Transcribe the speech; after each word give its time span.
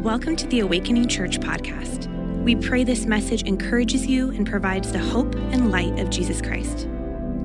Welcome 0.00 0.34
to 0.36 0.46
the 0.46 0.60
Awakening 0.60 1.08
Church 1.08 1.38
podcast. 1.40 2.06
We 2.42 2.56
pray 2.56 2.84
this 2.84 3.04
message 3.04 3.42
encourages 3.42 4.06
you 4.06 4.30
and 4.30 4.46
provides 4.46 4.90
the 4.92 4.98
hope 4.98 5.34
and 5.34 5.70
light 5.70 5.98
of 5.98 6.08
Jesus 6.08 6.40
Christ. 6.40 6.88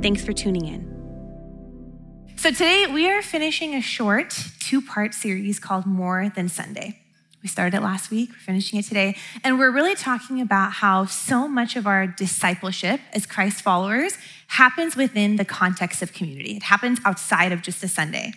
Thanks 0.01 0.23
for 0.23 0.31
tuning 0.31 0.65
in. 0.65 2.33
So, 2.37 2.51
today 2.51 2.87
we 2.87 3.09
are 3.09 3.21
finishing 3.21 3.75
a 3.75 3.81
short 3.81 4.29
two 4.61 4.81
part 4.81 5.13
series 5.13 5.59
called 5.59 5.85
More 5.85 6.31
Than 6.33 6.47
Sunday. 6.47 6.97
We 7.43 7.49
started 7.49 7.75
it 7.75 7.83
last 7.83 8.09
week, 8.09 8.29
we're 8.29 8.37
finishing 8.37 8.79
it 8.79 8.85
today, 8.85 9.17
and 9.43 9.59
we're 9.59 9.71
really 9.71 9.93
talking 9.93 10.39
about 10.39 10.71
how 10.71 11.07
so 11.07 11.49
much 11.49 11.75
of 11.75 11.85
our 11.85 12.07
discipleship 12.07 13.01
as 13.11 13.25
Christ 13.25 13.63
followers 13.63 14.17
happens 14.47 14.95
within 14.95 15.35
the 15.35 15.43
context 15.43 16.01
of 16.01 16.13
community. 16.13 16.55
It 16.55 16.63
happens 16.63 16.99
outside 17.03 17.51
of 17.51 17.61
just 17.61 17.83
a 17.83 17.89
Sunday. 17.89 18.31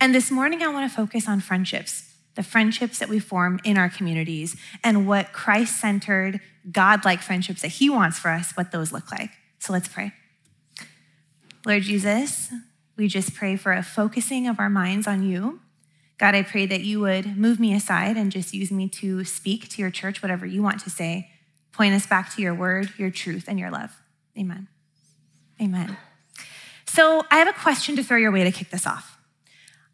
And 0.00 0.14
this 0.14 0.30
morning, 0.30 0.62
I 0.62 0.68
want 0.68 0.88
to 0.88 0.96
focus 0.96 1.26
on 1.26 1.40
friendships 1.40 2.07
the 2.38 2.44
friendships 2.44 3.00
that 3.00 3.08
we 3.08 3.18
form 3.18 3.58
in 3.64 3.76
our 3.76 3.88
communities, 3.88 4.54
and 4.84 5.08
what 5.08 5.32
Christ 5.32 5.80
centered, 5.80 6.38
God 6.70 7.04
like 7.04 7.20
friendships 7.20 7.62
that 7.62 7.72
He 7.72 7.90
wants 7.90 8.16
for 8.16 8.30
us, 8.30 8.52
what 8.52 8.70
those 8.70 8.92
look 8.92 9.10
like. 9.10 9.30
So 9.58 9.72
let's 9.72 9.88
pray. 9.88 10.12
Lord 11.66 11.82
Jesus, 11.82 12.52
we 12.96 13.08
just 13.08 13.34
pray 13.34 13.56
for 13.56 13.72
a 13.72 13.82
focusing 13.82 14.46
of 14.46 14.60
our 14.60 14.70
minds 14.70 15.08
on 15.08 15.24
you. 15.24 15.58
God, 16.16 16.36
I 16.36 16.42
pray 16.42 16.64
that 16.66 16.82
you 16.82 17.00
would 17.00 17.36
move 17.36 17.58
me 17.58 17.74
aside 17.74 18.16
and 18.16 18.30
just 18.30 18.54
use 18.54 18.70
me 18.70 18.88
to 18.90 19.24
speak 19.24 19.68
to 19.70 19.82
your 19.82 19.90
church, 19.90 20.22
whatever 20.22 20.46
you 20.46 20.62
want 20.62 20.78
to 20.84 20.90
say. 20.90 21.32
Point 21.72 21.92
us 21.92 22.06
back 22.06 22.32
to 22.36 22.40
your 22.40 22.54
word, 22.54 22.92
your 22.96 23.10
truth, 23.10 23.46
and 23.48 23.58
your 23.58 23.72
love. 23.72 24.00
Amen. 24.38 24.68
Amen. 25.60 25.96
So 26.86 27.24
I 27.32 27.38
have 27.38 27.48
a 27.48 27.52
question 27.52 27.96
to 27.96 28.04
throw 28.04 28.16
your 28.16 28.30
way 28.30 28.44
to 28.44 28.52
kick 28.52 28.70
this 28.70 28.86
off. 28.86 29.17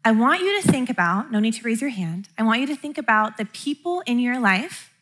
I 0.05 0.11
want 0.11 0.41
you 0.41 0.61
to 0.61 0.71
think 0.71 0.91
about, 0.91 1.31
no 1.31 1.39
need 1.39 1.55
to 1.55 1.63
raise 1.63 1.81
your 1.81 1.89
hand, 1.89 2.29
I 2.37 2.43
want 2.43 2.61
you 2.61 2.67
to 2.67 2.75
think 2.75 2.99
about 2.99 3.37
the 3.37 3.45
people 3.45 4.03
in 4.05 4.19
your 4.19 4.39
life, 4.39 4.93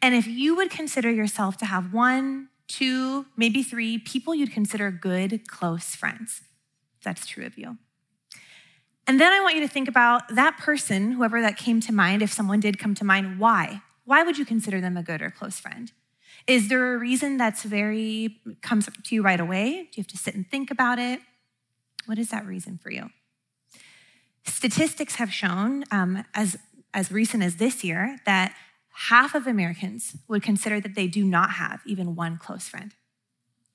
and 0.00 0.14
if 0.14 0.28
you 0.28 0.54
would 0.54 0.70
consider 0.70 1.10
yourself 1.10 1.56
to 1.58 1.66
have 1.66 1.92
one, 1.92 2.48
two, 2.68 3.26
maybe 3.36 3.64
three 3.64 3.98
people 3.98 4.36
you'd 4.36 4.52
consider 4.52 4.92
good, 4.92 5.48
close 5.48 5.96
friends. 5.96 6.42
That's 7.02 7.26
true 7.26 7.44
of 7.44 7.58
you. 7.58 7.76
And 9.08 9.20
then 9.20 9.32
I 9.32 9.40
want 9.40 9.56
you 9.56 9.62
to 9.62 9.68
think 9.68 9.88
about 9.88 10.28
that 10.32 10.58
person, 10.58 11.10
whoever 11.10 11.40
that 11.40 11.56
came 11.56 11.80
to 11.80 11.92
mind, 11.92 12.22
if 12.22 12.32
someone 12.32 12.60
did 12.60 12.78
come 12.78 12.94
to 12.94 13.04
mind, 13.04 13.40
why? 13.40 13.82
Why 14.04 14.22
would 14.22 14.38
you 14.38 14.44
consider 14.44 14.80
them 14.80 14.96
a 14.96 15.02
good 15.02 15.22
or 15.22 15.30
close 15.30 15.58
friend? 15.58 15.90
Is 16.46 16.68
there 16.68 16.94
a 16.94 16.98
reason 16.98 17.36
that's 17.36 17.64
very, 17.64 18.36
comes 18.60 18.86
up 18.86 18.94
to 19.02 19.14
you 19.16 19.22
right 19.22 19.40
away? 19.40 19.70
Do 19.70 19.88
you 19.96 20.02
have 20.02 20.06
to 20.06 20.18
sit 20.18 20.36
and 20.36 20.48
think 20.48 20.70
about 20.70 21.00
it? 21.00 21.20
What 22.06 22.18
is 22.18 22.30
that 22.30 22.46
reason 22.46 22.78
for 22.80 22.92
you? 22.92 23.10
Statistics 24.44 25.16
have 25.16 25.32
shown, 25.32 25.84
um, 25.90 26.24
as, 26.34 26.56
as 26.92 27.12
recent 27.12 27.42
as 27.42 27.56
this 27.56 27.84
year, 27.84 28.18
that 28.26 28.54
half 28.94 29.34
of 29.34 29.46
Americans 29.46 30.16
would 30.28 30.42
consider 30.42 30.80
that 30.80 30.94
they 30.94 31.06
do 31.06 31.24
not 31.24 31.52
have 31.52 31.80
even 31.86 32.14
one 32.14 32.38
close 32.38 32.68
friend. 32.68 32.94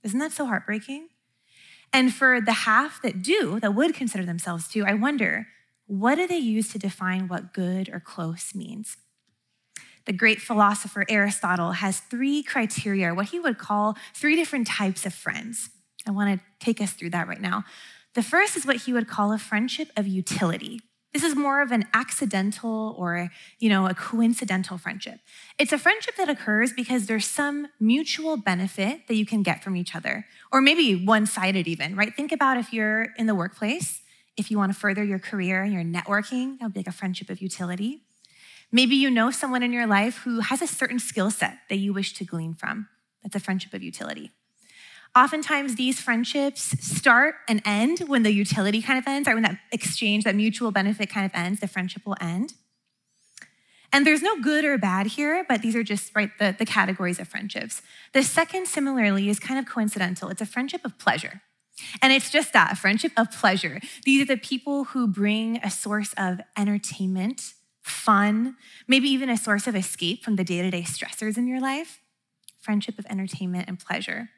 Isn't 0.04 0.20
that 0.20 0.32
so 0.32 0.46
heartbreaking? 0.46 1.08
And 1.94 2.14
for 2.14 2.42
the 2.42 2.54
half 2.54 3.02
that 3.02 3.22
do, 3.22 3.60
that 3.62 3.74
would 3.74 3.94
consider 3.94 4.26
themselves 4.26 4.68
to, 4.70 4.84
I 4.86 4.94
wonder, 4.94 5.48
what 5.88 6.16
do 6.16 6.28
they 6.28 6.38
use 6.38 6.70
to 6.74 6.80
define 6.80 7.28
what 7.28 7.54
good 7.54 7.90
or 7.90 8.00
close 8.00 8.54
means? 8.54 8.98
The 10.06 10.14
great 10.14 10.40
philosopher 10.40 11.06
Aristotle 11.10 11.74
has 11.74 12.00
three 12.00 12.44
criteria, 12.44 13.14
what 13.14 13.28
he 13.28 13.40
would 13.40 13.58
call 13.58 13.98
three 14.14 14.36
different 14.36 14.68
types 14.68 15.06
of 15.06 15.14
friends. 15.14 15.70
I 16.06 16.12
want 16.12 16.40
to 16.40 16.46
take 16.66 16.82
us 16.82 16.94
through 16.94 17.10
that 17.12 17.28
right 17.28 17.42
now. 17.42 17.66
The 18.18 18.24
first 18.24 18.58
is 18.58 18.66
what 18.66 18.78
he 18.78 18.94
would 18.94 19.08
call 19.08 19.32
a 19.32 19.38
friendship 19.38 19.92
of 19.96 20.08
utility. 20.08 20.82
This 21.14 21.24
is 21.24 21.36
more 21.36 21.62
of 21.62 21.72
an 21.72 21.86
accidental 21.94 22.96
or, 22.98 23.30
you 23.60 23.70
know, 23.70 23.86
a 23.86 23.94
coincidental 23.94 24.80
friendship. 24.80 25.20
It's 25.60 25.72
a 25.72 25.78
friendship 25.78 26.16
that 26.16 26.28
occurs 26.28 26.74
because 26.74 27.06
there's 27.06 27.28
some 27.28 27.68
mutual 27.80 28.36
benefit 28.36 29.08
that 29.08 29.14
you 29.14 29.24
can 29.24 29.44
get 29.44 29.64
from 29.64 29.76
each 29.76 29.96
other, 29.96 30.26
or 30.52 30.62
maybe 30.62 31.06
one-sided 31.06 31.68
even, 31.68 31.96
right? 31.96 32.12
Think 32.12 32.32
about 32.32 32.58
if 32.58 32.74
you're 32.74 33.10
in 33.20 33.28
the 33.28 33.36
workplace, 33.36 34.02
if 34.36 34.50
you 34.50 34.58
want 34.58 34.74
to 34.74 34.80
further 34.80 35.04
your 35.04 35.20
career 35.20 35.62
and 35.62 35.72
your 35.72 35.84
networking, 35.84 36.58
that 36.58 36.66
would 36.66 36.74
be 36.74 36.80
like 36.80 36.88
a 36.88 36.92
friendship 36.92 37.30
of 37.30 37.40
utility. 37.40 38.02
Maybe 38.72 38.96
you 38.96 39.12
know 39.12 39.30
someone 39.30 39.62
in 39.62 39.72
your 39.72 39.86
life 39.86 40.22
who 40.24 40.40
has 40.40 40.64
a 40.64 40.68
certain 40.68 40.98
skill 40.98 41.30
set 41.30 41.60
that 41.70 41.78
you 41.78 41.94
wish 41.94 42.14
to 42.16 42.26
glean 42.26 42.56
from. 42.56 42.88
That's 43.22 43.36
a 43.36 43.40
friendship 43.40 43.76
of 43.76 43.84
utility. 43.84 44.32
Oftentimes, 45.18 45.76
these 45.76 46.00
friendships 46.00 46.62
start 46.80 47.34
and 47.48 47.60
end 47.66 48.02
when 48.06 48.22
the 48.22 48.32
utility 48.32 48.84
kind 48.84 49.00
of 49.00 49.08
ends, 49.08 49.26
right? 49.26 49.34
When 49.34 49.42
that 49.42 49.58
exchange, 49.72 50.26
that 50.26 50.36
mutual 50.36 50.70
benefit 50.70 51.10
kind 51.10 51.26
of 51.26 51.32
ends, 51.34 51.60
the 51.60 51.68
friendship 51.68 52.06
will 52.06 52.18
end. 52.22 52.54
And 53.92 54.06
there's 54.06 54.22
no 54.22 54.40
good 54.40 54.64
or 54.64 54.78
bad 54.78 55.08
here, 55.08 55.44
but 55.50 55.64
these 55.64 55.76
are 55.76 55.82
just 55.82 56.16
right 56.16 56.30
the, 56.38 56.56
the 56.60 56.68
categories 56.68 57.20
of 57.20 57.28
friendships. 57.28 57.82
The 58.14 58.22
second, 58.22 58.68
similarly, 58.68 59.28
is 59.28 59.40
kind 59.40 59.60
of 59.60 59.66
coincidental. 59.66 60.30
It's 60.30 60.42
a 60.42 60.46
friendship 60.46 60.86
of 60.86 61.00
pleasure. 61.00 61.42
And 62.00 62.14
it's 62.14 62.30
just 62.30 62.54
that, 62.54 62.74
a 62.74 62.76
friendship 62.76 63.14
of 63.18 63.32
pleasure. 63.32 63.80
These 64.06 64.22
are 64.22 64.26
the 64.26 64.38
people 64.38 64.84
who 64.84 65.08
bring 65.08 65.58
a 65.64 65.72
source 65.72 66.14
of 66.16 66.42
entertainment, 66.56 67.54
fun, 67.82 68.56
maybe 68.88 69.10
even 69.10 69.32
a 69.32 69.38
source 69.38 69.66
of 69.66 69.76
escape 69.76 70.24
from 70.24 70.36
the 70.36 70.44
day 70.44 70.62
to 70.62 70.70
day 70.70 70.84
stressors 70.84 71.40
in 71.40 71.48
your 71.48 71.60
life. 71.60 72.02
Friendship 72.60 73.00
of 73.00 73.08
entertainment 73.08 73.68
and 73.68 73.80
pleasure. 73.80 74.30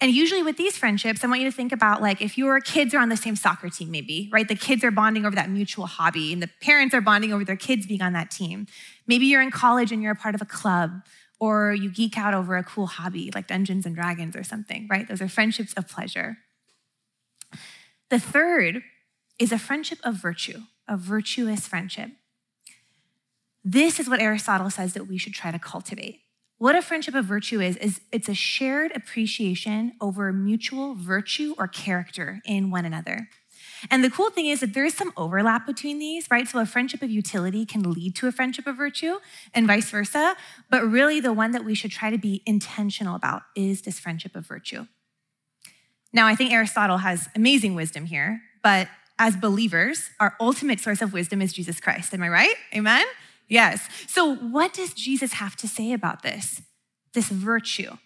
And 0.00 0.10
usually 0.10 0.42
with 0.42 0.56
these 0.56 0.76
friendships, 0.76 1.22
I 1.22 1.26
want 1.26 1.40
you 1.40 1.50
to 1.50 1.54
think 1.54 1.72
about 1.72 2.00
like 2.00 2.22
if 2.22 2.38
your 2.38 2.60
kids 2.60 2.94
are 2.94 2.98
on 3.00 3.10
the 3.10 3.16
same 3.16 3.36
soccer 3.36 3.68
team, 3.68 3.90
maybe, 3.90 4.30
right? 4.32 4.48
The 4.48 4.54
kids 4.54 4.82
are 4.82 4.90
bonding 4.90 5.26
over 5.26 5.36
that 5.36 5.50
mutual 5.50 5.86
hobby, 5.86 6.32
and 6.32 6.42
the 6.42 6.48
parents 6.62 6.94
are 6.94 7.00
bonding 7.00 7.32
over 7.32 7.44
their 7.44 7.56
kids 7.56 7.86
being 7.86 8.02
on 8.02 8.14
that 8.14 8.30
team. 8.30 8.66
Maybe 9.06 9.26
you're 9.26 9.42
in 9.42 9.50
college 9.50 9.92
and 9.92 10.02
you're 10.02 10.12
a 10.12 10.16
part 10.16 10.34
of 10.34 10.40
a 10.40 10.46
club, 10.46 11.02
or 11.38 11.72
you 11.72 11.90
geek 11.90 12.16
out 12.16 12.34
over 12.34 12.56
a 12.56 12.64
cool 12.64 12.86
hobby 12.86 13.30
like 13.34 13.46
Dungeons 13.46 13.86
and 13.86 13.94
Dragons 13.94 14.36
or 14.36 14.42
something, 14.42 14.86
right? 14.90 15.06
Those 15.08 15.20
are 15.20 15.28
friendships 15.28 15.72
of 15.74 15.88
pleasure. 15.88 16.38
The 18.08 18.18
third 18.18 18.82
is 19.38 19.52
a 19.52 19.58
friendship 19.58 19.98
of 20.04 20.14
virtue, 20.14 20.62
a 20.88 20.96
virtuous 20.96 21.66
friendship. 21.66 22.10
This 23.64 24.00
is 24.00 24.08
what 24.08 24.20
Aristotle 24.20 24.70
says 24.70 24.94
that 24.94 25.04
we 25.04 25.18
should 25.18 25.34
try 25.34 25.50
to 25.50 25.58
cultivate. 25.58 26.20
What 26.60 26.76
a 26.76 26.82
friendship 26.82 27.14
of 27.14 27.24
virtue 27.24 27.58
is, 27.62 27.78
is 27.78 28.02
it's 28.12 28.28
a 28.28 28.34
shared 28.34 28.94
appreciation 28.94 29.94
over 29.98 30.30
mutual 30.30 30.94
virtue 30.94 31.54
or 31.56 31.66
character 31.66 32.42
in 32.44 32.70
one 32.70 32.84
another. 32.84 33.30
And 33.90 34.04
the 34.04 34.10
cool 34.10 34.28
thing 34.28 34.44
is 34.44 34.60
that 34.60 34.74
there 34.74 34.84
is 34.84 34.92
some 34.92 35.10
overlap 35.16 35.66
between 35.66 35.98
these, 35.98 36.30
right? 36.30 36.46
So 36.46 36.58
a 36.58 36.66
friendship 36.66 37.00
of 37.00 37.08
utility 37.08 37.64
can 37.64 37.90
lead 37.90 38.14
to 38.16 38.26
a 38.26 38.32
friendship 38.32 38.66
of 38.66 38.76
virtue 38.76 39.20
and 39.54 39.66
vice 39.66 39.88
versa. 39.88 40.36
But 40.68 40.82
really, 40.82 41.18
the 41.18 41.32
one 41.32 41.52
that 41.52 41.64
we 41.64 41.74
should 41.74 41.92
try 41.92 42.10
to 42.10 42.18
be 42.18 42.42
intentional 42.44 43.16
about 43.16 43.40
is 43.56 43.80
this 43.80 43.98
friendship 43.98 44.36
of 44.36 44.46
virtue. 44.46 44.86
Now, 46.12 46.26
I 46.26 46.34
think 46.34 46.52
Aristotle 46.52 46.98
has 46.98 47.30
amazing 47.34 47.74
wisdom 47.74 48.04
here, 48.04 48.42
but 48.62 48.86
as 49.18 49.34
believers, 49.34 50.10
our 50.20 50.36
ultimate 50.38 50.78
source 50.78 51.00
of 51.00 51.14
wisdom 51.14 51.40
is 51.40 51.54
Jesus 51.54 51.80
Christ. 51.80 52.12
Am 52.12 52.22
I 52.22 52.28
right? 52.28 52.54
Amen? 52.76 53.06
Yes. 53.50 53.86
So, 54.06 54.34
what 54.36 54.72
does 54.72 54.94
Jesus 54.94 55.34
have 55.34 55.56
to 55.56 55.68
say 55.68 55.92
about 55.92 56.22
this? 56.22 56.62
This 57.12 57.28
virtue. 57.28 57.98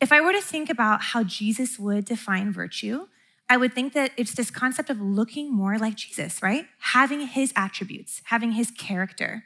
If 0.00 0.12
I 0.12 0.22
were 0.22 0.32
to 0.32 0.40
think 0.40 0.70
about 0.70 1.02
how 1.02 1.22
Jesus 1.24 1.78
would 1.78 2.06
define 2.06 2.52
virtue, 2.52 3.08
I 3.50 3.56
would 3.58 3.74
think 3.74 3.92
that 3.92 4.12
it's 4.16 4.32
this 4.34 4.50
concept 4.50 4.88
of 4.88 5.00
looking 5.00 5.52
more 5.52 5.76
like 5.78 5.96
Jesus, 5.96 6.42
right? 6.42 6.66
Having 6.78 7.28
his 7.28 7.52
attributes, 7.56 8.22
having 8.24 8.52
his 8.52 8.70
character. 8.70 9.44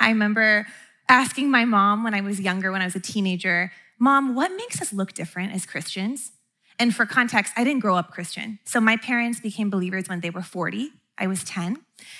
I 0.00 0.08
remember 0.08 0.66
asking 1.08 1.50
my 1.50 1.64
mom 1.64 2.02
when 2.02 2.14
I 2.14 2.22
was 2.22 2.40
younger, 2.40 2.72
when 2.72 2.80
I 2.80 2.86
was 2.86 2.96
a 2.96 3.00
teenager, 3.00 3.70
Mom, 3.98 4.34
what 4.34 4.52
makes 4.52 4.80
us 4.80 4.92
look 4.92 5.12
different 5.12 5.52
as 5.52 5.66
Christians? 5.66 6.32
And 6.78 6.94
for 6.94 7.04
context, 7.04 7.52
I 7.56 7.64
didn't 7.64 7.80
grow 7.80 7.96
up 7.96 8.12
Christian. 8.12 8.60
So 8.64 8.80
my 8.80 8.96
parents 8.96 9.40
became 9.40 9.70
believers 9.70 10.08
when 10.08 10.20
they 10.20 10.30
were 10.30 10.42
40. 10.42 10.90
I 11.18 11.26
was 11.26 11.44
10. 11.44 11.78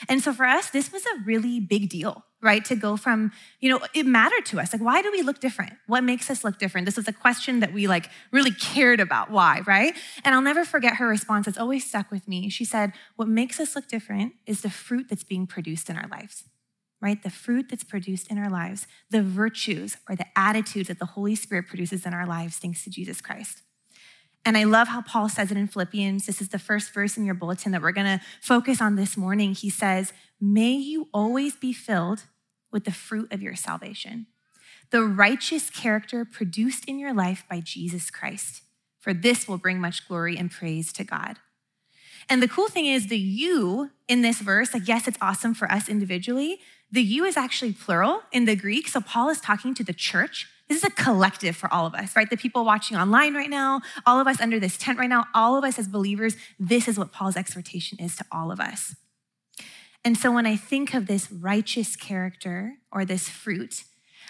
And 0.09 0.22
so 0.22 0.32
for 0.32 0.44
us, 0.44 0.70
this 0.70 0.92
was 0.92 1.04
a 1.06 1.20
really 1.25 1.61
big 1.61 1.88
deal, 1.88 2.25
right? 2.43 2.64
To 2.64 2.75
go 2.75 2.96
from, 2.96 3.32
you 3.61 3.70
know, 3.70 3.81
it 3.94 4.06
mattered 4.06 4.44
to 4.46 4.61
us. 4.61 4.72
Like, 4.72 4.82
why 4.82 5.02
do 5.02 5.11
we 5.11 5.22
look 5.22 5.40
different? 5.40 5.72
What 5.87 6.05
makes 6.05 6.31
us 6.31 6.44
look 6.44 6.58
different? 6.58 6.84
This 6.84 6.96
was 6.96 7.08
a 7.08 7.12
question 7.12 7.61
that 7.61 7.72
we 7.72 7.87
like 7.87 8.11
really 8.32 8.50
cared 8.50 9.00
about. 9.00 9.31
Why, 9.31 9.62
right? 9.67 9.94
And 10.25 10.34
I'll 10.34 10.43
never 10.43 10.64
forget 10.64 10.96
her 10.96 11.06
response. 11.06 11.46
It's 11.46 11.58
always 11.58 11.88
stuck 11.88 12.11
with 12.11 12.28
me. 12.28 12.49
She 12.49 12.64
said, 12.64 12.93
What 13.17 13.28
makes 13.28 13.61
us 13.61 13.75
look 13.75 13.88
different 13.88 14.34
is 14.46 14.62
the 14.62 14.70
fruit 14.70 15.06
that's 15.08 15.25
being 15.25 15.46
produced 15.46 15.88
in 15.88 15.96
our 15.96 16.08
lives, 16.08 16.44
right? 17.00 17.22
The 17.22 17.31
fruit 17.31 17.67
that's 17.70 17.84
produced 17.84 18.31
in 18.31 18.38
our 18.38 18.50
lives, 18.50 18.87
the 19.11 19.22
virtues 19.22 19.96
or 20.08 20.17
the 20.17 20.26
attitudes 20.37 20.88
that 20.88 20.99
the 20.99 21.06
Holy 21.06 21.34
Spirit 21.34 21.67
produces 21.69 22.05
in 22.05 22.14
our 22.14 22.26
lives, 22.26 22.58
thanks 22.58 22.84
to 22.84 22.90
Jesus 22.90 23.20
Christ. 23.20 23.62
And 24.48 24.56
I 24.56 24.64
love 24.64 24.88
how 24.88 25.02
Paul 25.02 25.28
says 25.28 25.50
it 25.50 25.58
in 25.58 25.66
Philippians. 25.66 26.24
This 26.24 26.40
is 26.40 26.48
the 26.48 26.58
first 26.58 26.94
verse 26.94 27.18
in 27.18 27.26
your 27.26 27.34
bulletin 27.34 27.70
that 27.72 27.82
we're 27.82 27.92
going 27.92 28.18
to 28.18 28.24
focus 28.40 28.80
on 28.80 28.96
this 28.96 29.14
morning. 29.14 29.52
He 29.52 29.68
says, 29.68 30.14
May 30.40 30.72
you 30.72 31.08
always 31.12 31.54
be 31.54 31.74
filled 31.74 32.22
with 32.72 32.84
the 32.84 32.90
fruit 32.90 33.30
of 33.30 33.42
your 33.42 33.54
salvation, 33.54 34.26
the 34.88 35.02
righteous 35.02 35.68
character 35.68 36.24
produced 36.24 36.86
in 36.86 36.98
your 36.98 37.12
life 37.12 37.44
by 37.50 37.60
Jesus 37.60 38.10
Christ, 38.10 38.62
for 38.98 39.12
this 39.12 39.46
will 39.46 39.58
bring 39.58 39.82
much 39.82 40.08
glory 40.08 40.38
and 40.38 40.50
praise 40.50 40.94
to 40.94 41.04
God. 41.04 41.36
And 42.30 42.42
the 42.42 42.48
cool 42.48 42.68
thing 42.68 42.86
is, 42.86 43.08
the 43.08 43.18
you 43.18 43.90
in 44.08 44.22
this 44.22 44.40
verse, 44.40 44.72
like, 44.72 44.88
yes, 44.88 45.06
it's 45.06 45.18
awesome 45.20 45.52
for 45.52 45.70
us 45.70 45.90
individually. 45.90 46.58
The 46.90 47.02
you 47.02 47.26
is 47.26 47.36
actually 47.36 47.74
plural 47.74 48.22
in 48.32 48.46
the 48.46 48.56
Greek. 48.56 48.88
So 48.88 49.02
Paul 49.02 49.28
is 49.28 49.42
talking 49.42 49.74
to 49.74 49.84
the 49.84 49.92
church. 49.92 50.48
This 50.69 50.79
is 50.79 50.85
a 50.85 50.91
collective 50.91 51.56
for 51.56 51.73
all 51.73 51.87
of 51.87 51.94
us, 51.94 52.15
right? 52.15 52.29
The 52.29 52.37
people 52.37 52.65
watching 52.65 52.97
online 52.97 53.35
right 53.35 53.49
now, 53.49 53.81
all 54.05 54.20
of 54.20 54.26
us 54.26 54.41
under 54.41 54.61
this 54.61 54.76
tent 54.76 54.99
right 54.99 55.09
now, 55.09 55.25
all 55.35 55.56
of 55.56 55.65
us 55.65 55.79
as 55.79 55.88
believers, 55.88 56.37
this 56.59 56.88
is 56.88 56.99
what 56.99 57.11
Paul's 57.11 57.37
exhortation 57.37 57.99
is 57.99 58.17
to 58.17 58.25
all 58.31 58.50
of 58.50 58.61
us. 58.61 58.94
And 60.05 60.17
so 60.17 60.31
when 60.31 60.47
I 60.47 60.56
think 60.56 60.94
of 60.94 61.06
this 61.06 61.32
righteous 61.32 61.97
character 61.97 62.75
or 62.93 63.05
this 63.05 63.29
fruit, 63.29 63.85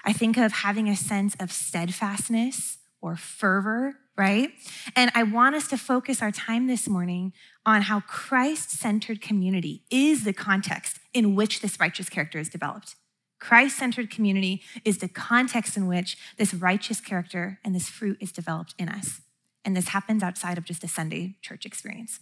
I 0.04 0.12
think 0.12 0.36
of 0.36 0.52
having 0.52 0.88
a 0.88 0.96
sense 0.96 1.36
of 1.40 1.52
steadfastness 1.52 2.78
or 3.00 3.16
fervor, 3.16 3.96
right? 4.16 4.50
And 4.96 5.10
I 5.14 5.24
want 5.24 5.56
us 5.56 5.68
to 5.68 5.76
focus 5.76 6.22
our 6.22 6.30
time 6.30 6.66
this 6.66 6.88
morning 6.88 7.32
on 7.66 7.82
how 7.82 8.00
Christ 8.00 8.70
centered 8.70 9.20
community 9.20 9.82
is 9.90 10.24
the 10.24 10.32
context 10.32 10.98
in 11.12 11.34
which 11.34 11.60
this 11.60 11.78
righteous 11.78 12.08
character 12.08 12.38
is 12.38 12.48
developed. 12.48 12.94
Christ 13.38 13.76
centered 13.76 14.10
community 14.10 14.62
is 14.84 14.98
the 14.98 15.08
context 15.08 15.76
in 15.76 15.86
which 15.86 16.16
this 16.36 16.54
righteous 16.54 17.00
character 17.00 17.60
and 17.64 17.74
this 17.74 17.88
fruit 17.88 18.18
is 18.20 18.32
developed 18.32 18.74
in 18.78 18.88
us. 18.88 19.20
And 19.64 19.76
this 19.76 19.88
happens 19.88 20.22
outside 20.22 20.58
of 20.58 20.64
just 20.64 20.84
a 20.84 20.88
Sunday 20.88 21.36
church 21.42 21.66
experience. 21.66 22.20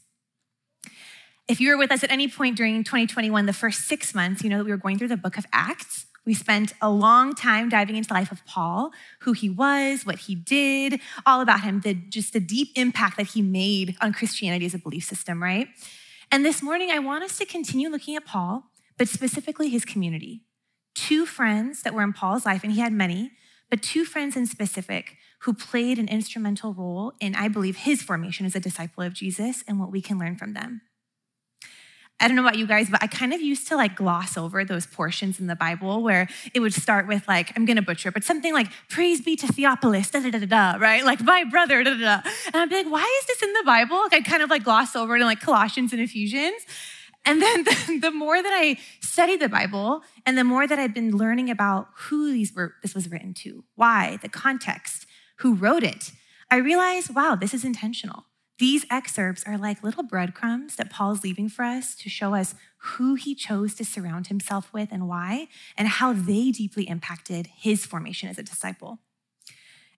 If 1.49 1.61
you 1.61 1.71
were 1.71 1.79
with 1.79 1.93
us 1.93 2.03
at 2.03 2.11
any 2.11 2.27
point 2.27 2.57
during 2.57 2.83
2021, 2.83 3.47
the 3.47 3.53
first 3.53 3.83
six 3.83 4.15
months, 4.15 4.43
you 4.43 4.51
know 4.51 4.59
that 4.59 4.65
we 4.65 4.73
were 4.73 4.77
going 4.77 4.99
through 4.99 5.09
the 5.09 5.17
book 5.17 5.39
of 5.39 5.47
Acts. 5.53 6.07
We 6.25 6.35
spent 6.35 6.73
a 6.83 6.91
long 6.91 7.35
time 7.35 7.69
diving 7.69 7.95
into 7.95 8.09
the 8.09 8.15
life 8.15 8.33
of 8.33 8.45
Paul, 8.47 8.91
who 9.21 9.33
he 9.33 9.49
was, 9.49 10.05
what 10.05 10.19
he 10.19 10.35
did, 10.35 11.01
all 11.25 11.41
about 11.41 11.61
him, 11.61 11.81
the, 11.81 11.95
just 11.95 12.33
the 12.33 12.41
deep 12.41 12.71
impact 12.75 13.17
that 13.17 13.29
he 13.29 13.43
made 13.43 13.97
on 14.01 14.13
Christianity 14.13 14.67
as 14.67 14.75
a 14.75 14.79
belief 14.79 15.05
system, 15.05 15.41
right? 15.41 15.69
And 16.33 16.45
this 16.45 16.63
morning, 16.63 16.91
I 16.91 16.99
want 16.99 17.23
us 17.23 17.39
to 17.39 17.47
continue 17.47 17.89
looking 17.89 18.17
at 18.17 18.27
Paul, 18.27 18.65
but 18.99 19.07
specifically 19.07 19.69
his 19.69 19.85
community. 19.85 20.43
Two 20.97 21.27
friends 21.27 21.83
that 21.83 21.93
were 21.93 22.03
in 22.03 22.15
Paul's 22.15 22.47
life, 22.47 22.65
and 22.65 22.73
he 22.73 22.81
had 22.81 22.93
many, 22.93 23.33
but 23.69 23.83
two 23.83 24.07
friends 24.07 24.35
in 24.35 24.47
specific 24.47 25.17
who 25.41 25.53
played 25.53 25.99
an 25.99 26.09
instrumental 26.09 26.73
role 26.73 27.13
in, 27.21 27.35
I 27.35 27.49
believe, 27.49 27.77
his 27.77 28.03
formation 28.03 28.47
as 28.47 28.57
a 28.57 28.61
disciple 28.61 29.05
of 29.05 29.13
Jesus 29.13 29.63
and 29.69 29.79
what 29.79 29.93
we 29.93 30.01
can 30.01 30.19
learn 30.19 30.37
from 30.37 30.55
them. 30.55 30.81
I 32.19 32.29
don't 32.29 32.37
know 32.37 32.43
about 32.43 32.57
you 32.57 32.67
guys, 32.67 32.89
but 32.89 33.03
I 33.03 33.09
kind 33.09 33.35
of 33.35 33.43
used 33.43 33.69
to 33.69 33.77
like 33.77 33.95
gloss 33.95 34.39
over 34.39 34.65
those 34.65 34.87
portions 34.87 35.39
in 35.39 35.49
the 35.49 35.55
Bible 35.55 36.03
where 36.03 36.29
it 36.55 36.61
would 36.61 36.73
start 36.73 37.07
with 37.07 37.29
like, 37.29 37.53
I'm 37.55 37.67
gonna 37.67 37.83
butcher, 37.83 38.11
but 38.11 38.25
something 38.25 38.55
like, 38.55 38.69
praise 38.89 39.21
be 39.21 39.37
to 39.37 39.47
Theophilus, 39.47 40.11
da 40.11 40.21
da 40.21 40.31
da 40.31 40.47
da, 40.47 40.79
right? 40.81 41.05
Like 41.05 41.21
my 41.21 41.45
brother, 41.45 41.85
da 41.85 41.93
da 41.93 42.01
da. 42.01 42.31
And 42.47 42.57
I'd 42.57 42.71
be 42.71 42.77
like, 42.77 42.91
why 42.91 43.21
is 43.21 43.27
this 43.27 43.43
in 43.43 43.53
the 43.53 43.65
Bible? 43.67 43.99
Like 43.99 44.15
I'd 44.15 44.25
kind 44.25 44.43
of 44.43 44.49
like 44.49 44.65
gloss 44.65 44.97
over 44.97 45.15
it 45.15 45.21
in 45.21 45.27
like 45.27 45.41
Colossians 45.41 45.93
and 45.93 46.01
Ephesians. 46.01 46.65
And 47.27 47.43
then 47.43 47.65
the, 47.65 47.99
the, 48.03 48.11
more 48.11 48.43
that 48.43 48.53
I 48.53 48.79
studied 49.01 49.41
the 49.41 49.49
Bible 49.49 50.03
and 50.25 50.39
the 50.39 50.45
more 50.45 50.67
that 50.67 50.79
I'd 50.79 50.95
been 50.95 51.17
learning 51.17 51.51
about 51.51 51.89
who 51.97 52.33
these 52.33 52.55
were, 52.55 52.75
this 52.83 52.95
was 52.95 53.11
written 53.11 53.35
to, 53.35 53.65
why, 53.75 54.19
the 54.23 54.29
context, 54.29 55.07
who 55.39 55.55
wrote 55.55 55.83
it, 55.83 56.13
I 56.51 56.57
realized, 56.57 57.15
wow, 57.15 57.35
this 57.35 57.53
is 57.53 57.65
intentional. 57.65 58.25
These 58.59 58.87
excerpts 58.91 59.45
are 59.45 59.59
like 59.59 59.83
little 59.83 60.05
breadcrumbs 60.05 60.77
that 60.77 60.89
Paul's 60.89 61.23
leaving 61.23 61.49
for 61.49 61.63
us 61.63 61.95
to 61.97 62.09
show 62.09 62.35
us 62.35 62.55
who 62.79 63.15
he 63.15 63.35
chose 63.35 63.75
to 63.75 63.85
surround 63.85 64.29
himself 64.29 64.73
with 64.73 64.89
and 64.91 65.09
why, 65.09 65.49
and 65.77 65.89
how 65.89 66.13
they 66.15 66.53
deeply 66.53 66.89
impacted 66.89 67.49
his 67.49 67.85
formation 67.85 68.29
as 68.31 68.39
a 68.39 68.43
disciple. 68.43 69.01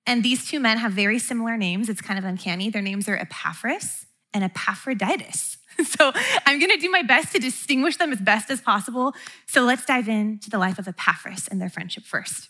And 0.07 0.25
these 0.25 0.49
two 0.49 0.59
men 0.59 0.79
have 0.79 0.93
very 0.93 1.19
similar 1.19 1.57
names. 1.57 1.89
It's 1.89 2.01
kind 2.01 2.19
of 2.19 2.25
uncanny. 2.25 2.71
Their 2.71 2.83
names 2.83 3.09
are 3.09 3.17
Epaphras 3.17 4.07
and 4.33 4.43
Epaphroditus. 4.43 5.58
So 5.85 6.13
I'm 6.45 6.59
going 6.59 6.71
to 6.71 6.77
do 6.77 6.91
my 6.91 7.03
best 7.03 7.33
to 7.33 7.39
distinguish 7.39 7.97
them 7.97 8.13
as 8.13 8.21
best 8.21 8.51
as 8.51 8.61
possible. 8.61 9.15
So 9.47 9.63
let's 9.63 9.85
dive 9.85 10.09
into 10.09 10.51
the 10.51 10.59
life 10.59 10.79
of 10.79 10.89
Epaphras 10.89 11.49
and 11.49 11.61
their 11.61 11.69
friendship 11.69 12.05
first. 12.05 12.49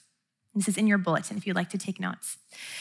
This 0.55 0.67
is 0.69 0.77
in 0.77 0.87
your 0.87 0.99
bulletin 0.99 1.37
if 1.37 1.47
you'd 1.47 1.55
like 1.55 1.71
to 1.71 1.79
take 1.79 2.01
notes. 2.01 2.39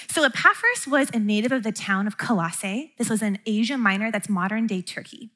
So, 0.10 0.24
Epaphras 0.24 0.88
was 0.88 1.10
a 1.14 1.20
native 1.20 1.52
of 1.52 1.64
the 1.64 1.72
town 1.72 2.08
of 2.08 2.18
Colossae. 2.18 2.94
This 2.98 3.10
was 3.10 3.22
in 3.22 3.40
Asia 3.46 3.78
Minor, 3.78 4.10
that's 4.10 4.30
modern 4.30 4.68
day 4.68 4.82
Turkey. 4.82 5.32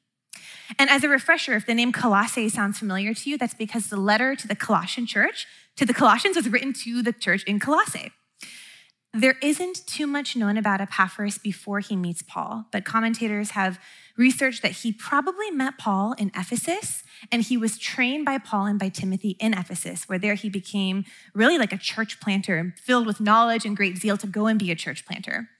And 0.78 0.90
as 0.90 1.04
a 1.04 1.08
refresher, 1.08 1.54
if 1.54 1.66
the 1.66 1.74
name 1.74 1.92
Colossae 1.92 2.48
sounds 2.48 2.78
familiar 2.78 3.14
to 3.14 3.30
you, 3.30 3.38
that's 3.38 3.54
because 3.54 3.88
the 3.88 3.96
letter 3.96 4.34
to 4.34 4.48
the 4.48 4.56
Colossian 4.56 5.06
church, 5.06 5.46
to 5.76 5.84
the 5.84 5.94
Colossians, 5.94 6.36
was 6.36 6.48
written 6.48 6.72
to 6.72 7.02
the 7.02 7.12
church 7.12 7.44
in 7.44 7.60
Colossae. 7.60 8.10
There 9.14 9.36
isn't 9.42 9.86
too 9.86 10.06
much 10.06 10.36
known 10.36 10.56
about 10.56 10.80
Epaphras 10.80 11.36
before 11.36 11.80
he 11.80 11.96
meets 11.96 12.22
Paul, 12.22 12.64
but 12.72 12.86
commentators 12.86 13.50
have 13.50 13.78
researched 14.16 14.62
that 14.62 14.72
he 14.72 14.90
probably 14.90 15.50
met 15.50 15.76
Paul 15.76 16.14
in 16.14 16.30
Ephesus 16.34 17.02
and 17.30 17.42
he 17.42 17.58
was 17.58 17.76
trained 17.76 18.24
by 18.24 18.38
Paul 18.38 18.64
and 18.64 18.78
by 18.78 18.88
Timothy 18.88 19.36
in 19.38 19.52
Ephesus, 19.52 20.08
where 20.08 20.18
there 20.18 20.34
he 20.34 20.48
became 20.48 21.04
really 21.34 21.58
like 21.58 21.74
a 21.74 21.78
church 21.78 22.20
planter, 22.20 22.56
and 22.56 22.78
filled 22.78 23.06
with 23.06 23.20
knowledge 23.20 23.66
and 23.66 23.76
great 23.76 23.98
zeal 23.98 24.16
to 24.16 24.26
go 24.26 24.46
and 24.46 24.58
be 24.58 24.70
a 24.70 24.74
church 24.74 25.04
planter. 25.04 25.50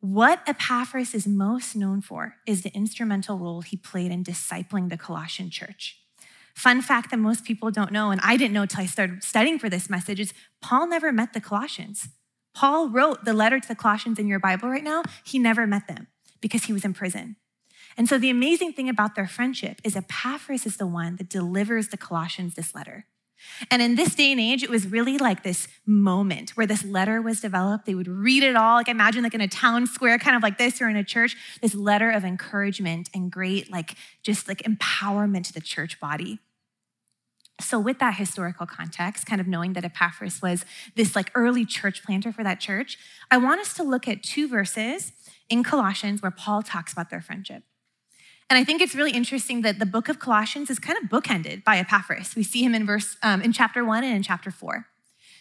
What 0.00 0.42
Epaphras 0.46 1.14
is 1.14 1.26
most 1.26 1.74
known 1.74 2.02
for 2.02 2.36
is 2.46 2.62
the 2.62 2.74
instrumental 2.74 3.38
role 3.38 3.62
he 3.62 3.76
played 3.78 4.10
in 4.10 4.22
discipling 4.22 4.90
the 4.90 4.98
Colossian 4.98 5.48
church. 5.48 5.98
Fun 6.54 6.82
fact 6.82 7.10
that 7.10 7.18
most 7.18 7.44
people 7.44 7.70
don't 7.70 7.92
know, 7.92 8.10
and 8.10 8.20
I 8.22 8.36
didn't 8.36 8.52
know 8.52 8.62
until 8.62 8.82
I 8.82 8.86
started 8.86 9.24
studying 9.24 9.58
for 9.58 9.70
this 9.70 9.88
message, 9.88 10.20
is 10.20 10.34
Paul 10.60 10.86
never 10.86 11.10
met 11.10 11.32
the 11.32 11.40
Colossians. 11.40 12.08
Paul 12.54 12.88
wrote 12.88 13.24
the 13.24 13.32
letter 13.32 13.60
to 13.60 13.68
the 13.68 13.74
Colossians 13.74 14.18
in 14.18 14.26
your 14.26 14.40
Bible 14.40 14.68
right 14.68 14.84
now. 14.84 15.02
He 15.24 15.38
never 15.38 15.66
met 15.66 15.86
them 15.88 16.08
because 16.40 16.64
he 16.64 16.72
was 16.72 16.84
in 16.84 16.94
prison. 16.94 17.36
And 17.96 18.08
so 18.08 18.18
the 18.18 18.30
amazing 18.30 18.72
thing 18.72 18.88
about 18.88 19.14
their 19.14 19.26
friendship 19.26 19.80
is 19.84 19.96
Epaphras 19.96 20.66
is 20.66 20.76
the 20.76 20.86
one 20.86 21.16
that 21.16 21.28
delivers 21.28 21.88
the 21.88 21.96
Colossians 21.96 22.54
this 22.54 22.74
letter. 22.74 23.06
And 23.70 23.80
in 23.80 23.94
this 23.94 24.14
day 24.14 24.30
and 24.32 24.40
age, 24.40 24.62
it 24.62 24.70
was 24.70 24.86
really 24.86 25.18
like 25.18 25.42
this 25.42 25.66
moment 25.86 26.50
where 26.50 26.66
this 26.66 26.84
letter 26.84 27.22
was 27.22 27.40
developed. 27.40 27.86
They 27.86 27.94
would 27.94 28.08
read 28.08 28.42
it 28.42 28.54
all, 28.54 28.76
like 28.76 28.88
imagine 28.88 29.22
like 29.22 29.34
in 29.34 29.40
a 29.40 29.48
town 29.48 29.86
square, 29.86 30.18
kind 30.18 30.36
of 30.36 30.42
like 30.42 30.58
this, 30.58 30.80
or 30.80 30.88
in 30.88 30.96
a 30.96 31.04
church, 31.04 31.36
this 31.62 31.74
letter 31.74 32.10
of 32.10 32.24
encouragement 32.24 33.08
and 33.14 33.30
great, 33.30 33.70
like 33.70 33.94
just 34.22 34.46
like 34.46 34.62
empowerment 34.62 35.44
to 35.44 35.52
the 35.52 35.60
church 35.60 35.98
body. 36.00 36.38
So, 37.60 37.78
with 37.78 37.98
that 37.98 38.14
historical 38.14 38.66
context, 38.66 39.26
kind 39.26 39.40
of 39.40 39.46
knowing 39.46 39.74
that 39.74 39.84
Epaphras 39.84 40.42
was 40.42 40.64
this 40.96 41.14
like 41.14 41.30
early 41.34 41.64
church 41.64 42.02
planter 42.04 42.32
for 42.32 42.42
that 42.42 42.60
church, 42.60 42.98
I 43.30 43.36
want 43.36 43.60
us 43.60 43.74
to 43.74 43.82
look 43.82 44.08
at 44.08 44.22
two 44.22 44.48
verses 44.48 45.12
in 45.48 45.62
Colossians 45.62 46.22
where 46.22 46.30
Paul 46.30 46.62
talks 46.62 46.92
about 46.92 47.10
their 47.10 47.20
friendship. 47.20 47.62
And 48.48 48.58
I 48.58 48.64
think 48.64 48.82
it's 48.82 48.96
really 48.96 49.12
interesting 49.12 49.62
that 49.62 49.78
the 49.78 49.86
book 49.86 50.08
of 50.08 50.18
Colossians 50.18 50.70
is 50.70 50.80
kind 50.80 50.98
of 51.00 51.08
bookended 51.08 51.62
by 51.62 51.78
Epaphras. 51.78 52.34
We 52.34 52.42
see 52.42 52.64
him 52.64 52.74
in 52.74 52.84
verse 52.84 53.16
um, 53.22 53.42
in 53.42 53.52
chapter 53.52 53.84
one 53.84 54.02
and 54.02 54.16
in 54.16 54.22
chapter 54.22 54.50
four. 54.50 54.86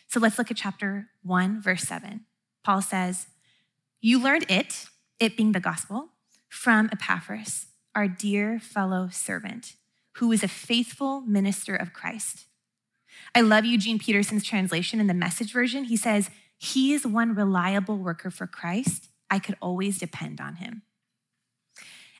So 0.08 0.20
let's 0.20 0.38
look 0.38 0.52
at 0.52 0.58
chapter 0.58 1.08
one, 1.24 1.62
verse 1.62 1.84
seven. 1.84 2.26
Paul 2.64 2.82
says, 2.82 3.28
"You 4.02 4.22
learned 4.22 4.46
it, 4.50 4.86
it 5.20 5.36
being 5.36 5.54
the 5.54 5.60
gospel, 5.60 6.10
from 6.48 6.90
Epaphras, 6.92 7.68
our 7.96 8.08
dear 8.08 8.60
fellow 8.60 9.10
servant." 9.12 9.74
Who 10.16 10.32
is 10.32 10.44
a 10.44 10.48
faithful 10.48 11.22
minister 11.22 11.76
of 11.76 11.94
Christ. 11.94 12.46
I 13.36 13.42
love 13.42 13.66
Eugene 13.66 14.00
Peterson's 14.00 14.44
translation 14.44 15.00
in 15.00 15.08
the 15.08 15.14
message 15.14 15.54
version. 15.54 15.86
He 15.86 15.98
says, 15.98 16.30
He 16.58 16.94
is 16.94 17.06
one 17.06 17.36
reliable 17.36 17.98
worker 17.98 18.32
for 18.32 18.48
Christ. 18.48 19.10
I 19.30 19.40
could 19.40 19.56
always 19.62 20.00
depend 20.00 20.42
on 20.42 20.56
him. 20.56 20.82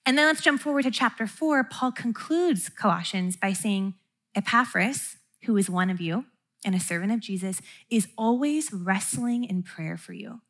And 0.06 0.18
then 0.18 0.28
let's 0.28 0.42
jump 0.42 0.62
forward 0.62 0.84
to 0.84 0.92
chapter 0.92 1.28
four. 1.28 1.64
Paul 1.64 1.92
concludes 1.92 2.70
Colossians 2.70 3.36
by 3.36 3.54
saying, 3.54 3.96
Epaphras, 4.36 5.18
who 5.44 5.58
is 5.58 5.70
one 5.70 5.90
of 5.90 6.00
you 6.00 6.26
and 6.64 6.76
a 6.76 6.80
servant 6.80 7.12
of 7.12 7.20
Jesus, 7.20 7.62
is 7.90 8.08
always 8.18 8.72
wrestling 8.72 9.44
in 9.44 9.64
prayer 9.64 9.98
for 9.98 10.14
you, 10.14 10.42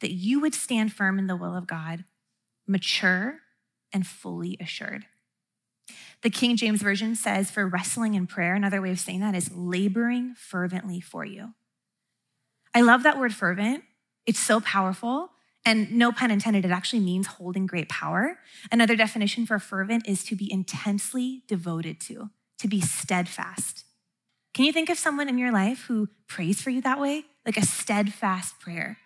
that 0.00 0.12
you 0.12 0.40
would 0.40 0.54
stand 0.54 0.92
firm 0.92 1.18
in 1.18 1.26
the 1.26 1.36
will 1.36 1.56
of 1.56 1.66
God, 1.66 2.04
mature 2.66 3.40
and 3.92 4.06
fully 4.06 4.56
assured. 4.60 5.06
The 6.22 6.30
King 6.30 6.56
James 6.56 6.82
Version 6.82 7.14
says 7.14 7.50
for 7.50 7.66
wrestling 7.66 8.14
in 8.14 8.26
prayer, 8.26 8.54
another 8.54 8.82
way 8.82 8.90
of 8.90 8.98
saying 8.98 9.20
that 9.20 9.34
is 9.34 9.50
laboring 9.54 10.34
fervently 10.36 11.00
for 11.00 11.24
you. 11.24 11.54
I 12.74 12.80
love 12.80 13.02
that 13.04 13.18
word 13.18 13.34
fervent. 13.34 13.84
It's 14.26 14.40
so 14.40 14.60
powerful. 14.60 15.30
And 15.64 15.92
no 15.92 16.12
pun 16.12 16.30
intended, 16.30 16.64
it 16.64 16.70
actually 16.70 17.00
means 17.00 17.26
holding 17.26 17.66
great 17.66 17.88
power. 17.88 18.38
Another 18.72 18.96
definition 18.96 19.44
for 19.46 19.58
fervent 19.58 20.08
is 20.08 20.24
to 20.24 20.36
be 20.36 20.50
intensely 20.50 21.42
devoted 21.46 22.00
to, 22.02 22.30
to 22.58 22.68
be 22.68 22.80
steadfast. 22.80 23.84
Can 24.54 24.64
you 24.64 24.72
think 24.72 24.88
of 24.88 24.98
someone 24.98 25.28
in 25.28 25.38
your 25.38 25.52
life 25.52 25.84
who 25.86 26.08
prays 26.26 26.60
for 26.60 26.70
you 26.70 26.80
that 26.82 27.00
way? 27.00 27.24
Like 27.44 27.56
a 27.56 27.66
steadfast 27.66 28.58
prayer. 28.60 28.98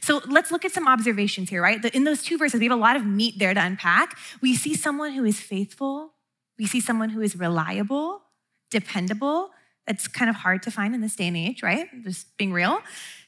So 0.00 0.20
let's 0.26 0.50
look 0.50 0.64
at 0.64 0.72
some 0.72 0.88
observations 0.88 1.50
here, 1.50 1.62
right? 1.62 1.84
In 1.94 2.04
those 2.04 2.22
two 2.22 2.38
verses, 2.38 2.60
we 2.60 2.66
have 2.66 2.76
a 2.76 2.80
lot 2.80 2.96
of 2.96 3.04
meat 3.04 3.38
there 3.38 3.54
to 3.54 3.60
unpack. 3.64 4.16
We 4.40 4.54
see 4.54 4.74
someone 4.74 5.12
who 5.12 5.24
is 5.24 5.40
faithful, 5.40 6.14
we 6.58 6.66
see 6.66 6.80
someone 6.80 7.10
who 7.10 7.20
is 7.20 7.36
reliable, 7.36 8.22
dependable. 8.70 9.50
That's 9.86 10.06
kind 10.06 10.30
of 10.30 10.36
hard 10.36 10.62
to 10.62 10.70
find 10.70 10.94
in 10.94 11.00
this 11.00 11.16
day 11.16 11.26
and 11.26 11.36
age, 11.36 11.62
right? 11.62 11.88
Just 12.04 12.36
being 12.36 12.52
real. 12.52 12.80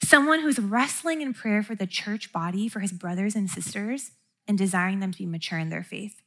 Someone 0.04 0.40
who's 0.40 0.60
wrestling 0.60 1.20
in 1.20 1.34
prayer 1.34 1.64
for 1.64 1.74
the 1.74 1.86
church 1.86 2.32
body, 2.32 2.68
for 2.68 2.78
his 2.78 2.92
brothers 2.92 3.34
and 3.34 3.50
sisters, 3.50 4.12
and 4.46 4.56
desiring 4.56 5.00
them 5.00 5.10
to 5.10 5.18
be 5.18 5.26
mature 5.26 5.58
in 5.58 5.70
their 5.70 5.82
faith. 5.82 6.22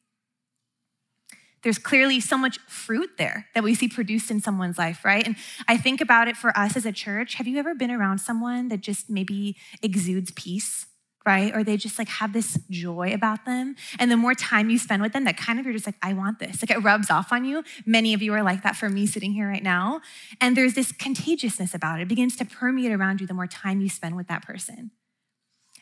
There's 1.67 1.77
clearly 1.77 2.21
so 2.21 2.37
much 2.37 2.59
fruit 2.59 3.17
there 3.17 3.45
that 3.53 3.61
we 3.61 3.75
see 3.75 3.89
produced 3.89 4.31
in 4.31 4.39
someone's 4.39 4.77
life, 4.77 5.03
right? 5.03 5.27
And 5.27 5.35
I 5.67 5.75
think 5.75 5.99
about 5.99 6.29
it 6.29 6.37
for 6.37 6.57
us 6.57 6.77
as 6.77 6.85
a 6.85 6.93
church. 6.93 7.33
Have 7.33 7.45
you 7.45 7.57
ever 7.57 7.75
been 7.75 7.91
around 7.91 8.19
someone 8.19 8.69
that 8.69 8.79
just 8.79 9.09
maybe 9.09 9.57
exudes 9.81 10.31
peace? 10.31 10.85
right? 11.25 11.53
Or 11.53 11.65
they 11.65 11.75
just 11.75 11.99
like 11.99 12.07
have 12.07 12.31
this 12.31 12.57
joy 12.69 13.11
about 13.13 13.43
them. 13.43 13.75
And 13.99 14.09
the 14.09 14.15
more 14.15 14.33
time 14.33 14.69
you 14.69 14.77
spend 14.79 15.01
with 15.01 15.11
them, 15.11 15.25
that 15.25 15.35
kind 15.35 15.59
of 15.59 15.65
you're 15.65 15.73
just 15.73 15.85
like, 15.85 15.97
I 16.01 16.13
want 16.13 16.39
this. 16.39 16.63
Like 16.63 16.71
it 16.71 16.81
rubs 16.81 17.11
off 17.11 17.33
on 17.33 17.43
you. 17.43 17.65
Many 17.85 18.13
of 18.13 18.21
you 18.21 18.33
are 18.33 18.43
like 18.43 18.63
that 18.63 18.77
for 18.77 18.87
me 18.87 19.05
sitting 19.05 19.33
here 19.33 19.49
right 19.49 19.61
now. 19.61 19.99
And 20.39 20.55
there's 20.55 20.73
this 20.73 20.93
contagiousness 20.93 21.73
about 21.73 21.99
it. 21.99 22.03
It 22.03 22.07
begins 22.07 22.37
to 22.37 22.45
permeate 22.45 22.93
around 22.93 23.19
you 23.19 23.27
the 23.27 23.33
more 23.33 23.45
time 23.45 23.81
you 23.81 23.89
spend 23.89 24.15
with 24.15 24.29
that 24.29 24.41
person. 24.41 24.91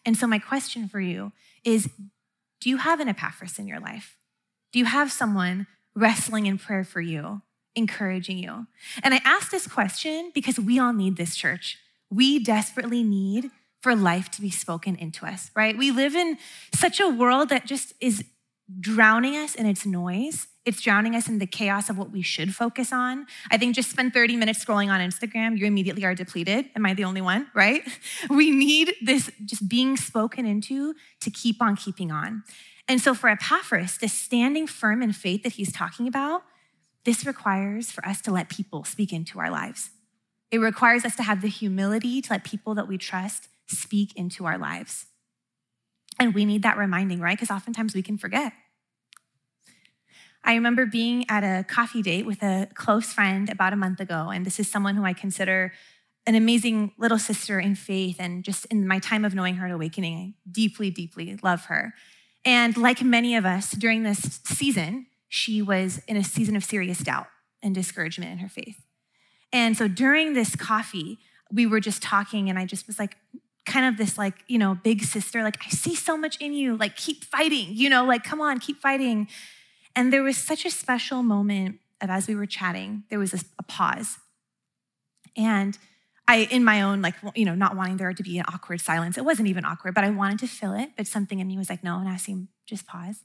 And 0.03 0.17
so 0.17 0.25
my 0.25 0.39
question 0.39 0.89
for 0.89 0.99
you 0.99 1.31
is 1.63 1.91
do 2.59 2.71
you 2.71 2.77
have 2.77 2.99
an 2.99 3.07
Epaphras 3.07 3.59
in 3.59 3.67
your 3.67 3.79
life? 3.79 4.17
Do 4.73 4.79
you 4.79 4.85
have 4.85 5.11
someone 5.11 5.67
wrestling 5.95 6.45
in 6.45 6.57
prayer 6.57 6.83
for 6.83 7.01
you, 7.01 7.41
encouraging 7.75 8.37
you? 8.37 8.67
And 9.03 9.13
I 9.13 9.21
ask 9.23 9.51
this 9.51 9.67
question 9.67 10.31
because 10.33 10.59
we 10.59 10.79
all 10.79 10.93
need 10.93 11.17
this 11.17 11.35
church. 11.35 11.77
We 12.09 12.43
desperately 12.43 13.03
need 13.03 13.51
for 13.81 13.95
life 13.95 14.31
to 14.31 14.41
be 14.41 14.49
spoken 14.49 14.95
into 14.95 15.25
us, 15.25 15.51
right? 15.55 15.77
We 15.77 15.91
live 15.91 16.15
in 16.15 16.37
such 16.73 16.99
a 16.99 17.07
world 17.07 17.49
that 17.49 17.65
just 17.65 17.93
is 18.01 18.23
drowning 18.79 19.35
us 19.35 19.55
in 19.55 19.65
its 19.65 19.85
noise. 19.85 20.47
It's 20.65 20.81
drowning 20.81 21.15
us 21.15 21.27
in 21.27 21.37
the 21.37 21.45
chaos 21.45 21.89
of 21.89 21.97
what 21.97 22.09
we 22.09 22.23
should 22.23 22.55
focus 22.55 22.91
on. 22.91 23.27
I 23.51 23.57
think 23.57 23.75
just 23.75 23.91
spend 23.91 24.13
30 24.13 24.37
minutes 24.37 24.65
scrolling 24.65 24.89
on 24.89 24.99
Instagram, 24.99 25.57
you 25.57 25.67
immediately 25.67 26.03
are 26.03 26.15
depleted. 26.15 26.69
Am 26.75 26.85
I 26.85 26.95
the 26.95 27.03
only 27.03 27.21
one, 27.21 27.47
right? 27.53 27.83
We 28.29 28.49
need 28.49 28.95
this 29.03 29.29
just 29.45 29.69
being 29.69 29.97
spoken 29.97 30.45
into 30.45 30.95
to 31.21 31.29
keep 31.29 31.61
on 31.61 31.75
keeping 31.75 32.11
on. 32.11 32.43
And 32.87 33.01
so 33.01 33.13
for 33.13 33.29
Epaphras, 33.29 33.97
this 33.97 34.13
standing 34.13 34.67
firm 34.67 35.01
in 35.01 35.11
faith 35.11 35.43
that 35.43 35.53
he's 35.53 35.71
talking 35.71 36.07
about, 36.07 36.43
this 37.03 37.25
requires 37.25 37.91
for 37.91 38.05
us 38.05 38.21
to 38.21 38.31
let 38.31 38.49
people 38.49 38.83
speak 38.83 39.11
into 39.13 39.39
our 39.39 39.49
lives. 39.49 39.91
It 40.51 40.59
requires 40.59 41.05
us 41.05 41.15
to 41.15 41.23
have 41.23 41.41
the 41.41 41.47
humility 41.47 42.21
to 42.21 42.31
let 42.31 42.43
people 42.43 42.75
that 42.75 42.87
we 42.87 42.97
trust 42.97 43.47
speak 43.67 44.15
into 44.15 44.45
our 44.45 44.57
lives. 44.57 45.07
And 46.19 46.33
we 46.33 46.45
need 46.45 46.63
that 46.63 46.77
reminding, 46.77 47.19
right? 47.19 47.37
Because 47.37 47.51
oftentimes 47.51 47.93
we 47.93 48.01
can 48.01 48.17
forget. 48.17 48.53
I 50.43 50.53
remember 50.53 50.85
being 50.85 51.25
at 51.27 51.43
a 51.43 51.63
coffee 51.63 52.03
date 52.03 52.25
with 52.25 52.43
a 52.43 52.67
close 52.75 53.11
friend 53.11 53.49
about 53.49 53.73
a 53.73 53.75
month 53.75 53.99
ago, 53.99 54.29
and 54.29 54.45
this 54.45 54.59
is 54.59 54.69
someone 54.69 54.95
who 54.95 55.03
I 55.03 55.13
consider 55.13 55.73
an 56.27 56.35
amazing 56.35 56.91
little 56.97 57.17
sister 57.17 57.59
in 57.59 57.75
faith. 57.75 58.17
And 58.19 58.43
just 58.43 58.65
in 58.65 58.87
my 58.87 58.99
time 58.99 59.25
of 59.25 59.33
knowing 59.33 59.55
her 59.55 59.65
at 59.65 59.71
Awakening, 59.71 60.17
I 60.17 60.33
deeply, 60.49 60.91
deeply 60.91 61.37
love 61.41 61.65
her. 61.65 61.93
And 62.45 62.77
like 62.77 63.01
many 63.01 63.35
of 63.35 63.45
us 63.45 63.71
during 63.71 64.03
this 64.03 64.39
season, 64.45 65.07
she 65.27 65.61
was 65.61 66.01
in 66.07 66.15
a 66.15 66.23
season 66.23 66.55
of 66.55 66.63
serious 66.63 66.99
doubt 66.99 67.27
and 67.63 67.73
discouragement 67.73 68.31
in 68.31 68.37
her 68.37 68.49
faith. 68.49 68.81
And 69.51 69.75
so 69.75 69.87
during 69.87 70.33
this 70.33 70.55
coffee, 70.55 71.17
we 71.51 71.65
were 71.65 71.79
just 71.79 72.01
talking, 72.01 72.49
and 72.49 72.59
I 72.59 72.65
just 72.65 72.87
was 72.87 72.99
like, 72.99 73.17
kind 73.65 73.85
of 73.85 73.97
this 73.97 74.17
like, 74.17 74.35
you 74.47 74.57
know, 74.57 74.75
big 74.75 75.03
sister, 75.03 75.43
like, 75.43 75.57
I 75.65 75.69
see 75.69 75.95
so 75.95 76.17
much 76.17 76.39
in 76.39 76.53
you, 76.53 76.77
like, 76.77 76.95
keep 76.95 77.23
fighting, 77.23 77.69
you 77.71 77.89
know, 77.89 78.05
like, 78.05 78.23
come 78.23 78.41
on, 78.41 78.59
keep 78.59 78.79
fighting. 78.79 79.27
And 79.95 80.13
there 80.13 80.23
was 80.23 80.37
such 80.37 80.65
a 80.65 80.71
special 80.71 81.23
moment 81.23 81.79
of 82.01 82.09
as 82.09 82.27
we 82.27 82.35
were 82.35 82.45
chatting, 82.45 83.03
there 83.09 83.19
was 83.19 83.33
a, 83.33 83.39
a 83.57 83.63
pause. 83.63 84.17
And 85.35 85.77
I, 86.27 86.47
in 86.49 86.63
my 86.63 86.81
own, 86.81 87.01
like, 87.01 87.15
you 87.35 87.45
know, 87.45 87.55
not 87.55 87.75
wanting 87.75 87.97
there 87.97 88.11
to 88.13 88.23
be 88.23 88.39
an 88.39 88.45
awkward 88.51 88.81
silence, 88.81 89.17
it 89.17 89.25
wasn't 89.25 89.47
even 89.47 89.63
awkward, 89.63 89.93
but 89.93 90.03
I 90.03 90.09
wanted 90.09 90.39
to 90.39 90.47
fill 90.47 90.73
it. 90.73 90.89
But 90.97 91.07
something 91.07 91.39
in 91.39 91.47
me 91.47 91.57
was 91.57 91.69
like, 91.69 91.83
no, 91.83 91.99
and 91.99 92.09
I 92.09 92.17
see 92.17 92.47
just 92.65 92.87
pause. 92.87 93.19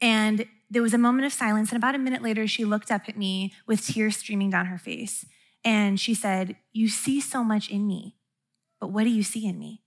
And 0.00 0.46
there 0.70 0.82
was 0.82 0.92
a 0.92 0.98
moment 0.98 1.24
of 1.24 1.32
silence. 1.32 1.70
And 1.70 1.78
about 1.78 1.94
a 1.94 1.98
minute 1.98 2.22
later, 2.22 2.46
she 2.46 2.64
looked 2.64 2.90
up 2.90 3.08
at 3.08 3.16
me 3.16 3.54
with 3.66 3.86
tears 3.86 4.18
streaming 4.18 4.50
down 4.50 4.66
her 4.66 4.78
face. 4.78 5.24
And 5.64 5.98
she 5.98 6.14
said, 6.14 6.56
You 6.72 6.88
see 6.88 7.20
so 7.20 7.42
much 7.42 7.68
in 7.68 7.86
me 7.86 8.18
but 8.80 8.88
what 8.88 9.04
do 9.04 9.10
you 9.10 9.22
see 9.22 9.46
in 9.46 9.58
me? 9.58 9.82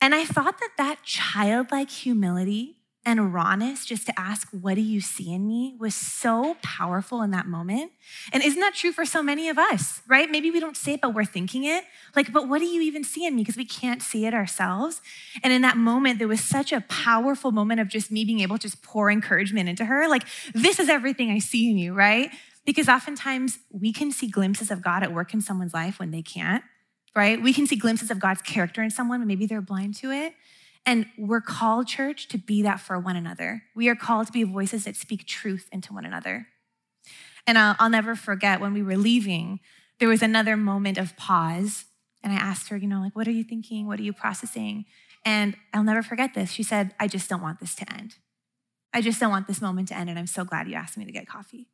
And 0.00 0.14
I 0.14 0.24
thought 0.24 0.58
that 0.60 0.72
that 0.76 1.02
childlike 1.02 1.90
humility 1.90 2.76
and 3.06 3.32
rawness 3.32 3.86
just 3.86 4.04
to 4.06 4.20
ask, 4.20 4.48
What 4.50 4.74
do 4.74 4.82
you 4.82 5.00
see 5.00 5.32
in 5.32 5.46
me? 5.46 5.76
was 5.78 5.94
so 5.94 6.56
powerful 6.60 7.22
in 7.22 7.30
that 7.30 7.46
moment. 7.46 7.92
And 8.32 8.42
isn't 8.42 8.60
that 8.60 8.74
true 8.74 8.92
for 8.92 9.06
so 9.06 9.22
many 9.22 9.48
of 9.48 9.56
us, 9.56 10.02
right? 10.08 10.28
Maybe 10.28 10.50
we 10.50 10.58
don't 10.58 10.76
say 10.76 10.94
it, 10.94 11.00
but 11.00 11.14
we're 11.14 11.24
thinking 11.24 11.64
it. 11.64 11.84
Like, 12.14 12.32
but 12.32 12.48
what 12.48 12.58
do 12.58 12.66
you 12.66 12.82
even 12.82 13.04
see 13.04 13.24
in 13.24 13.36
me? 13.36 13.42
Because 13.42 13.56
we 13.56 13.64
can't 13.64 14.02
see 14.02 14.26
it 14.26 14.34
ourselves. 14.34 15.00
And 15.44 15.52
in 15.52 15.62
that 15.62 15.76
moment, 15.76 16.18
there 16.18 16.28
was 16.28 16.42
such 16.42 16.72
a 16.72 16.82
powerful 16.82 17.52
moment 17.52 17.80
of 17.80 17.88
just 17.88 18.10
me 18.10 18.24
being 18.24 18.40
able 18.40 18.58
to 18.58 18.62
just 18.62 18.82
pour 18.82 19.10
encouragement 19.10 19.68
into 19.68 19.84
her. 19.84 20.08
Like, 20.08 20.24
this 20.52 20.80
is 20.80 20.88
everything 20.88 21.30
I 21.30 21.38
see 21.38 21.70
in 21.70 21.78
you, 21.78 21.94
right? 21.94 22.30
Because 22.64 22.88
oftentimes 22.88 23.60
we 23.70 23.92
can 23.92 24.10
see 24.10 24.26
glimpses 24.26 24.72
of 24.72 24.82
God 24.82 25.04
at 25.04 25.14
work 25.14 25.32
in 25.32 25.40
someone's 25.40 25.72
life 25.72 26.00
when 26.00 26.10
they 26.10 26.22
can't 26.22 26.64
right? 27.14 27.42
We 27.42 27.54
can 27.54 27.66
see 27.66 27.76
glimpses 27.76 28.10
of 28.10 28.20
God's 28.20 28.42
character 28.42 28.82
in 28.82 28.90
someone, 28.90 29.26
maybe 29.26 29.46
they're 29.46 29.62
blind 29.62 29.94
to 29.96 30.10
it. 30.12 30.34
And 30.86 31.06
we're 31.18 31.40
called, 31.40 31.88
church, 31.88 32.28
to 32.28 32.38
be 32.38 32.62
that 32.62 32.80
for 32.80 32.98
one 32.98 33.16
another. 33.16 33.64
We 33.74 33.88
are 33.88 33.96
called 33.96 34.28
to 34.28 34.32
be 34.32 34.44
voices 34.44 34.84
that 34.84 34.94
speak 34.94 35.26
truth 35.26 35.68
into 35.72 35.92
one 35.92 36.06
another. 36.06 36.46
And 37.46 37.58
I'll, 37.58 37.74
I'll 37.78 37.90
never 37.90 38.14
forget 38.14 38.60
when 38.60 38.72
we 38.72 38.82
were 38.82 38.96
leaving, 38.96 39.60
there 39.98 40.08
was 40.08 40.22
another 40.22 40.56
moment 40.56 40.96
of 40.96 41.16
pause. 41.16 41.86
And 42.22 42.32
I 42.32 42.36
asked 42.36 42.68
her, 42.68 42.76
you 42.76 42.86
know, 42.86 43.00
like, 43.00 43.16
what 43.16 43.26
are 43.26 43.32
you 43.32 43.44
thinking? 43.44 43.86
What 43.86 43.98
are 43.98 44.04
you 44.04 44.12
processing? 44.12 44.84
And 45.24 45.56
I'll 45.74 45.82
never 45.82 46.02
forget 46.02 46.34
this. 46.34 46.52
She 46.52 46.62
said, 46.62 46.94
I 47.00 47.08
just 47.08 47.28
don't 47.28 47.42
want 47.42 47.58
this 47.58 47.74
to 47.76 47.92
end. 47.92 48.14
I 48.94 49.02
just 49.02 49.18
don't 49.20 49.30
want 49.30 49.48
this 49.48 49.60
moment 49.60 49.88
to 49.88 49.96
end. 49.96 50.08
And 50.08 50.18
I'm 50.18 50.26
so 50.26 50.44
glad 50.44 50.68
you 50.68 50.74
asked 50.74 50.96
me 50.96 51.04
to 51.04 51.12
get 51.12 51.26
coffee. 51.26 51.66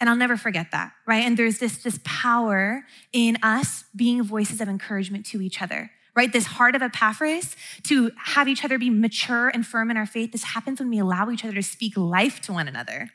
And 0.00 0.08
I'll 0.08 0.16
never 0.16 0.36
forget 0.36 0.70
that, 0.72 0.92
right? 1.06 1.24
And 1.24 1.36
there's 1.36 1.58
this, 1.58 1.82
this 1.82 2.00
power 2.04 2.84
in 3.12 3.38
us 3.42 3.84
being 3.94 4.22
voices 4.22 4.60
of 4.60 4.68
encouragement 4.68 5.26
to 5.26 5.40
each 5.40 5.62
other, 5.62 5.90
right? 6.14 6.32
This 6.32 6.46
heart 6.46 6.74
of 6.74 6.82
Epaphras 6.82 7.56
to 7.84 8.10
have 8.16 8.48
each 8.48 8.64
other 8.64 8.78
be 8.78 8.90
mature 8.90 9.48
and 9.48 9.66
firm 9.66 9.90
in 9.90 9.96
our 9.96 10.06
faith. 10.06 10.32
This 10.32 10.44
happens 10.44 10.80
when 10.80 10.90
we 10.90 10.98
allow 10.98 11.30
each 11.30 11.44
other 11.44 11.54
to 11.54 11.62
speak 11.62 11.96
life 11.96 12.40
to 12.42 12.52
one 12.52 12.68
another. 12.68 13.10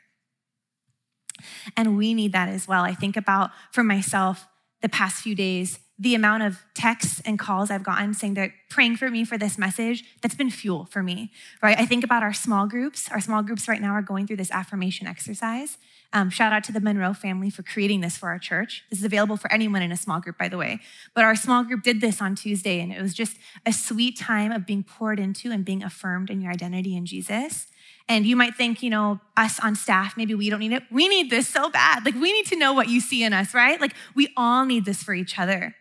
And 1.76 1.96
we 1.96 2.14
need 2.14 2.32
that 2.32 2.48
as 2.48 2.66
well. 2.66 2.82
I 2.82 2.94
think 2.94 3.16
about 3.16 3.50
for 3.72 3.84
myself 3.84 4.46
the 4.82 4.88
past 4.88 5.22
few 5.22 5.34
days, 5.34 5.78
the 5.98 6.14
amount 6.14 6.44
of 6.44 6.64
texts 6.74 7.20
and 7.24 7.38
calls 7.38 7.70
I've 7.70 7.82
gotten 7.82 8.14
saying 8.14 8.34
they're 8.34 8.54
praying 8.70 8.96
for 8.96 9.10
me 9.10 9.24
for 9.24 9.36
this 9.36 9.58
message, 9.58 10.04
that's 10.22 10.36
been 10.36 10.50
fuel 10.50 10.84
for 10.84 11.02
me, 11.02 11.32
right? 11.60 11.78
I 11.78 11.86
think 11.86 12.04
about 12.04 12.22
our 12.22 12.32
small 12.32 12.68
groups. 12.68 13.08
Our 13.10 13.20
small 13.20 13.42
groups 13.42 13.66
right 13.66 13.80
now 13.80 13.92
are 13.92 14.02
going 14.02 14.26
through 14.26 14.36
this 14.36 14.52
affirmation 14.52 15.08
exercise. 15.08 15.76
Um, 16.12 16.30
shout 16.30 16.54
out 16.54 16.64
to 16.64 16.72
the 16.72 16.80
Monroe 16.80 17.12
family 17.12 17.50
for 17.50 17.62
creating 17.62 18.00
this 18.00 18.16
for 18.16 18.30
our 18.30 18.38
church. 18.38 18.82
This 18.88 18.98
is 18.98 19.04
available 19.04 19.36
for 19.36 19.52
anyone 19.52 19.82
in 19.82 19.92
a 19.92 19.96
small 19.96 20.20
group, 20.20 20.38
by 20.38 20.48
the 20.48 20.56
way. 20.56 20.80
But 21.14 21.24
our 21.24 21.36
small 21.36 21.64
group 21.64 21.82
did 21.82 22.00
this 22.00 22.22
on 22.22 22.34
Tuesday, 22.34 22.80
and 22.80 22.90
it 22.92 23.02
was 23.02 23.12
just 23.12 23.36
a 23.66 23.72
sweet 23.72 24.18
time 24.18 24.50
of 24.50 24.64
being 24.64 24.82
poured 24.82 25.20
into 25.20 25.50
and 25.50 25.64
being 25.64 25.82
affirmed 25.82 26.30
in 26.30 26.40
your 26.40 26.50
identity 26.50 26.96
in 26.96 27.04
Jesus. 27.04 27.66
And 28.08 28.24
you 28.24 28.36
might 28.36 28.54
think, 28.54 28.82
you 28.82 28.88
know, 28.88 29.20
us 29.36 29.60
on 29.60 29.76
staff, 29.76 30.16
maybe 30.16 30.34
we 30.34 30.48
don't 30.48 30.60
need 30.60 30.72
it. 30.72 30.84
We 30.90 31.08
need 31.08 31.28
this 31.28 31.46
so 31.46 31.68
bad. 31.68 32.06
Like, 32.06 32.14
we 32.14 32.32
need 32.32 32.46
to 32.46 32.56
know 32.56 32.72
what 32.72 32.88
you 32.88 33.00
see 33.00 33.22
in 33.22 33.34
us, 33.34 33.52
right? 33.52 33.78
Like, 33.78 33.92
we 34.14 34.32
all 34.34 34.64
need 34.64 34.86
this 34.86 35.02
for 35.02 35.12
each 35.12 35.38
other. 35.38 35.74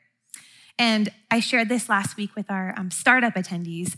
And 0.78 1.10
I 1.32 1.40
shared 1.40 1.70
this 1.70 1.88
last 1.88 2.18
week 2.18 2.36
with 2.36 2.52
our 2.52 2.74
um, 2.78 2.92
startup 2.92 3.36
attendees. 3.36 3.96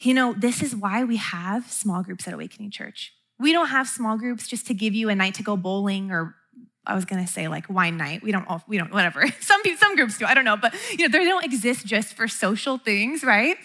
You 0.00 0.14
know, 0.14 0.32
this 0.32 0.62
is 0.62 0.74
why 0.74 1.04
we 1.04 1.16
have 1.16 1.70
small 1.70 2.02
groups 2.02 2.26
at 2.26 2.34
Awakening 2.34 2.72
Church. 2.72 3.12
We 3.44 3.52
don't 3.52 3.68
have 3.68 3.86
small 3.86 4.16
groups 4.16 4.48
just 4.48 4.68
to 4.68 4.74
give 4.74 4.94
you 4.94 5.10
a 5.10 5.14
night 5.14 5.34
to 5.34 5.42
go 5.42 5.54
bowling 5.54 6.10
or 6.10 6.34
I 6.86 6.94
was 6.94 7.04
gonna 7.04 7.26
say 7.26 7.46
like 7.46 7.68
wine 7.68 7.98
night. 7.98 8.22
We 8.22 8.32
don't, 8.32 8.48
we 8.66 8.78
don't, 8.78 8.90
whatever. 8.90 9.26
Some 9.40 9.60
some 9.76 9.96
groups 9.96 10.16
do. 10.16 10.24
I 10.24 10.32
don't 10.32 10.46
know, 10.46 10.56
but 10.56 10.74
you 10.92 11.06
know, 11.06 11.18
they 11.18 11.26
don't 11.26 11.44
exist 11.44 11.84
just 11.84 12.14
for 12.14 12.26
social 12.26 12.78
things, 12.78 13.22
right? 13.22 13.58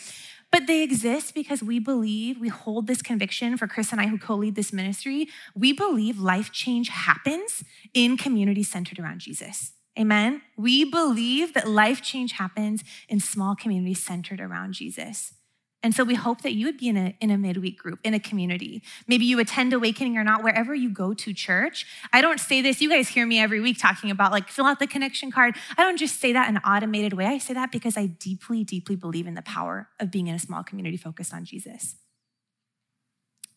But 0.51 0.67
they 0.67 0.83
exist 0.83 1.33
because 1.33 1.63
we 1.63 1.79
believe, 1.79 2.41
we 2.41 2.49
hold 2.49 2.87
this 2.87 3.01
conviction 3.01 3.55
for 3.55 3.67
Chris 3.67 3.93
and 3.93 4.01
I 4.01 4.07
who 4.07 4.17
co-lead 4.17 4.55
this 4.55 4.73
ministry. 4.73 5.29
We 5.55 5.71
believe 5.71 6.19
life 6.19 6.51
change 6.51 6.89
happens 6.89 7.63
in 7.93 8.17
communities 8.17 8.69
centered 8.69 8.99
around 8.99 9.19
Jesus. 9.19 9.71
Amen. 9.97 10.41
We 10.57 10.83
believe 10.83 11.53
that 11.53 11.69
life 11.69 12.01
change 12.01 12.33
happens 12.33 12.83
in 13.07 13.21
small 13.21 13.55
communities 13.55 14.03
centered 14.03 14.41
around 14.41 14.73
Jesus. 14.73 15.35
And 15.81 15.95
so 15.95 16.03
we 16.03 16.15
hope 16.15 16.41
that 16.41 16.53
you 16.53 16.65
would 16.65 16.77
be 16.77 16.89
in 16.89 16.97
a, 16.97 17.15
in 17.21 17.31
a 17.31 17.37
midweek 17.37 17.79
group, 17.79 17.99
in 18.03 18.13
a 18.13 18.19
community. 18.19 18.83
Maybe 19.07 19.23
you 19.23 19.39
attend 19.39 19.71
Awakening 19.71 20.17
or 20.17 20.25
not, 20.25 20.43
wherever 20.43 20.75
you 20.75 20.89
go 20.89 21.13
to 21.13 21.33
church. 21.33 21.85
I 22.11 22.19
don't 22.19 22.39
say 22.39 22.61
this, 22.61 22.81
you 22.81 22.89
guys 22.89 23.07
hear 23.07 23.25
me 23.25 23.39
every 23.39 23.61
week 23.61 23.77
talking 23.79 24.11
about 24.11 24.33
like 24.33 24.49
fill 24.49 24.65
out 24.65 24.79
the 24.79 24.87
connection 24.87 25.31
card. 25.31 25.55
I 25.77 25.83
don't 25.83 25.97
just 25.97 26.19
say 26.19 26.33
that 26.33 26.49
in 26.49 26.57
an 26.57 26.63
automated 26.63 27.13
way. 27.13 27.25
I 27.25 27.37
say 27.37 27.53
that 27.53 27.71
because 27.71 27.95
I 27.95 28.07
deeply, 28.07 28.65
deeply 28.65 28.97
believe 28.97 29.25
in 29.25 29.35
the 29.35 29.41
power 29.41 29.87
of 30.01 30.11
being 30.11 30.27
in 30.27 30.35
a 30.35 30.39
small 30.39 30.63
community 30.63 30.97
focused 30.97 31.33
on 31.33 31.45
Jesus. 31.45 31.95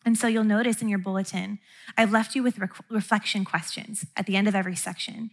And 0.05 0.17
so 0.17 0.27
you'll 0.27 0.43
notice 0.43 0.81
in 0.81 0.87
your 0.87 0.99
bulletin, 0.99 1.59
I've 1.97 2.11
left 2.11 2.35
you 2.35 2.43
with 2.43 2.57
re- 2.57 2.67
reflection 2.89 3.43
questions 3.43 4.05
at 4.15 4.25
the 4.25 4.37
end 4.37 4.47
of 4.47 4.55
every 4.55 4.75
section. 4.75 5.31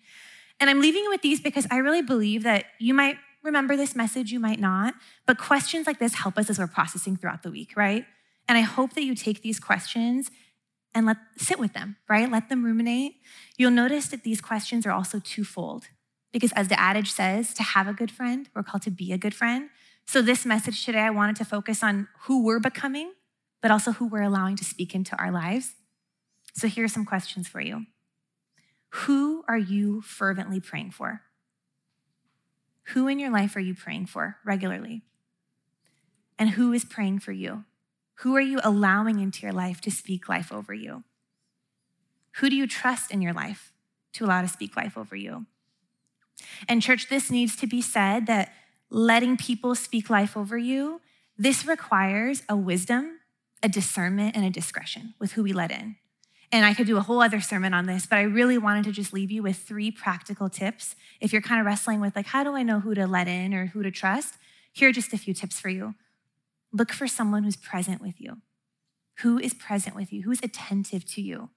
And 0.58 0.68
I'm 0.68 0.80
leaving 0.80 1.04
you 1.04 1.10
with 1.10 1.22
these 1.22 1.40
because 1.40 1.66
I 1.70 1.78
really 1.78 2.02
believe 2.02 2.42
that 2.42 2.66
you 2.78 2.94
might 2.94 3.16
remember 3.42 3.76
this 3.76 3.96
message, 3.96 4.32
you 4.32 4.40
might 4.40 4.60
not, 4.60 4.94
but 5.26 5.38
questions 5.38 5.86
like 5.86 5.98
this 5.98 6.14
help 6.14 6.38
us 6.38 6.50
as 6.50 6.58
we're 6.58 6.66
processing 6.66 7.16
throughout 7.16 7.42
the 7.42 7.50
week, 7.50 7.76
right? 7.76 8.04
And 8.48 8.58
I 8.58 8.62
hope 8.62 8.94
that 8.94 9.04
you 9.04 9.14
take 9.14 9.42
these 9.42 9.60
questions 9.60 10.30
and 10.94 11.06
let 11.06 11.16
sit 11.36 11.58
with 11.58 11.72
them, 11.72 11.96
right? 12.08 12.30
Let 12.30 12.48
them 12.48 12.64
ruminate. 12.64 13.14
You'll 13.56 13.70
notice 13.70 14.08
that 14.08 14.24
these 14.24 14.40
questions 14.40 14.86
are 14.86 14.90
also 14.90 15.20
twofold. 15.20 15.84
Because 16.32 16.52
as 16.52 16.68
the 16.68 16.78
adage 16.78 17.10
says, 17.12 17.54
to 17.54 17.62
have 17.62 17.88
a 17.88 17.92
good 17.92 18.10
friend, 18.10 18.48
we're 18.54 18.62
called 18.62 18.82
to 18.82 18.90
be 18.90 19.12
a 19.12 19.18
good 19.18 19.34
friend. 19.34 19.70
So 20.06 20.22
this 20.22 20.44
message 20.44 20.84
today, 20.84 21.00
I 21.00 21.10
wanted 21.10 21.36
to 21.36 21.44
focus 21.44 21.82
on 21.82 22.08
who 22.22 22.44
we're 22.44 22.60
becoming, 22.60 23.12
but 23.62 23.70
also 23.70 23.92
who 23.92 24.06
we're 24.06 24.22
allowing 24.22 24.56
to 24.56 24.64
speak 24.64 24.94
into 24.94 25.16
our 25.16 25.30
lives. 25.30 25.74
So 26.54 26.66
here 26.66 26.84
are 26.84 26.88
some 26.88 27.04
questions 27.04 27.46
for 27.46 27.60
you. 27.60 27.86
Who 28.90 29.44
are 29.46 29.58
you 29.58 30.00
fervently 30.00 30.58
praying 30.58 30.90
for? 30.90 31.22
Who 32.92 33.08
in 33.08 33.18
your 33.18 33.30
life 33.30 33.56
are 33.56 33.60
you 33.60 33.74
praying 33.74 34.06
for 34.06 34.36
regularly? 34.44 35.02
And 36.38 36.50
who 36.50 36.72
is 36.72 36.84
praying 36.84 37.20
for 37.20 37.32
you? 37.32 37.64
Who 38.20 38.34
are 38.36 38.40
you 38.40 38.60
allowing 38.62 39.20
into 39.20 39.42
your 39.42 39.52
life 39.52 39.80
to 39.82 39.90
speak 39.90 40.28
life 40.28 40.52
over 40.52 40.74
you? 40.74 41.04
Who 42.36 42.50
do 42.50 42.56
you 42.56 42.66
trust 42.66 43.10
in 43.10 43.22
your 43.22 43.32
life 43.32 43.72
to 44.14 44.24
allow 44.24 44.42
to 44.42 44.48
speak 44.48 44.76
life 44.76 44.96
over 44.96 45.16
you? 45.16 45.46
And, 46.68 46.82
church, 46.82 47.08
this 47.08 47.30
needs 47.30 47.56
to 47.56 47.66
be 47.66 47.82
said 47.82 48.26
that 48.26 48.52
letting 48.88 49.36
people 49.36 49.74
speak 49.74 50.10
life 50.10 50.36
over 50.36 50.58
you, 50.58 51.00
this 51.36 51.66
requires 51.66 52.42
a 52.48 52.56
wisdom, 52.56 53.20
a 53.62 53.68
discernment, 53.68 54.36
and 54.36 54.44
a 54.44 54.50
discretion 54.50 55.14
with 55.18 55.32
who 55.32 55.42
we 55.42 55.52
let 55.52 55.70
in. 55.70 55.96
And 56.52 56.64
I 56.64 56.74
could 56.74 56.86
do 56.86 56.96
a 56.96 57.02
whole 57.02 57.22
other 57.22 57.40
sermon 57.40 57.72
on 57.72 57.86
this, 57.86 58.06
but 58.06 58.18
I 58.18 58.22
really 58.22 58.58
wanted 58.58 58.84
to 58.84 58.92
just 58.92 59.12
leave 59.12 59.30
you 59.30 59.42
with 59.42 59.56
three 59.56 59.90
practical 59.90 60.48
tips. 60.48 60.96
If 61.20 61.32
you're 61.32 61.42
kind 61.42 61.60
of 61.60 61.66
wrestling 61.66 62.00
with, 62.00 62.16
like, 62.16 62.26
how 62.26 62.42
do 62.42 62.56
I 62.56 62.64
know 62.64 62.80
who 62.80 62.94
to 62.94 63.06
let 63.06 63.28
in 63.28 63.54
or 63.54 63.66
who 63.66 63.84
to 63.84 63.90
trust? 63.90 64.34
Here 64.72 64.88
are 64.88 64.92
just 64.92 65.12
a 65.12 65.18
few 65.18 65.32
tips 65.32 65.60
for 65.60 65.68
you. 65.68 65.94
Look 66.72 66.92
for 66.92 67.06
someone 67.06 67.44
who's 67.44 67.56
present 67.56 68.00
with 68.00 68.20
you. 68.20 68.38
Who 69.18 69.38
is 69.38 69.54
present 69.54 69.94
with 69.94 70.12
you? 70.12 70.22
Who's 70.22 70.40
attentive 70.42 71.04
to 71.06 71.22
you? 71.22 71.50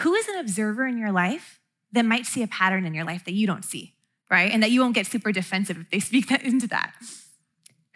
Who 0.00 0.14
is 0.14 0.26
an 0.28 0.38
observer 0.38 0.86
in 0.86 0.96
your 0.96 1.12
life 1.12 1.60
that 1.92 2.04
might 2.04 2.26
see 2.26 2.42
a 2.42 2.48
pattern 2.48 2.86
in 2.86 2.94
your 2.94 3.04
life 3.04 3.24
that 3.24 3.34
you 3.34 3.46
don't 3.46 3.64
see, 3.64 3.94
right? 4.30 4.50
And 4.50 4.62
that 4.62 4.70
you 4.70 4.80
won't 4.80 4.94
get 4.94 5.06
super 5.06 5.32
defensive 5.32 5.78
if 5.78 5.90
they 5.90 6.00
speak 6.00 6.28
that 6.28 6.42
into 6.42 6.66
that. 6.68 6.94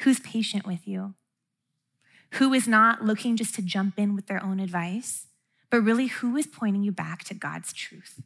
Who's 0.00 0.21
patient 0.21 0.66
with 0.66 0.87
you? 0.87 1.14
Who 2.33 2.52
is 2.52 2.66
not 2.66 3.04
looking 3.04 3.37
just 3.37 3.54
to 3.57 3.62
jump 3.62 3.99
in 3.99 4.14
with 4.14 4.26
their 4.26 4.42
own 4.42 4.59
advice, 4.59 5.26
but 5.73 5.83
really 5.83 6.09
who 6.09 6.37
is 6.37 6.47
pointing 6.47 6.83
you 6.83 6.93
back 6.93 7.25
to 7.25 7.35
God's 7.35 7.73
truth? 7.73 8.21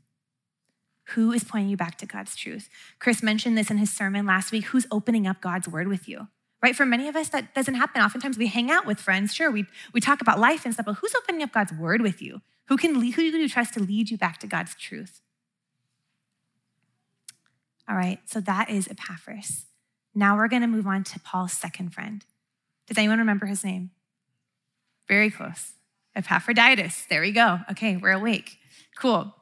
Who 1.11 1.31
is 1.31 1.45
pointing 1.45 1.71
you 1.71 1.77
back 1.77 1.97
to 1.99 2.07
God's 2.07 2.35
truth? 2.35 2.69
Chris 2.99 3.23
mentioned 3.23 3.57
this 3.57 3.71
in 3.71 3.79
his 3.79 3.93
sermon 3.93 4.27
last 4.27 4.51
week. 4.51 4.65
Who's 4.65 4.85
opening 4.91 5.29
up 5.29 5.41
God's 5.41 5.69
word 5.69 5.87
with 5.87 6.09
you? 6.09 6.27
Right? 6.61 6.75
For 6.75 6.85
many 6.85 7.07
of 7.07 7.15
us, 7.15 7.29
that 7.29 7.55
doesn't 7.55 7.75
happen. 7.75 8.03
Oftentimes 8.03 8.37
we 8.37 8.49
hang 8.49 8.69
out 8.73 8.85
with 8.85 8.99
friends. 8.99 9.33
Sure, 9.33 9.49
we, 9.49 9.65
we 9.93 10.01
talk 10.01 10.21
about 10.21 10.41
life 10.41 10.65
and 10.65 10.75
stuff, 10.75 10.87
but 10.87 10.95
who's 10.95 11.15
opening 11.15 11.45
up 11.45 11.53
God's 11.53 11.73
word 11.73 12.03
with 12.03 12.21
you? 12.21 12.41
Who 12.67 12.77
can 12.77 12.99
lead, 12.99 13.15
who 13.15 13.31
do 13.31 13.39
you 13.39 13.49
trust 13.49 13.75
to 13.75 13.81
lead 13.81 14.11
you 14.11 14.19
back 14.19 14.39
to 14.39 14.49
God's 14.49 14.75
truth? 14.75 15.21
All 17.89 17.95
right, 17.95 18.19
so 18.25 18.41
that 18.41 18.71
is 18.71 18.89
Epaphras. 18.89 19.67
Now 20.17 20.37
we're 20.37 20.49
going 20.49 20.63
to 20.63 20.69
move 20.69 20.89
on 20.89 21.05
to 21.05 21.21
Paul's 21.21 21.53
second 21.53 21.95
friend. 21.95 22.25
Does 22.89 22.99
anyone 22.99 23.21
remember 23.21 23.47
his 23.47 23.63
name? 23.63 23.93
Very 25.07 25.31
close. 25.31 25.76
Epaphroditus. 26.17 27.07
There 27.09 27.21
we 27.21 27.31
go. 27.31 27.61
Okay, 27.71 27.97
we're 27.97 28.11
awake. 28.11 28.59
Cool. 28.99 29.35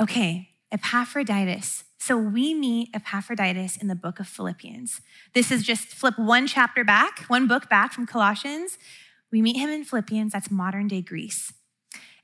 Okay, 0.00 0.48
Epaphroditus. 0.72 1.84
So 1.98 2.16
we 2.16 2.54
meet 2.54 2.88
Epaphroditus 2.94 3.76
in 3.76 3.88
the 3.88 3.94
book 3.94 4.18
of 4.18 4.26
Philippians. 4.26 5.00
This 5.34 5.50
is 5.50 5.62
just 5.62 5.88
flip 5.88 6.18
one 6.18 6.46
chapter 6.46 6.84
back, 6.84 7.20
one 7.28 7.46
book 7.46 7.68
back 7.68 7.92
from 7.92 8.06
Colossians. 8.06 8.78
We 9.30 9.42
meet 9.42 9.56
him 9.56 9.70
in 9.70 9.84
Philippians, 9.84 10.32
that's 10.32 10.50
modern 10.50 10.88
day 10.88 11.02
Greece. 11.02 11.52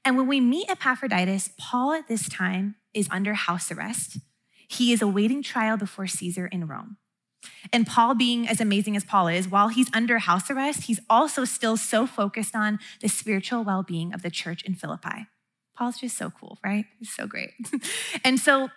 And 0.04 0.16
when 0.16 0.26
we 0.26 0.40
meet 0.40 0.70
Epaphroditus, 0.70 1.50
Paul 1.58 1.92
at 1.92 2.08
this 2.08 2.28
time 2.28 2.76
is 2.94 3.08
under 3.10 3.34
house 3.34 3.70
arrest. 3.70 4.18
He 4.68 4.92
is 4.92 5.02
awaiting 5.02 5.42
trial 5.42 5.76
before 5.76 6.06
Caesar 6.06 6.46
in 6.46 6.66
Rome. 6.66 6.96
And 7.72 7.86
Paul, 7.86 8.14
being 8.14 8.48
as 8.48 8.60
amazing 8.60 8.96
as 8.96 9.04
Paul 9.04 9.28
is, 9.28 9.48
while 9.48 9.68
he's 9.68 9.88
under 9.92 10.18
house 10.18 10.50
arrest, 10.50 10.84
he's 10.84 11.00
also 11.08 11.44
still 11.44 11.76
so 11.76 12.06
focused 12.06 12.54
on 12.54 12.78
the 13.00 13.08
spiritual 13.08 13.64
well 13.64 13.82
being 13.82 14.12
of 14.12 14.22
the 14.22 14.30
church 14.30 14.62
in 14.62 14.74
Philippi. 14.74 15.26
Paul's 15.76 15.98
just 15.98 16.16
so 16.16 16.30
cool, 16.30 16.58
right? 16.64 16.84
He's 16.98 17.12
so 17.12 17.26
great. 17.26 17.50
and 18.24 18.38
so, 18.38 18.70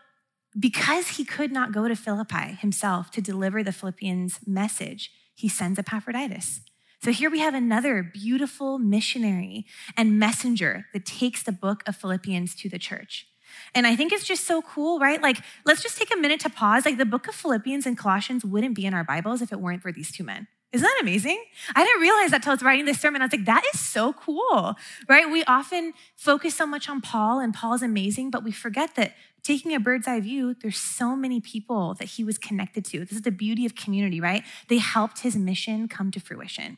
because 0.57 1.09
he 1.09 1.25
could 1.25 1.51
not 1.51 1.73
go 1.73 1.87
to 1.87 1.95
Philippi 1.95 2.57
himself 2.59 3.11
to 3.11 3.21
deliver 3.21 3.61
the 3.63 3.73
Philippians' 3.73 4.39
message, 4.47 5.11
he 5.33 5.49
sends 5.49 5.77
Epaphroditus. 5.77 6.61
So 7.03 7.11
here 7.11 7.29
we 7.29 7.39
have 7.39 7.53
another 7.53 8.01
beautiful 8.01 8.79
missionary 8.79 9.65
and 9.97 10.17
messenger 10.17 10.85
that 10.93 11.05
takes 11.05 11.43
the 11.43 11.51
book 11.51 11.83
of 11.85 11.95
Philippians 11.95 12.55
to 12.55 12.69
the 12.69 12.79
church. 12.79 13.27
And 13.73 13.85
I 13.87 13.95
think 13.95 14.11
it's 14.11 14.25
just 14.25 14.45
so 14.45 14.61
cool, 14.61 14.99
right? 14.99 15.21
Like, 15.21 15.37
let's 15.65 15.81
just 15.81 15.97
take 15.97 16.13
a 16.13 16.17
minute 16.17 16.39
to 16.41 16.49
pause. 16.49 16.85
Like, 16.85 16.97
the 16.97 17.05
book 17.05 17.27
of 17.27 17.35
Philippians 17.35 17.85
and 17.85 17.97
Colossians 17.97 18.45
wouldn't 18.45 18.75
be 18.75 18.85
in 18.85 18.93
our 18.93 19.03
Bibles 19.03 19.41
if 19.41 19.51
it 19.51 19.59
weren't 19.59 19.81
for 19.81 19.91
these 19.91 20.11
two 20.11 20.23
men. 20.23 20.47
Isn't 20.71 20.83
that 20.83 20.99
amazing? 21.01 21.41
I 21.73 21.85
didn't 21.85 22.01
realize 22.01 22.31
that 22.31 22.43
till 22.43 22.51
I 22.51 22.55
was 22.55 22.63
writing 22.63 22.83
this 22.83 22.99
sermon. 22.99 23.21
I 23.21 23.25
was 23.25 23.31
like, 23.31 23.45
that 23.45 23.63
is 23.73 23.79
so 23.79 24.11
cool, 24.11 24.75
right? 25.07 25.31
We 25.31 25.43
often 25.45 25.93
focus 26.17 26.53
so 26.53 26.65
much 26.65 26.89
on 26.89 26.99
Paul, 26.99 27.39
and 27.39 27.53
Paul's 27.53 27.81
amazing, 27.81 28.29
but 28.29 28.43
we 28.43 28.51
forget 28.51 28.95
that 28.95 29.13
taking 29.41 29.73
a 29.73 29.79
bird's 29.79 30.05
eye 30.05 30.19
view, 30.19 30.53
there's 30.61 30.77
so 30.77 31.15
many 31.15 31.39
people 31.39 31.93
that 31.93 32.09
he 32.09 32.25
was 32.25 32.37
connected 32.37 32.83
to. 32.85 32.99
This 32.99 33.13
is 33.13 33.21
the 33.21 33.31
beauty 33.31 33.65
of 33.65 33.75
community, 33.75 34.19
right? 34.19 34.43
They 34.67 34.79
helped 34.79 35.19
his 35.19 35.37
mission 35.37 35.87
come 35.87 36.11
to 36.11 36.19
fruition. 36.19 36.77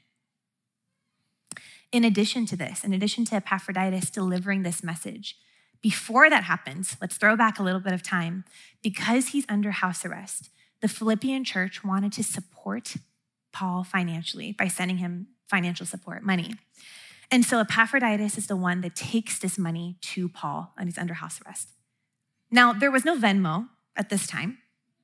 In 1.91 2.03
addition 2.03 2.45
to 2.47 2.55
this, 2.55 2.83
in 2.83 2.93
addition 2.93 3.25
to 3.25 3.35
Epaphroditus 3.37 4.09
delivering 4.09 4.61
this 4.61 4.83
message, 4.83 5.37
before 5.81 6.29
that 6.29 6.43
happens, 6.43 6.97
let's 7.01 7.17
throw 7.17 7.35
back 7.35 7.59
a 7.59 7.63
little 7.63 7.79
bit 7.79 7.93
of 7.93 8.03
time. 8.03 8.43
Because 8.81 9.29
he's 9.29 9.45
under 9.49 9.71
house 9.71 10.05
arrest, 10.05 10.49
the 10.81 10.87
Philippian 10.87 11.43
church 11.43 11.83
wanted 11.83 12.11
to 12.13 12.23
support 12.23 12.95
Paul 13.51 13.83
financially 13.83 14.51
by 14.51 14.67
sending 14.67 14.97
him 14.97 15.27
financial 15.47 15.85
support, 15.85 16.23
money. 16.23 16.55
And 17.31 17.43
so 17.43 17.59
Epaphroditus 17.59 18.37
is 18.37 18.47
the 18.47 18.55
one 18.55 18.81
that 18.81 18.95
takes 18.95 19.39
this 19.39 19.57
money 19.57 19.97
to 20.01 20.29
Paul 20.29 20.73
and 20.77 20.87
he's 20.87 20.97
under 20.97 21.15
house 21.15 21.39
arrest. 21.45 21.69
Now, 22.51 22.71
there 22.73 22.91
was 22.91 23.03
no 23.03 23.17
Venmo 23.17 23.67
at 23.95 24.09
this 24.09 24.27
time, 24.27 24.59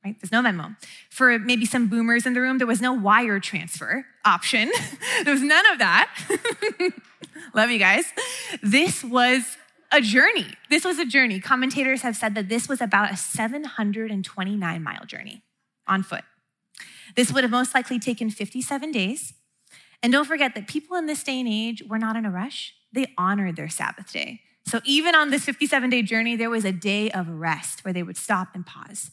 right? 0.05 0.15
There's 0.21 0.31
no 0.31 0.41
Venmo. 0.41 0.77
For 1.09 1.38
maybe 1.38 1.65
some 1.65 1.88
boomers 1.88 2.25
in 2.25 2.33
the 2.33 2.41
room, 2.41 2.57
there 2.57 2.67
was 2.67 2.81
no 2.81 2.93
wire 2.93 3.39
transfer 3.39 4.05
option. 4.23 4.71
there 5.23 5.33
was 5.33 5.41
none 5.41 5.65
of 5.71 5.79
that. 5.79 6.09
Love 7.53 7.69
you 7.69 7.79
guys. 7.79 8.05
This 8.62 9.03
was 9.03 9.57
a 9.93 10.01
journey. 10.01 10.47
This 10.69 10.84
was 10.84 10.97
a 10.97 11.06
journey. 11.06 11.39
Commentators 11.39 12.01
have 12.01 12.15
said 12.15 12.36
that 12.36 12.49
this 12.49 12.67
was 12.67 12.82
about 12.82 13.12
a 13.12 13.15
729 13.15 14.84
mile 14.84 15.06
journey 15.06 15.43
on 15.88 16.03
foot. 16.03 16.23
This 17.15 17.32
would 17.32 17.43
have 17.43 17.51
most 17.51 17.75
likely 17.75 17.99
taken 17.99 18.29
57 18.29 18.91
days. 18.91 19.34
And 20.01 20.12
don't 20.12 20.25
forget 20.25 20.56
that 20.56 20.67
people 20.67 20.97
in 20.97 21.06
this 21.06 21.23
day 21.23 21.39
and 21.39 21.47
age 21.47 21.84
were 21.88 21.99
not 21.99 22.15
in 22.15 22.25
a 22.25 22.32
rush. 22.32 22.73
They 22.91 23.13
honored 23.17 23.56
their 23.56 23.69
Sabbath 23.69 24.12
day. 24.12 24.41
So 24.65 24.82
even 24.84 25.13
on 25.13 25.29
this 25.29 25.45
57 25.45 25.89
day 25.89 26.01
journey, 26.01 26.36
there 26.36 26.49
was 26.49 26.65
a 26.65 26.71
day 26.71 27.12
of 27.12 27.29
rest 27.29 27.86
where 27.86 27.93
they 27.93 28.03
would 28.03 28.17
stop 28.17 28.49
and 28.56 28.65
pause. 28.65 29.12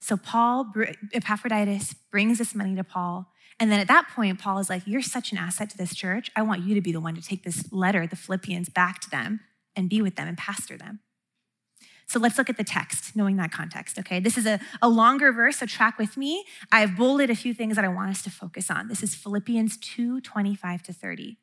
So 0.00 0.16
Paul, 0.16 0.72
Epaphroditus 1.12 1.94
brings 2.10 2.38
this 2.38 2.54
money 2.54 2.74
to 2.76 2.84
Paul. 2.84 3.32
And 3.60 3.70
then 3.70 3.80
at 3.80 3.88
that 3.88 4.08
point, 4.14 4.38
Paul 4.38 4.60
is 4.60 4.70
like, 4.70 4.86
You're 4.86 5.02
such 5.02 5.32
an 5.32 5.38
asset 5.38 5.68
to 5.70 5.76
this 5.76 5.94
church. 5.94 6.30
I 6.36 6.42
want 6.42 6.62
you 6.62 6.74
to 6.74 6.80
be 6.80 6.92
the 6.92 7.00
one 7.00 7.16
to 7.16 7.20
take 7.20 7.42
this 7.42 7.70
letter, 7.72 8.06
the 8.06 8.16
Philippians, 8.16 8.68
back 8.68 9.00
to 9.00 9.10
them 9.10 9.40
and 9.78 9.88
be 9.88 10.02
with 10.02 10.16
them 10.16 10.28
and 10.28 10.36
pastor 10.36 10.76
them. 10.76 11.00
So 12.08 12.18
let's 12.18 12.38
look 12.38 12.48
at 12.48 12.56
the 12.56 12.64
text, 12.64 13.14
knowing 13.14 13.36
that 13.36 13.52
context, 13.52 13.98
okay? 13.98 14.18
This 14.18 14.38
is 14.38 14.46
a, 14.46 14.58
a 14.80 14.88
longer 14.88 15.30
verse, 15.30 15.58
so 15.58 15.66
track 15.66 15.98
with 15.98 16.16
me. 16.16 16.44
I've 16.72 16.96
bolded 16.96 17.28
a 17.28 17.34
few 17.34 17.52
things 17.52 17.76
that 17.76 17.84
I 17.84 17.88
want 17.88 18.10
us 18.10 18.22
to 18.22 18.30
focus 18.30 18.70
on. 18.70 18.88
This 18.88 19.02
is 19.02 19.14
Philippians 19.14 19.76
2 19.76 20.22
25 20.22 20.82
to 20.84 20.92
30. 20.92 21.36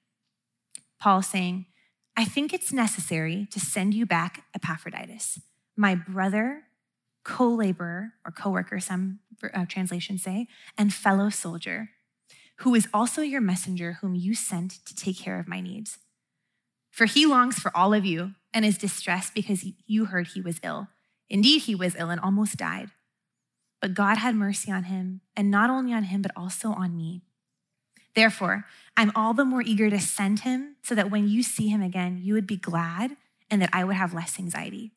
Paul 1.00 1.22
saying, 1.22 1.68
I 2.18 2.26
think 2.26 2.52
it's 2.52 2.74
necessary 2.74 3.48
to 3.52 3.60
send 3.60 3.94
you 3.94 4.06
back 4.06 4.46
Epaphroditus, 4.56 5.40
my 5.78 5.94
brother, 5.94 6.64
co 7.24 7.48
laborer, 7.48 8.14
or 8.26 8.32
co 8.32 8.50
worker, 8.50 8.80
some 8.80 9.20
uh, 9.54 9.66
translations 9.68 10.24
say, 10.24 10.48
and 10.78 10.92
fellow 10.92 11.30
soldier, 11.30 11.90
who 12.60 12.74
is 12.74 12.88
also 12.92 13.22
your 13.22 13.42
messenger, 13.42 13.98
whom 14.02 14.16
you 14.16 14.34
sent 14.34 14.84
to 14.86 14.96
take 14.96 15.20
care 15.20 15.40
of 15.40 15.48
my 15.48 15.62
needs. 15.62 16.00
For 16.96 17.04
he 17.04 17.26
longs 17.26 17.60
for 17.60 17.76
all 17.76 17.94
of 17.94 18.06
you 18.06 18.36
and 18.54 18.64
is 18.64 18.78
distressed 18.78 19.34
because 19.34 19.66
you 19.86 20.06
heard 20.06 20.28
he 20.28 20.40
was 20.40 20.62
ill. 20.64 20.88
Indeed, 21.30 21.64
he 21.64 21.76
was 21.76 21.94
ill 21.98 22.10
and 22.10 22.22
almost 22.22 22.56
died. 22.56 22.92
But 23.82 23.94
God 23.94 24.18
had 24.18 24.34
mercy 24.34 24.72
on 24.72 24.86
him, 24.86 25.20
and 25.36 25.52
not 25.52 25.70
only 25.70 25.92
on 25.92 26.04
him, 26.04 26.22
but 26.22 26.32
also 26.38 26.70
on 26.70 26.96
me. 26.96 27.22
Therefore, 28.16 28.64
I'm 28.96 29.12
all 29.14 29.34
the 29.34 29.44
more 29.44 29.62
eager 29.62 29.90
to 29.90 30.00
send 30.00 30.40
him 30.40 30.78
so 30.84 30.96
that 30.96 31.12
when 31.12 31.28
you 31.28 31.44
see 31.44 31.68
him 31.68 31.82
again, 31.82 32.22
you 32.24 32.34
would 32.34 32.48
be 32.48 32.56
glad 32.56 33.18
and 33.52 33.62
that 33.62 33.72
I 33.74 33.84
would 33.84 33.98
have 33.98 34.14
less 34.14 34.40
anxiety. 34.40 34.94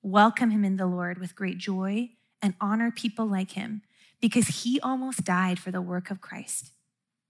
Welcome 0.00 0.48
him 0.48 0.64
in 0.64 0.78
the 0.78 0.86
Lord 0.86 1.18
with 1.18 1.36
great 1.36 1.58
joy 1.58 2.08
and 2.40 2.54
honor 2.58 2.90
people 2.90 3.26
like 3.26 3.50
him 3.50 3.82
because 4.18 4.62
he 4.62 4.80
almost 4.80 5.24
died 5.24 5.58
for 5.58 5.70
the 5.70 5.82
work 5.82 6.10
of 6.10 6.22
Christ. 6.22 6.72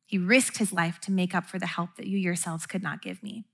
He 0.06 0.18
risked 0.18 0.58
his 0.58 0.72
life 0.72 1.00
to 1.00 1.10
make 1.10 1.34
up 1.34 1.46
for 1.46 1.58
the 1.58 1.66
help 1.66 1.96
that 1.96 2.06
you 2.06 2.16
yourselves 2.16 2.64
could 2.64 2.84
not 2.84 3.02
give 3.02 3.20
me. 3.20 3.46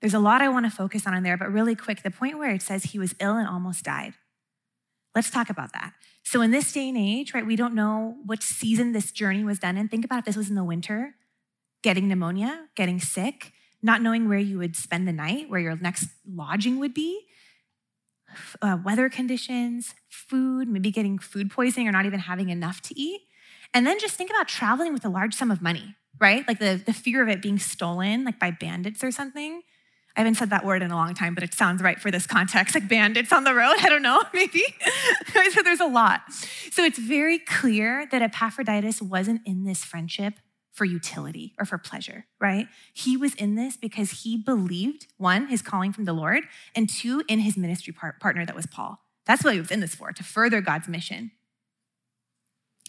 There's 0.00 0.14
a 0.14 0.18
lot 0.18 0.40
I 0.40 0.48
want 0.48 0.66
to 0.66 0.70
focus 0.70 1.06
on 1.06 1.14
in 1.14 1.22
there, 1.22 1.36
but 1.36 1.52
really 1.52 1.74
quick, 1.76 2.02
the 2.02 2.10
point 2.10 2.38
where 2.38 2.52
it 2.54 2.62
says 2.62 2.84
he 2.84 2.98
was 2.98 3.14
ill 3.20 3.36
and 3.36 3.46
almost 3.46 3.84
died. 3.84 4.14
Let's 5.14 5.30
talk 5.30 5.50
about 5.50 5.72
that. 5.72 5.92
So, 6.22 6.40
in 6.40 6.50
this 6.52 6.72
day 6.72 6.88
and 6.88 6.96
age, 6.96 7.34
right, 7.34 7.44
we 7.44 7.56
don't 7.56 7.74
know 7.74 8.16
what 8.24 8.42
season 8.42 8.92
this 8.92 9.10
journey 9.10 9.42
was 9.42 9.58
done 9.58 9.76
in. 9.76 9.88
Think 9.88 10.04
about 10.04 10.20
if 10.20 10.24
this 10.26 10.36
was 10.36 10.48
in 10.48 10.54
the 10.54 10.64
winter, 10.64 11.14
getting 11.82 12.08
pneumonia, 12.08 12.68
getting 12.76 13.00
sick, 13.00 13.52
not 13.82 14.02
knowing 14.02 14.28
where 14.28 14.38
you 14.38 14.58
would 14.58 14.76
spend 14.76 15.08
the 15.08 15.12
night, 15.12 15.50
where 15.50 15.60
your 15.60 15.76
next 15.76 16.08
lodging 16.26 16.78
would 16.78 16.94
be, 16.94 17.26
uh, 18.62 18.78
weather 18.84 19.08
conditions, 19.08 19.94
food, 20.08 20.68
maybe 20.68 20.90
getting 20.90 21.18
food 21.18 21.50
poisoning 21.50 21.88
or 21.88 21.92
not 21.92 22.06
even 22.06 22.20
having 22.20 22.50
enough 22.50 22.80
to 22.82 22.98
eat. 22.98 23.22
And 23.72 23.86
then 23.86 23.98
just 23.98 24.14
think 24.14 24.30
about 24.30 24.48
traveling 24.48 24.92
with 24.92 25.04
a 25.04 25.08
large 25.08 25.34
sum 25.34 25.50
of 25.50 25.62
money, 25.62 25.96
right? 26.18 26.46
Like 26.46 26.58
the, 26.58 26.80
the 26.84 26.92
fear 26.92 27.22
of 27.22 27.28
it 27.28 27.42
being 27.42 27.58
stolen, 27.58 28.24
like 28.24 28.38
by 28.38 28.50
bandits 28.50 29.02
or 29.02 29.10
something. 29.10 29.62
I 30.20 30.22
haven't 30.22 30.34
said 30.34 30.50
that 30.50 30.66
word 30.66 30.82
in 30.82 30.90
a 30.90 30.96
long 30.96 31.14
time, 31.14 31.34
but 31.34 31.42
it 31.42 31.54
sounds 31.54 31.80
right 31.80 31.98
for 31.98 32.10
this 32.10 32.26
context, 32.26 32.74
like 32.74 32.86
bandits 32.86 33.32
on 33.32 33.44
the 33.44 33.54
road. 33.54 33.76
I 33.80 33.88
don't 33.88 34.02
know, 34.02 34.22
maybe. 34.34 34.62
so 35.50 35.62
there's 35.62 35.80
a 35.80 35.86
lot. 35.86 36.30
So 36.70 36.84
it's 36.84 36.98
very 36.98 37.38
clear 37.38 38.06
that 38.10 38.20
Epaphroditus 38.20 39.00
wasn't 39.00 39.40
in 39.46 39.64
this 39.64 39.82
friendship 39.82 40.34
for 40.72 40.84
utility 40.84 41.54
or 41.58 41.64
for 41.64 41.78
pleasure, 41.78 42.26
right? 42.38 42.66
He 42.92 43.16
was 43.16 43.34
in 43.36 43.54
this 43.54 43.78
because 43.78 44.24
he 44.24 44.36
believed, 44.36 45.06
one, 45.16 45.46
his 45.46 45.62
calling 45.62 45.90
from 45.90 46.04
the 46.04 46.12
Lord, 46.12 46.44
and 46.76 46.86
two, 46.86 47.22
in 47.26 47.38
his 47.38 47.56
ministry 47.56 47.94
part- 47.94 48.20
partner 48.20 48.44
that 48.44 48.54
was 48.54 48.66
Paul. 48.66 49.00
That's 49.24 49.42
what 49.42 49.54
he 49.54 49.60
was 49.60 49.70
in 49.70 49.80
this 49.80 49.94
for, 49.94 50.12
to 50.12 50.22
further 50.22 50.60
God's 50.60 50.86
mission. 50.86 51.30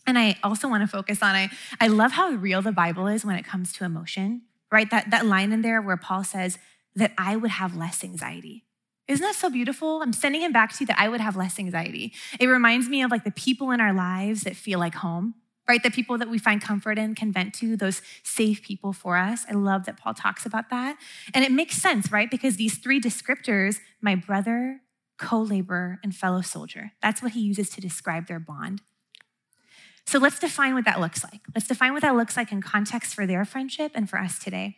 And 0.06 0.20
I 0.20 0.36
also 0.44 0.68
want 0.68 0.84
to 0.84 0.88
focus 0.88 1.24
on, 1.24 1.34
I, 1.34 1.50
I 1.80 1.88
love 1.88 2.12
how 2.12 2.32
real 2.32 2.62
the 2.62 2.74
Bible 2.74 3.08
is 3.08 3.24
when 3.24 3.38
it 3.38 3.46
comes 3.46 3.72
to 3.74 3.86
emotion, 3.86 4.42
right? 4.70 4.92
That, 4.92 5.12
that 5.12 5.26
line 5.26 5.54
in 5.54 5.62
there 5.62 5.82
where 5.82 5.96
Paul 5.96 6.26
says, 6.26 6.58
that 6.96 7.14
I 7.18 7.36
would 7.36 7.52
have 7.52 7.76
less 7.76 8.04
anxiety. 8.04 8.66
Isn't 9.08 9.26
that 9.26 9.36
so 9.36 9.50
beautiful? 9.50 10.02
I'm 10.02 10.14
sending 10.14 10.42
him 10.42 10.52
back 10.52 10.72
to 10.74 10.78
you 10.82 10.86
that 10.88 11.00
I 11.00 11.10
would 11.10 11.22
have 11.22 11.36
less 11.36 11.60
anxiety. 11.60 12.14
It 12.40 12.48
reminds 12.48 12.88
me 12.88 13.02
of 13.02 13.12
like 13.12 13.24
the 13.24 13.32
people 13.32 13.72
in 13.72 13.82
our 13.82 13.94
lives 13.94 14.42
that 14.42 14.56
feel 14.56 14.80
like 14.80 14.96
home, 14.96 15.36
right? 15.68 15.82
The 15.84 15.92
people 15.92 16.18
that 16.18 16.30
we 16.30 16.38
find 16.38 16.62
comfort 16.62 16.98
in, 16.98 17.16
can 17.16 17.32
vent 17.32 17.54
to, 17.56 17.76
those 17.76 18.02
safe 18.24 18.62
people 18.62 18.94
for 18.94 19.18
us. 19.18 19.46
I 19.50 19.54
love 19.54 19.86
that 19.86 19.98
Paul 19.98 20.14
talks 20.14 20.46
about 20.46 20.70
that. 20.70 20.98
And 21.34 21.44
it 21.44 21.52
makes 21.52 21.76
sense, 21.76 22.12
right? 22.12 22.30
Because 22.30 22.56
these 22.56 22.78
three 22.78 23.02
descriptors, 23.02 23.80
my 24.02 24.16
brother, 24.16 24.82
co 25.18 25.42
laborer, 25.42 26.00
and 26.04 26.16
fellow 26.16 26.42
soldier, 26.42 26.92
that's 27.02 27.22
what 27.22 27.34
he 27.34 27.42
uses 27.42 27.70
to 27.72 27.82
describe 27.82 28.28
their 28.28 28.40
bond. 28.40 28.82
So 30.06 30.20
let's 30.20 30.40
define 30.40 30.74
what 30.74 30.86
that 30.86 31.00
looks 31.00 31.24
like. 31.24 31.42
Let's 31.54 31.68
define 31.68 31.94
what 31.94 32.02
that 32.02 32.16
looks 32.16 32.36
like 32.36 32.52
in 32.52 32.62
context 32.62 33.14
for 33.14 33.26
their 33.26 33.46
friendship 33.46 33.92
and 33.94 34.10
for 34.10 34.20
us 34.20 34.40
today. 34.40 34.78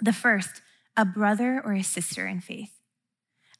The 0.00 0.12
first, 0.12 0.62
a 0.98 1.04
brother 1.04 1.62
or 1.64 1.72
a 1.72 1.82
sister 1.82 2.26
in 2.26 2.40
faith. 2.40 2.72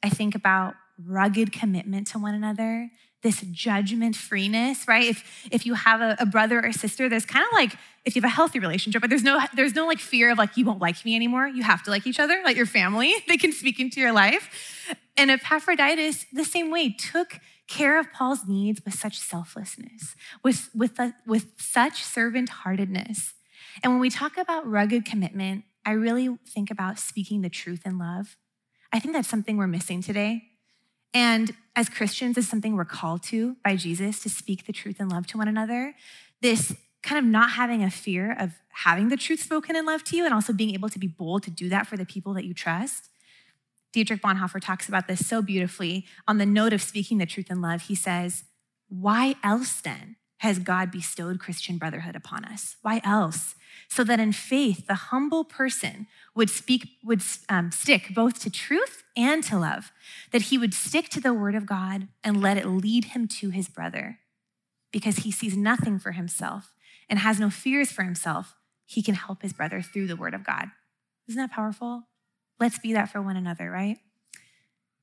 I 0.03 0.09
think 0.09 0.35
about 0.35 0.75
rugged 1.03 1.53
commitment 1.53 2.07
to 2.07 2.19
one 2.19 2.35
another, 2.35 2.91
this 3.23 3.41
judgment 3.51 4.15
freeness, 4.15 4.87
right? 4.87 5.07
If 5.07 5.47
if 5.49 5.65
you 5.65 5.73
have 5.73 6.01
a, 6.01 6.17
a 6.19 6.25
brother 6.25 6.63
or 6.63 6.71
sister, 6.73 7.09
there's 7.09 7.25
kind 7.25 7.45
of 7.45 7.53
like 7.53 7.75
if 8.05 8.15
you 8.15 8.21
have 8.21 8.29
a 8.29 8.33
healthy 8.33 8.59
relationship, 8.59 9.01
but 9.01 9.09
there's 9.09 9.23
no 9.23 9.39
there's 9.55 9.73
no 9.73 9.87
like 9.87 9.99
fear 9.99 10.31
of 10.31 10.37
like 10.37 10.57
you 10.57 10.65
won't 10.65 10.81
like 10.81 11.03
me 11.05 11.15
anymore. 11.15 11.47
You 11.47 11.63
have 11.63 11.81
to 11.83 11.91
like 11.91 12.05
each 12.05 12.19
other, 12.19 12.41
like 12.43 12.57
your 12.57 12.65
family. 12.65 13.13
They 13.27 13.37
can 13.37 13.53
speak 13.53 13.79
into 13.79 14.01
your 14.01 14.11
life. 14.11 14.95
And 15.15 15.31
Epaphroditus, 15.31 16.25
the 16.33 16.45
same 16.45 16.71
way, 16.71 16.89
took 16.91 17.39
care 17.67 17.99
of 17.99 18.11
Paul's 18.11 18.47
needs 18.47 18.81
with 18.83 18.95
such 18.95 19.17
selflessness, 19.17 20.15
with 20.43 20.69
with 20.75 20.99
with 21.25 21.47
such 21.57 22.03
servant 22.03 22.49
heartedness. 22.49 23.33
And 23.81 23.93
when 23.93 24.01
we 24.01 24.09
talk 24.09 24.37
about 24.37 24.69
rugged 24.69 25.05
commitment, 25.05 25.63
I 25.89 25.93
really 25.93 26.37
think 26.47 26.69
about 26.69 26.99
speaking 26.99 27.41
the 27.41 27.49
truth 27.49 27.81
in 27.83 27.97
love. 27.97 28.37
I 28.93 28.99
think 28.99 29.15
that's 29.15 29.27
something 29.27 29.57
we're 29.57 29.65
missing 29.65 30.03
today. 30.03 30.43
And 31.15 31.55
as 31.75 31.89
Christians, 31.89 32.37
it's 32.37 32.47
something 32.47 32.75
we're 32.75 32.85
called 32.85 33.23
to 33.23 33.55
by 33.63 33.75
Jesus 33.75 34.19
to 34.19 34.29
speak 34.29 34.67
the 34.67 34.71
truth 34.71 34.99
in 34.99 35.09
love 35.09 35.25
to 35.27 35.39
one 35.39 35.47
another. 35.47 35.95
This 36.43 36.75
kind 37.01 37.17
of 37.17 37.25
not 37.25 37.53
having 37.53 37.83
a 37.83 37.89
fear 37.89 38.37
of 38.39 38.51
having 38.69 39.09
the 39.09 39.17
truth 39.17 39.41
spoken 39.41 39.75
in 39.75 39.87
love 39.87 40.03
to 40.03 40.15
you 40.15 40.25
and 40.25 40.33
also 40.33 40.53
being 40.53 40.75
able 40.75 40.89
to 40.89 40.99
be 40.99 41.07
bold 41.07 41.41
to 41.43 41.49
do 41.49 41.69
that 41.69 41.87
for 41.87 41.97
the 41.97 42.05
people 42.05 42.35
that 42.35 42.45
you 42.45 42.53
trust. 42.53 43.09
Dietrich 43.91 44.21
Bonhoeffer 44.21 44.61
talks 44.61 44.87
about 44.87 45.07
this 45.07 45.25
so 45.25 45.41
beautifully. 45.41 46.05
On 46.27 46.37
the 46.37 46.45
note 46.45 46.71
of 46.71 46.83
speaking 46.83 47.17
the 47.17 47.25
truth 47.25 47.49
in 47.49 47.61
love, 47.61 47.81
he 47.81 47.95
says, 47.95 48.43
Why 48.89 49.33
else 49.43 49.81
then 49.81 50.17
has 50.39 50.59
God 50.59 50.89
bestowed 50.91 51.39
Christian 51.39 51.77
brotherhood 51.77 52.15
upon 52.15 52.45
us? 52.45 52.77
Why 52.81 53.01
else? 53.03 53.55
So 53.89 54.03
that 54.05 54.19
in 54.19 54.31
faith, 54.31 54.87
the 54.87 54.95
humble 54.95 55.43
person 55.43 56.07
would 56.35 56.49
speak, 56.49 56.87
would 57.03 57.21
um, 57.49 57.71
stick 57.71 58.13
both 58.13 58.39
to 58.41 58.49
truth 58.49 59.03
and 59.17 59.43
to 59.45 59.59
love, 59.59 59.91
that 60.31 60.43
he 60.43 60.57
would 60.57 60.73
stick 60.73 61.09
to 61.09 61.21
the 61.21 61.33
word 61.33 61.55
of 61.55 61.65
God 61.65 62.07
and 62.23 62.41
let 62.41 62.57
it 62.57 62.67
lead 62.67 63.05
him 63.05 63.27
to 63.27 63.49
his 63.49 63.67
brother. 63.67 64.19
Because 64.91 65.17
he 65.17 65.31
sees 65.31 65.57
nothing 65.57 65.99
for 65.99 66.13
himself 66.13 66.73
and 67.09 67.19
has 67.19 67.39
no 67.39 67.49
fears 67.49 67.91
for 67.91 68.03
himself, 68.03 68.55
he 68.85 69.01
can 69.01 69.15
help 69.15 69.41
his 69.41 69.53
brother 69.53 69.81
through 69.81 70.07
the 70.07 70.15
word 70.15 70.33
of 70.33 70.45
God. 70.45 70.67
Isn't 71.27 71.39
that 71.39 71.51
powerful? 71.51 72.03
Let's 72.59 72.79
be 72.79 72.93
that 72.93 73.11
for 73.11 73.21
one 73.21 73.35
another, 73.35 73.69
right? 73.69 73.97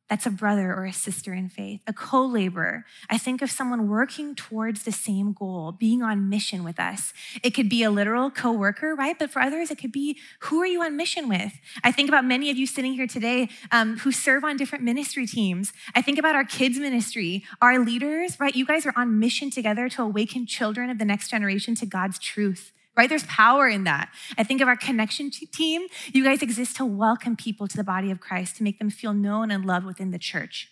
That's 0.09 0.25
a 0.25 0.31
brother 0.31 0.73
or 0.73 0.85
a 0.85 0.92
sister 0.92 1.35
in 1.35 1.49
faith, 1.49 1.81
a 1.87 1.92
co 1.92 2.25
laborer. 2.25 2.85
I 3.11 3.19
think 3.19 3.42
of 3.42 3.51
someone 3.51 3.88
working 3.88 4.37
towards 4.37 4.85
the 4.85 4.92
same 4.92 5.33
goal, 5.33 5.73
being 5.73 6.01
on 6.01 6.29
mission 6.29 6.62
with 6.62 6.79
us. 6.79 7.12
It 7.42 7.51
could 7.51 7.69
be 7.69 7.83
a 7.83 7.90
literal 7.90 8.31
co 8.31 8.53
worker, 8.53 8.95
right? 8.95 9.19
But 9.19 9.31
for 9.31 9.42
others, 9.42 9.73
it 9.73 9.79
could 9.79 9.90
be 9.90 10.19
who 10.40 10.61
are 10.62 10.66
you 10.66 10.83
on 10.83 10.97
mission 10.97 11.29
with? 11.29 11.53
I 11.83 11.90
think 11.90 12.09
about 12.09 12.25
many 12.25 12.51
of 12.51 12.57
you 12.57 12.69
sitting 12.69 12.92
here 12.92 13.09
today 13.09 13.49
um, 13.73 13.99
who 13.99 14.12
serve 14.12 14.45
on 14.45 14.57
different 14.57 14.85
ministry 14.85 15.27
teams. 15.27 15.73
I 15.95 16.03
think 16.03 16.19
about 16.19 16.37
our 16.37 16.45
kids' 16.45 16.79
ministry, 16.79 17.45
our 17.61 17.81
leaders, 17.81 18.38
right? 18.38 18.55
You 18.55 18.64
guys 18.64 18.87
are 18.87 18.95
on 18.95 19.19
mission 19.19 19.51
together 19.51 19.88
to 19.88 20.03
awaken 20.03 20.47
children 20.47 20.88
of 20.88 20.99
the 20.99 21.05
next 21.05 21.31
generation 21.31 21.75
to 21.77 21.87
God's 21.87 22.21
truth 22.21 22.73
right? 22.97 23.09
There's 23.09 23.25
power 23.25 23.69
in 23.69 23.85
that. 23.85 24.11
I 24.39 24.43
think 24.43 24.61
of 24.61 24.69
our 24.69 24.77
connection 24.77 25.31
team. 25.31 25.87
You 26.13 26.25
guys 26.25 26.43
exist 26.43 26.77
to 26.77 26.85
welcome 26.85 27.37
people 27.37 27.69
to 27.69 27.77
the 27.77 27.85
body 27.85 28.11
of 28.11 28.21
Christ, 28.21 28.57
to 28.57 28.63
make 28.63 28.79
them 28.79 28.91
feel 28.91 29.13
known 29.13 29.51
and 29.51 29.65
loved 29.65 29.87
within 29.87 30.11
the 30.11 30.19
church. 30.19 30.71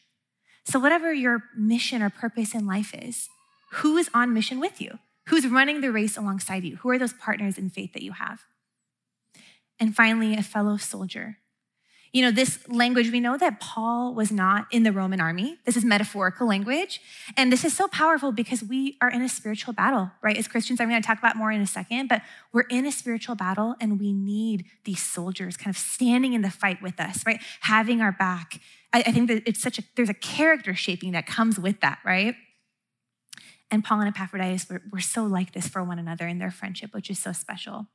So, 0.65 0.79
whatever 0.79 1.13
your 1.13 1.45
mission 1.57 2.03
or 2.03 2.11
purpose 2.11 2.55
in 2.55 2.67
life 2.67 2.95
is, 2.95 3.29
who 3.73 3.97
is 3.97 4.09
on 4.15 4.33
mission 4.33 4.61
with 4.61 4.81
you? 4.81 4.99
Who's 5.29 5.47
running 5.47 5.81
the 5.81 5.93
race 5.93 6.17
alongside 6.17 6.65
you? 6.65 6.77
Who 6.77 6.91
are 6.91 6.99
those 6.99 7.13
partners 7.13 7.59
in 7.59 7.71
faith 7.71 7.93
that 7.93 8.03
you 8.03 8.13
have? 8.13 8.43
And 9.81 9.95
finally, 9.95 10.35
a 10.35 10.43
fellow 10.43 10.77
soldier. 10.77 11.39
You 12.15 12.23
know, 12.23 12.31
this 12.31 12.61
language, 12.69 13.11
we 13.11 13.19
know 13.19 13.37
that 13.37 13.59
Paul 13.59 14.15
was 14.15 14.31
not 14.31 14.69
in 14.71 14.85
the 14.85 14.93
Roman 14.93 15.21
army. 15.21 15.59
This 15.65 15.77
is 15.77 15.85
metaphorical 15.85 16.47
language. 16.47 17.01
And 17.37 17.51
this 17.51 17.65
is 17.65 17.77
so 17.77 17.89
powerful 17.89 18.31
because 18.31 18.63
we 18.63 18.97
are 19.01 19.11
in 19.11 19.21
a 19.21 19.29
spiritual 19.29 19.73
battle, 19.73 20.13
right? 20.23 20.37
As 20.37 20.47
Christians, 20.47 20.81
I'm 20.81 20.89
going 20.89 21.03
to 21.03 21.07
talk 21.07 21.19
about 21.19 21.35
more 21.35 21.51
in 21.51 21.61
a 21.61 21.67
second, 21.67 22.07
but 22.07 22.23
we're 22.53 22.69
in 22.71 22.87
a 22.87 22.93
spiritual 22.93 23.35
battle 23.35 23.75
and 23.81 23.99
we 23.99 24.13
need 24.13 24.65
these 24.85 25.03
soldiers 25.03 25.57
kind 25.57 25.75
of 25.75 25.77
standing 25.77 26.35
in 26.35 26.43
the 26.43 26.53
fight 26.53 26.81
with 26.81 27.01
us, 27.01 27.27
right? 27.27 27.41
Having 27.63 28.01
our 28.01 28.13
back. 28.13 28.61
I, 28.93 29.01
I 29.01 29.11
think 29.11 29.27
that 29.27 29.43
it's 29.45 29.61
such 29.61 29.81
a, 29.81 29.83
there's 29.97 30.09
a 30.09 30.15
character 30.15 30.73
shaping 30.73 31.11
that 31.13 31.27
comes 31.27 31.59
with 31.59 31.81
that, 31.81 31.99
right? 32.05 32.37
And 33.73 33.83
Paul 33.83 33.99
and 34.03 34.09
Epaphroditus 34.09 34.71
were, 34.71 34.83
were 34.93 35.01
so 35.01 35.25
like 35.25 35.53
this 35.53 35.67
for 35.67 35.83
one 35.83 35.99
another 35.99 36.29
in 36.29 36.39
their 36.39 36.53
friendship, 36.53 36.95
which 36.95 37.11
is 37.11 37.19
so 37.19 37.33
special. 37.33 37.89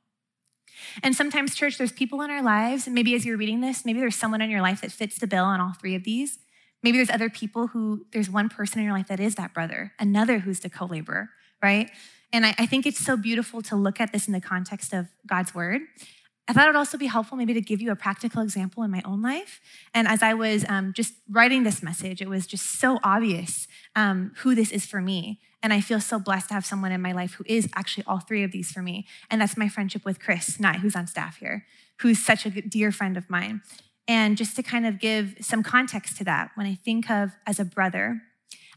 And 1.02 1.14
sometimes, 1.14 1.54
church, 1.54 1.78
there's 1.78 1.92
people 1.92 2.22
in 2.22 2.30
our 2.30 2.42
lives, 2.42 2.88
maybe 2.88 3.14
as 3.14 3.24
you're 3.24 3.36
reading 3.36 3.60
this, 3.60 3.84
maybe 3.84 4.00
there's 4.00 4.16
someone 4.16 4.40
in 4.40 4.50
your 4.50 4.62
life 4.62 4.80
that 4.80 4.92
fits 4.92 5.18
the 5.18 5.26
bill 5.26 5.44
on 5.44 5.60
all 5.60 5.74
three 5.80 5.94
of 5.94 6.04
these. 6.04 6.38
Maybe 6.82 6.98
there's 6.98 7.10
other 7.10 7.28
people 7.28 7.68
who, 7.68 8.06
there's 8.12 8.30
one 8.30 8.48
person 8.48 8.78
in 8.78 8.84
your 8.84 8.94
life 8.94 9.08
that 9.08 9.20
is 9.20 9.34
that 9.34 9.52
brother, 9.52 9.92
another 9.98 10.38
who's 10.38 10.60
the 10.60 10.70
co 10.70 10.86
laborer, 10.86 11.30
right? 11.62 11.90
And 12.32 12.46
I, 12.46 12.54
I, 12.58 12.66
think 12.66 12.86
it's 12.86 12.98
so 12.98 13.16
beautiful 13.16 13.60
to 13.62 13.76
look 13.76 14.00
at 14.00 14.12
this 14.12 14.26
in 14.26 14.32
the 14.32 14.40
context 14.40 14.92
of 14.92 15.08
God's 15.26 15.54
word. 15.54 15.82
I 16.48 16.52
thought 16.52 16.64
it 16.64 16.70
would 16.70 16.76
also 16.76 16.98
be 16.98 17.06
helpful 17.06 17.36
maybe 17.36 17.54
to 17.54 17.60
give 17.60 17.80
you 17.80 17.92
a 17.92 17.96
practical 17.96 18.42
example 18.42 18.82
in 18.82 18.90
my 18.90 19.02
own 19.04 19.22
life. 19.22 19.60
And 19.94 20.08
as 20.08 20.22
I 20.22 20.34
was 20.34 20.64
um, 20.68 20.92
just 20.92 21.14
writing 21.28 21.62
this 21.62 21.82
message, 21.82 22.20
it 22.20 22.28
was 22.28 22.46
just 22.46 22.80
so 22.80 22.98
obvious 23.04 23.68
um, 23.94 24.32
who 24.38 24.54
this 24.54 24.72
is 24.72 24.86
for 24.86 25.00
me. 25.00 25.38
And 25.62 25.72
I 25.72 25.80
feel 25.80 26.00
so 26.00 26.18
blessed 26.18 26.48
to 26.48 26.54
have 26.54 26.64
someone 26.64 26.92
in 26.92 27.02
my 27.02 27.12
life 27.12 27.34
who 27.34 27.44
is 27.46 27.68
actually 27.74 28.04
all 28.06 28.18
three 28.18 28.42
of 28.42 28.52
these 28.52 28.72
for 28.72 28.80
me. 28.80 29.06
And 29.30 29.40
that's 29.40 29.56
my 29.56 29.68
friendship 29.68 30.04
with 30.04 30.20
Chris 30.20 30.58
Nye, 30.58 30.78
who's 30.78 30.96
on 30.96 31.06
staff 31.06 31.36
here, 31.36 31.66
who's 31.98 32.24
such 32.24 32.46
a 32.46 32.50
dear 32.50 32.92
friend 32.92 33.16
of 33.16 33.28
mine. 33.28 33.62
And 34.08 34.36
just 34.36 34.56
to 34.56 34.62
kind 34.62 34.86
of 34.86 34.98
give 34.98 35.36
some 35.40 35.62
context 35.62 36.16
to 36.16 36.24
that, 36.24 36.50
when 36.54 36.66
I 36.66 36.74
think 36.74 37.10
of 37.10 37.32
as 37.46 37.60
a 37.60 37.64
brother, 37.64 38.22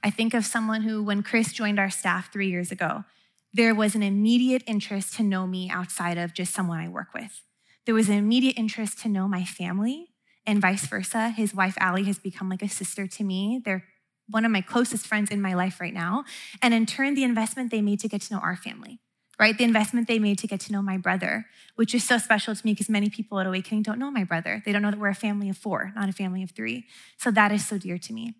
I 0.04 0.10
think 0.10 0.34
of 0.34 0.46
someone 0.46 0.82
who, 0.82 1.02
when 1.02 1.24
Chris 1.24 1.54
joined 1.54 1.80
our 1.80 1.90
staff 1.90 2.32
three 2.32 2.50
years 2.50 2.72
ago, 2.72 3.06
there 3.54 3.74
was 3.74 3.96
an 3.96 4.04
immediate 4.04 4.64
interest 4.68 5.16
to 5.16 5.24
know 5.24 5.48
me 5.48 5.70
outside 5.70 6.18
of 6.18 6.34
just 6.34 6.54
someone 6.54 6.80
I 6.80 6.90
work 6.90 7.14
with. 7.14 7.42
There 7.86 7.96
was 7.96 8.10
an 8.10 8.18
immediate 8.18 8.58
interest 8.58 9.00
to 9.00 9.10
know 9.10 9.28
my 9.28 9.46
family 9.46 10.10
and 10.46 10.60
vice 10.62 10.86
versa. 10.86 11.30
His 11.30 11.54
wife, 11.54 11.76
Allie, 11.80 12.04
has 12.06 12.20
become 12.20 12.50
like 12.50 12.62
a 12.62 12.70
sister 12.70 13.08
to 13.08 13.24
me. 13.24 13.62
They're 13.64 13.86
one 14.30 14.46
of 14.46 14.52
my 14.52 14.62
closest 14.62 15.08
friends 15.08 15.32
in 15.32 15.42
my 15.42 15.54
life 15.54 15.80
right 15.80 15.94
now. 15.94 16.26
And 16.62 16.74
in 16.74 16.86
turn, 16.86 17.14
the 17.14 17.24
investment 17.24 17.72
they 17.72 17.82
made 17.82 18.00
to 18.02 18.08
get 18.08 18.22
to 18.22 18.34
know 18.34 18.40
our 18.40 18.56
family, 18.56 19.00
right? 19.40 19.58
The 19.58 19.64
investment 19.64 20.08
they 20.08 20.20
made 20.20 20.38
to 20.40 20.48
get 20.48 20.60
to 20.62 20.72
know 20.72 20.82
my 20.82 20.98
brother, 20.98 21.46
which 21.76 21.94
is 21.94 22.04
so 22.04 22.18
special 22.18 22.56
to 22.56 22.66
me 22.66 22.74
because 22.74 22.90
many 22.90 23.10
people 23.10 23.40
at 23.40 23.48
Awakening 23.48 23.84
don't 23.84 24.00
know 24.00 24.12
my 24.12 24.24
brother. 24.24 24.62
They 24.66 24.72
don't 24.72 24.82
know 24.82 24.92
that 24.92 25.00
we're 25.00 25.10
a 25.10 25.16
family 25.16 25.50
of 25.50 25.58
four, 25.58 25.92
not 25.96 26.10
a 26.10 26.14
family 26.14 26.44
of 26.44 26.52
three. 26.52 26.86
So 27.18 27.32
that 27.32 27.52
is 27.52 27.66
so 27.66 27.78
dear 27.78 27.98
to 27.98 28.14
me. 28.14 28.36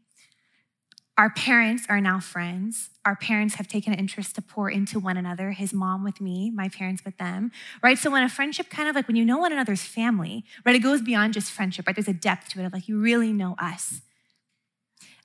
Our 1.16 1.30
parents 1.30 1.86
are 1.90 2.02
now 2.02 2.20
friends. 2.20 2.90
Our 3.06 3.16
parents 3.16 3.56
have 3.56 3.68
taken 3.68 3.94
an 3.94 4.00
interest 4.00 4.34
to 4.36 4.42
pour 4.42 4.68
into 4.68 5.00
one 5.00 5.16
another, 5.16 5.52
his 5.52 5.72
mom 5.72 6.04
with 6.04 6.20
me, 6.20 6.50
my 6.50 6.70
parents 6.70 7.06
with 7.06 7.18
them, 7.20 7.52
right? 7.84 8.00
So 8.00 8.10
when 8.10 8.24
a 8.24 8.30
friendship 8.30 8.70
kind 8.72 8.90
of 8.90 8.96
like 8.96 9.08
when 9.08 9.16
you 9.16 9.24
know 9.24 9.38
one 9.38 9.52
another's 9.52 9.84
family, 9.84 10.44
right, 10.66 10.76
it 10.76 10.80
goes 10.80 11.04
beyond 11.04 11.36
just 11.36 11.52
friendship, 11.52 11.86
right? 11.86 11.96
There's 11.96 12.08
a 12.08 12.14
depth 12.14 12.50
to 12.50 12.62
it 12.62 12.66
of 12.66 12.74
like 12.74 12.88
you 12.88 13.00
really 13.00 13.32
know 13.32 13.56
us. 13.60 14.02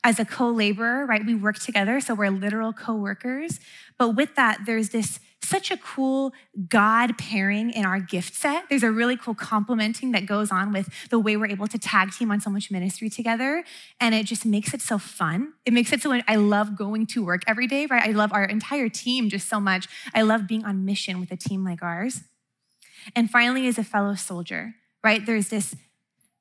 As 0.05 0.19
a 0.19 0.25
co 0.25 0.49
laborer, 0.49 1.07
right, 1.07 1.25
we 1.25 1.35
work 1.35 1.59
together, 1.59 2.01
so 2.01 2.15
we're 2.15 2.31
literal 2.31 2.73
co 2.73 2.95
workers. 2.95 3.61
But 3.99 4.11
with 4.11 4.37
that, 4.37 4.61
there's 4.65 4.91
this 4.91 5.19
such 5.43 5.71
a 5.71 5.77
cool 5.77 6.33
God 6.69 7.17
pairing 7.17 7.71
in 7.71 7.85
our 7.85 8.01
gift 8.01 8.35
set. 8.35 8.65
There's 8.69 8.83
a 8.83 8.91
really 8.91 9.17
cool 9.17 9.35
complementing 9.35 10.13
that 10.13 10.27
goes 10.27 10.51
on 10.51 10.73
with 10.73 10.89
the 11.11 11.19
way 11.19 11.37
we're 11.37 11.49
able 11.49 11.67
to 11.69 11.79
tag 11.79 12.13
team 12.13 12.31
on 12.31 12.41
so 12.41 12.51
much 12.51 12.71
ministry 12.71 13.09
together. 13.09 13.65
And 14.01 14.15
it 14.15 14.27
just 14.27 14.45
makes 14.45 14.75
it 14.75 14.83
so 14.83 14.99
fun. 14.99 15.55
It 15.65 15.73
makes 15.73 15.93
it 15.93 16.03
so 16.03 16.19
I 16.27 16.37
love 16.37 16.77
going 16.77 17.07
to 17.09 17.25
work 17.25 17.43
every 17.47 17.67
day, 17.67 17.87
right? 17.87 18.09
I 18.09 18.13
love 18.13 18.33
our 18.33 18.45
entire 18.45 18.89
team 18.89 19.29
just 19.31 19.49
so 19.49 19.61
much. 19.61 19.87
I 20.15 20.23
love 20.23 20.47
being 20.47 20.65
on 20.65 20.85
mission 20.85 21.21
with 21.21 21.31
a 21.31 21.37
team 21.37 21.65
like 21.65 21.83
ours. 21.83 22.23
And 23.15 23.31
finally, 23.31 23.69
as 23.69 23.79
a 23.79 23.85
fellow 23.85 24.15
soldier, 24.15 24.75
right? 25.03 25.25
There's 25.25 25.49
this 25.49 25.75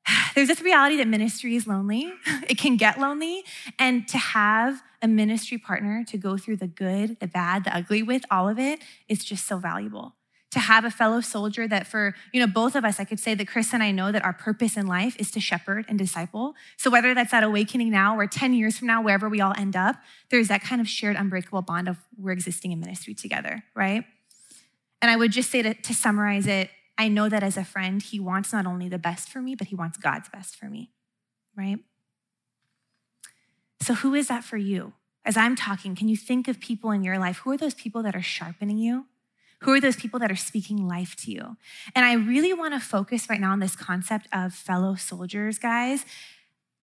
there's 0.36 0.48
this 0.48 0.62
reality 0.62 0.98
that 0.98 1.08
ministry 1.08 1.56
is 1.56 1.68
lonely. 1.68 2.14
It 2.50 2.58
can 2.58 2.78
get 2.78 2.98
lonely. 2.98 3.44
And 3.78 4.08
to 4.08 4.18
have 4.18 4.82
a 5.02 5.08
ministry 5.08 5.58
partner 5.58 6.06
to 6.08 6.18
go 6.18 6.38
through 6.38 6.58
the 6.58 6.68
good, 6.68 7.20
the 7.20 7.28
bad, 7.28 7.66
the 7.66 7.76
ugly 7.76 8.02
with, 8.02 8.24
all 8.32 8.48
of 8.48 8.58
it, 8.58 8.80
is 9.10 9.26
just 9.26 9.46
so 9.46 9.58
valuable. 9.58 10.14
To 10.52 10.60
have 10.60 10.86
a 10.86 10.90
fellow 10.90 11.20
soldier 11.20 11.68
that 11.68 11.88
for, 11.88 12.16
you 12.32 12.40
know, 12.40 12.48
both 12.48 12.76
of 12.76 12.86
us, 12.86 13.02
I 13.02 13.04
could 13.04 13.20
say 13.20 13.36
that 13.36 13.48
Chris 13.50 13.74
and 13.74 13.84
I 13.84 13.92
know 13.92 14.14
that 14.14 14.24
our 14.24 14.32
purpose 14.32 14.78
in 14.78 14.88
life 14.88 15.18
is 15.20 15.30
to 15.32 15.42
shepherd 15.42 15.86
and 15.90 16.00
disciple. 16.00 16.56
So 16.78 16.90
whether 16.90 17.14
that's 17.14 17.34
at 17.34 17.44
Awakening 17.44 17.92
now 17.92 18.18
or 18.18 18.28
10 18.28 18.54
years 18.54 18.78
from 18.78 18.88
now, 18.88 19.02
wherever 19.02 19.28
we 19.28 19.42
all 19.42 19.54
end 19.58 19.76
up, 19.76 19.98
there's 20.30 20.48
that 20.48 20.62
kind 20.62 20.80
of 20.80 20.88
shared 20.88 21.18
unbreakable 21.18 21.64
bond 21.64 21.90
of 21.90 21.98
we're 22.18 22.32
existing 22.32 22.72
in 22.72 22.80
ministry 22.80 23.14
together, 23.14 23.64
right? 23.76 24.06
And 25.02 25.12
I 25.12 25.18
would 25.18 25.32
just 25.32 25.52
say 25.52 25.62
to, 25.62 25.74
to 25.74 25.94
summarize 25.94 26.48
it, 26.48 26.70
I 26.98 27.08
know 27.08 27.30
that 27.30 27.44
as 27.44 27.58
a 27.58 27.64
friend, 27.64 28.02
he 28.02 28.20
wants 28.20 28.52
not 28.52 28.66
only 28.66 28.90
the 28.90 28.98
best 28.98 29.30
for 29.30 29.42
me, 29.42 29.56
but 29.56 29.68
he 29.68 29.76
wants 29.76 29.98
God's 29.98 30.30
best 30.30 30.56
for 30.56 30.66
me, 30.66 30.92
right? 31.56 31.80
So, 33.82 33.94
who 33.94 34.16
is 34.16 34.28
that 34.28 34.44
for 34.44 34.58
you? 34.58 34.94
As 35.24 35.38
I'm 35.38 35.56
talking, 35.56 35.96
can 35.96 36.10
you 36.10 36.18
think 36.18 36.48
of 36.48 36.60
people 36.60 36.92
in 36.92 37.04
your 37.04 37.20
life? 37.20 37.38
Who 37.40 37.52
are 37.52 37.58
those 37.58 37.74
people 37.74 38.02
that 38.04 38.16
are 38.16 38.22
sharpening 38.22 38.78
you? 38.78 39.06
Who 39.62 39.74
are 39.74 39.82
those 39.82 39.96
people 39.96 40.20
that 40.20 40.32
are 40.32 40.36
speaking 40.36 40.88
life 40.88 41.16
to 41.18 41.32
you? 41.32 41.58
And 41.96 42.06
I 42.06 42.14
really 42.14 42.54
want 42.54 42.74
to 42.74 42.80
focus 42.80 43.30
right 43.30 43.40
now 43.40 43.52
on 43.52 43.60
this 43.60 43.76
concept 43.76 44.28
of 44.32 44.54
fellow 44.54 44.96
soldiers, 44.96 45.58
guys. 45.58 46.06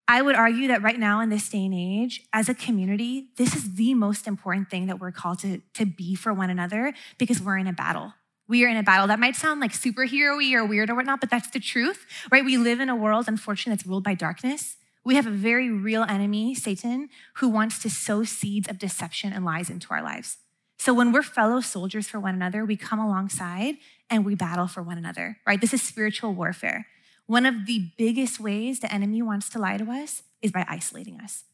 I 0.08 0.22
would 0.22 0.36
argue 0.36 0.68
that 0.68 0.82
right 0.82 1.00
now 1.00 1.22
in 1.22 1.30
this 1.30 1.48
day 1.50 1.66
and 1.66 1.74
age, 1.74 2.24
as 2.34 2.50
a 2.50 2.54
community, 2.54 3.28
this 3.38 3.56
is 3.56 3.76
the 3.76 3.94
most 3.94 4.28
important 4.28 4.70
thing 4.70 4.88
that 4.88 5.00
we're 5.00 5.12
called 5.12 5.40
to, 5.40 5.62
to 5.76 5.86
be 5.86 6.14
for 6.16 6.34
one 6.34 6.50
another 6.50 6.94
because 7.18 7.42
we're 7.42 7.58
in 7.58 7.68
a 7.68 7.74
battle. 7.74 8.14
We 8.48 8.66
are 8.66 8.68
in 8.68 8.78
a 8.78 8.84
battle. 8.84 9.08
That 9.08 9.20
might 9.20 9.36
sound 9.36 9.62
like 9.62 9.72
superhero 9.72 10.54
or 10.54 10.66
weird 10.66 10.90
or 10.90 10.96
whatnot, 10.96 11.22
but 11.22 11.30
that's 11.30 11.50
the 11.50 11.60
truth, 11.60 12.06
right? 12.32 12.44
We 12.44 12.58
live 12.58 12.80
in 12.80 12.90
a 12.90 12.96
world, 12.96 13.26
unfortunately, 13.28 13.78
that's 13.78 13.88
ruled 13.88 14.04
by 14.04 14.14
darkness. 14.14 14.76
We 15.06 15.16
have 15.16 15.28
a 15.28 15.32
very 15.32 15.70
real 15.70 16.04
enemy, 16.04 16.56
Satan, 16.56 17.10
who 17.36 17.50
wants 17.50 17.80
to 17.80 17.90
sow 17.90 18.24
seeds 18.24 18.70
of 18.70 18.80
deception 18.80 19.34
and 19.34 19.44
lies 19.44 19.70
into 19.70 19.88
our 19.92 20.02
lives. 20.02 20.38
So 20.78 20.94
when 20.94 21.12
we're 21.12 21.24
fellow 21.24 21.62
soldiers 21.62 22.08
for 22.08 22.20
one 22.20 22.36
another, 22.36 22.66
we 22.66 22.76
come 22.76 23.00
alongside 23.00 23.76
and 24.10 24.26
we 24.26 24.36
battle 24.36 24.68
for 24.68 24.82
one 24.82 24.98
another, 24.98 25.38
right? 25.48 25.60
This 25.60 25.74
is 25.74 25.82
spiritual 25.82 26.34
warfare. 26.34 26.88
One 27.26 27.46
of 27.46 27.66
the 27.66 27.92
biggest 27.98 28.40
ways 28.40 28.80
the 28.80 28.94
enemy 28.94 29.22
wants 29.22 29.50
to 29.52 29.60
lie 29.60 29.78
to 29.78 29.90
us 29.90 30.24
is 30.42 30.52
by 30.52 30.66
isolating 30.68 31.20
us, 31.22 31.46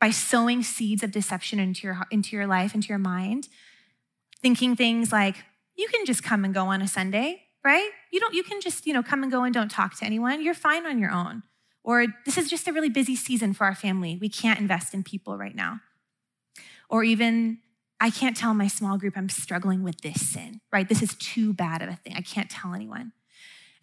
by 0.00 0.10
sowing 0.10 0.62
seeds 0.62 1.04
of 1.04 1.12
deception 1.12 1.60
into 1.60 1.86
your, 1.86 2.00
into 2.10 2.36
your 2.36 2.46
life, 2.46 2.74
into 2.74 2.88
your 2.88 2.98
mind, 2.98 3.48
thinking 4.42 4.74
things 4.74 5.12
like, 5.12 5.36
you 5.76 5.88
can 5.88 6.04
just 6.06 6.22
come 6.22 6.44
and 6.44 6.54
go 6.54 6.66
on 6.66 6.82
a 6.82 6.88
Sunday, 6.88 7.42
right? 7.64 7.88
You 8.12 8.20
don't, 8.20 8.34
you 8.34 8.42
can 8.42 8.60
just, 8.60 8.86
you 8.86 8.92
know, 8.92 9.02
come 9.02 9.22
and 9.22 9.32
go 9.32 9.42
and 9.42 9.52
don't 9.52 9.70
talk 9.70 9.98
to 9.98 10.04
anyone. 10.04 10.42
You're 10.42 10.54
fine 10.54 10.86
on 10.86 10.98
your 10.98 11.10
own. 11.10 11.42
Or 11.82 12.06
this 12.24 12.38
is 12.38 12.48
just 12.48 12.66
a 12.66 12.72
really 12.72 12.88
busy 12.88 13.16
season 13.16 13.52
for 13.52 13.64
our 13.64 13.74
family. 13.74 14.16
We 14.20 14.28
can't 14.28 14.58
invest 14.58 14.94
in 14.94 15.02
people 15.02 15.36
right 15.36 15.54
now. 15.54 15.80
Or 16.88 17.04
even, 17.04 17.58
I 18.00 18.10
can't 18.10 18.36
tell 18.36 18.54
my 18.54 18.68
small 18.68 18.98
group 18.98 19.14
I'm 19.16 19.28
struggling 19.28 19.82
with 19.82 20.00
this 20.00 20.28
sin, 20.28 20.60
right? 20.72 20.88
This 20.88 21.02
is 21.02 21.14
too 21.14 21.52
bad 21.52 21.82
of 21.82 21.88
a 21.88 21.96
thing. 21.96 22.14
I 22.16 22.22
can't 22.22 22.50
tell 22.50 22.74
anyone. 22.74 23.12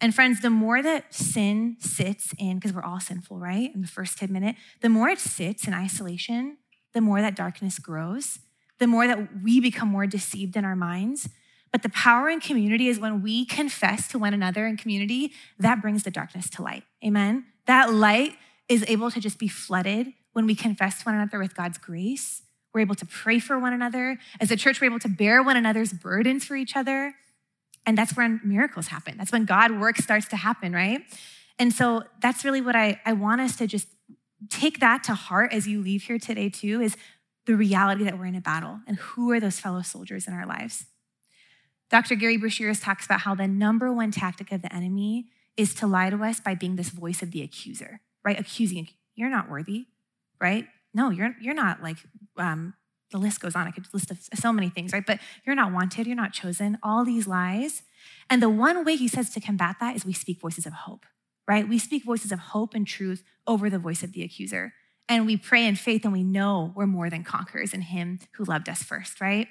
And 0.00 0.12
friends, 0.12 0.40
the 0.40 0.50
more 0.50 0.82
that 0.82 1.14
sin 1.14 1.76
sits 1.78 2.34
in, 2.36 2.56
because 2.56 2.72
we're 2.72 2.82
all 2.82 2.98
sinful, 2.98 3.38
right? 3.38 3.70
I'm 3.72 3.82
the 3.82 3.88
first 3.88 4.18
to 4.18 4.24
admit 4.24 4.42
it, 4.42 4.56
the 4.80 4.88
more 4.88 5.08
it 5.08 5.20
sits 5.20 5.68
in 5.68 5.74
isolation, 5.74 6.56
the 6.92 7.00
more 7.00 7.20
that 7.20 7.36
darkness 7.36 7.78
grows, 7.78 8.40
the 8.80 8.88
more 8.88 9.06
that 9.06 9.42
we 9.42 9.60
become 9.60 9.88
more 9.88 10.08
deceived 10.08 10.56
in 10.56 10.64
our 10.64 10.74
minds, 10.74 11.28
but 11.72 11.82
the 11.82 11.88
power 11.88 12.28
in 12.28 12.38
community 12.38 12.88
is 12.88 13.00
when 13.00 13.22
we 13.22 13.46
confess 13.46 14.06
to 14.08 14.18
one 14.18 14.34
another 14.34 14.66
in 14.66 14.76
community, 14.76 15.32
that 15.58 15.80
brings 15.80 16.02
the 16.02 16.10
darkness 16.10 16.50
to 16.50 16.62
light. 16.62 16.84
Amen? 17.04 17.46
That 17.66 17.92
light 17.92 18.36
is 18.68 18.84
able 18.88 19.10
to 19.10 19.20
just 19.20 19.38
be 19.38 19.48
flooded 19.48 20.12
when 20.34 20.46
we 20.46 20.54
confess 20.54 20.98
to 20.98 21.04
one 21.06 21.14
another 21.14 21.38
with 21.38 21.56
God's 21.56 21.78
grace. 21.78 22.42
We're 22.74 22.82
able 22.82 22.94
to 22.96 23.06
pray 23.06 23.38
for 23.38 23.58
one 23.58 23.72
another. 23.72 24.18
As 24.38 24.50
a 24.50 24.56
church, 24.56 24.80
we're 24.80 24.86
able 24.86 24.98
to 25.00 25.08
bear 25.08 25.42
one 25.42 25.56
another's 25.56 25.92
burdens 25.92 26.44
for 26.44 26.56
each 26.56 26.76
other. 26.76 27.14
And 27.84 27.98
that's 27.98 28.16
when 28.16 28.40
miracles 28.44 28.88
happen. 28.88 29.16
That's 29.16 29.32
when 29.32 29.44
God 29.44 29.80
work 29.80 29.96
starts 29.96 30.28
to 30.28 30.36
happen, 30.36 30.72
right? 30.72 31.02
And 31.58 31.72
so 31.72 32.04
that's 32.20 32.44
really 32.44 32.60
what 32.60 32.76
I, 32.76 33.00
I 33.04 33.12
want 33.14 33.40
us 33.40 33.56
to 33.56 33.66
just 33.66 33.88
take 34.48 34.80
that 34.80 35.04
to 35.04 35.14
heart 35.14 35.52
as 35.52 35.66
you 35.66 35.82
leave 35.82 36.04
here 36.04 36.18
today, 36.18 36.48
too, 36.48 36.80
is 36.80 36.96
the 37.46 37.56
reality 37.56 38.04
that 38.04 38.18
we're 38.18 38.26
in 38.26 38.34
a 38.34 38.40
battle 38.40 38.80
and 38.86 38.96
who 38.96 39.30
are 39.32 39.40
those 39.40 39.58
fellow 39.58 39.82
soldiers 39.82 40.26
in 40.26 40.34
our 40.34 40.46
lives. 40.46 40.86
Dr. 41.92 42.14
Gary 42.14 42.38
Breshears 42.38 42.82
talks 42.82 43.04
about 43.04 43.20
how 43.20 43.34
the 43.34 43.46
number 43.46 43.92
one 43.92 44.10
tactic 44.10 44.50
of 44.50 44.62
the 44.62 44.74
enemy 44.74 45.26
is 45.58 45.74
to 45.74 45.86
lie 45.86 46.08
to 46.08 46.24
us 46.24 46.40
by 46.40 46.54
being 46.54 46.76
this 46.76 46.88
voice 46.88 47.20
of 47.20 47.32
the 47.32 47.42
accuser, 47.42 48.00
right? 48.24 48.40
Accusing, 48.40 48.88
you're 49.14 49.28
not 49.28 49.50
worthy, 49.50 49.84
right? 50.40 50.66
No, 50.94 51.10
you're, 51.10 51.36
you're 51.38 51.52
not 51.52 51.82
like, 51.82 51.98
um, 52.38 52.72
the 53.10 53.18
list 53.18 53.40
goes 53.40 53.54
on. 53.54 53.66
I 53.66 53.72
could 53.72 53.84
list 53.92 54.10
so 54.34 54.52
many 54.54 54.70
things, 54.70 54.94
right? 54.94 55.04
But 55.04 55.20
you're 55.44 55.54
not 55.54 55.70
wanted, 55.70 56.06
you're 56.06 56.16
not 56.16 56.32
chosen, 56.32 56.78
all 56.82 57.04
these 57.04 57.26
lies. 57.26 57.82
And 58.30 58.42
the 58.42 58.48
one 58.48 58.86
way 58.86 58.96
he 58.96 59.06
says 59.06 59.28
to 59.34 59.40
combat 59.40 59.76
that 59.80 59.94
is 59.94 60.06
we 60.06 60.14
speak 60.14 60.40
voices 60.40 60.64
of 60.64 60.72
hope, 60.72 61.04
right? 61.46 61.68
We 61.68 61.78
speak 61.78 62.04
voices 62.04 62.32
of 62.32 62.38
hope 62.38 62.72
and 62.72 62.86
truth 62.86 63.22
over 63.46 63.68
the 63.68 63.78
voice 63.78 64.02
of 64.02 64.12
the 64.12 64.22
accuser. 64.22 64.72
And 65.10 65.26
we 65.26 65.36
pray 65.36 65.66
in 65.66 65.76
faith 65.76 66.04
and 66.04 66.12
we 66.14 66.24
know 66.24 66.72
we're 66.74 66.86
more 66.86 67.10
than 67.10 67.22
conquerors 67.22 67.74
in 67.74 67.82
him 67.82 68.18
who 68.36 68.44
loved 68.44 68.70
us 68.70 68.82
first, 68.82 69.20
right? 69.20 69.46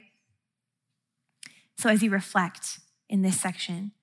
So, 1.82 1.90
as 1.90 2.04
you 2.04 2.12
reflect 2.12 2.80
in 3.10 3.24
this 3.24 3.42
section, 3.42 3.94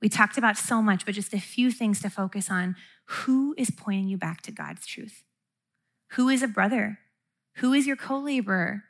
we 0.00 0.08
talked 0.08 0.38
about 0.38 0.56
so 0.56 0.80
much, 0.80 1.04
but 1.04 1.12
just 1.12 1.34
a 1.34 1.40
few 1.40 1.72
things 1.72 2.00
to 2.02 2.08
focus 2.08 2.48
on. 2.48 2.76
Who 3.06 3.52
is 3.58 3.68
pointing 3.68 4.06
you 4.06 4.16
back 4.16 4.42
to 4.42 4.52
God's 4.52 4.86
truth? 4.86 5.24
Who 6.10 6.28
is 6.28 6.44
a 6.44 6.46
brother? 6.46 7.00
Who 7.56 7.72
is 7.72 7.84
your 7.84 7.96
co 7.96 8.16
laborer? 8.16 8.84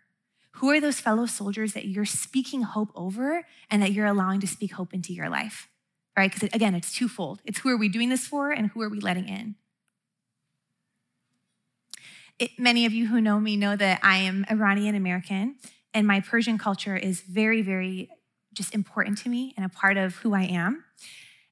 Who 0.56 0.68
are 0.68 0.82
those 0.82 1.00
fellow 1.00 1.24
soldiers 1.24 1.72
that 1.72 1.86
you're 1.86 2.04
speaking 2.04 2.60
hope 2.60 2.90
over 2.94 3.46
and 3.70 3.80
that 3.80 3.92
you're 3.92 4.04
allowing 4.04 4.40
to 4.40 4.46
speak 4.46 4.74
hope 4.74 4.92
into 4.92 5.14
your 5.14 5.30
life? 5.30 5.68
Right? 6.14 6.30
Because 6.30 6.50
again, 6.52 6.74
it's 6.74 6.92
twofold. 6.92 7.40
It's 7.46 7.60
who 7.60 7.70
are 7.70 7.78
we 7.78 7.88
doing 7.88 8.10
this 8.10 8.26
for 8.26 8.50
and 8.50 8.66
who 8.66 8.82
are 8.82 8.90
we 8.90 9.00
letting 9.00 9.30
in? 9.30 9.54
It, 12.38 12.50
many 12.58 12.84
of 12.84 12.92
you 12.92 13.06
who 13.06 13.22
know 13.22 13.40
me 13.40 13.56
know 13.56 13.76
that 13.76 14.00
I 14.02 14.18
am 14.18 14.44
Iranian 14.50 14.94
American 14.94 15.56
and 15.94 16.06
my 16.06 16.20
Persian 16.20 16.58
culture 16.58 16.96
is 16.96 17.20
very, 17.20 17.62
very 17.62 18.08
just 18.52 18.74
important 18.74 19.18
to 19.18 19.28
me 19.28 19.54
and 19.56 19.64
a 19.64 19.68
part 19.68 19.96
of 19.96 20.16
who 20.16 20.34
I 20.34 20.42
am. 20.42 20.84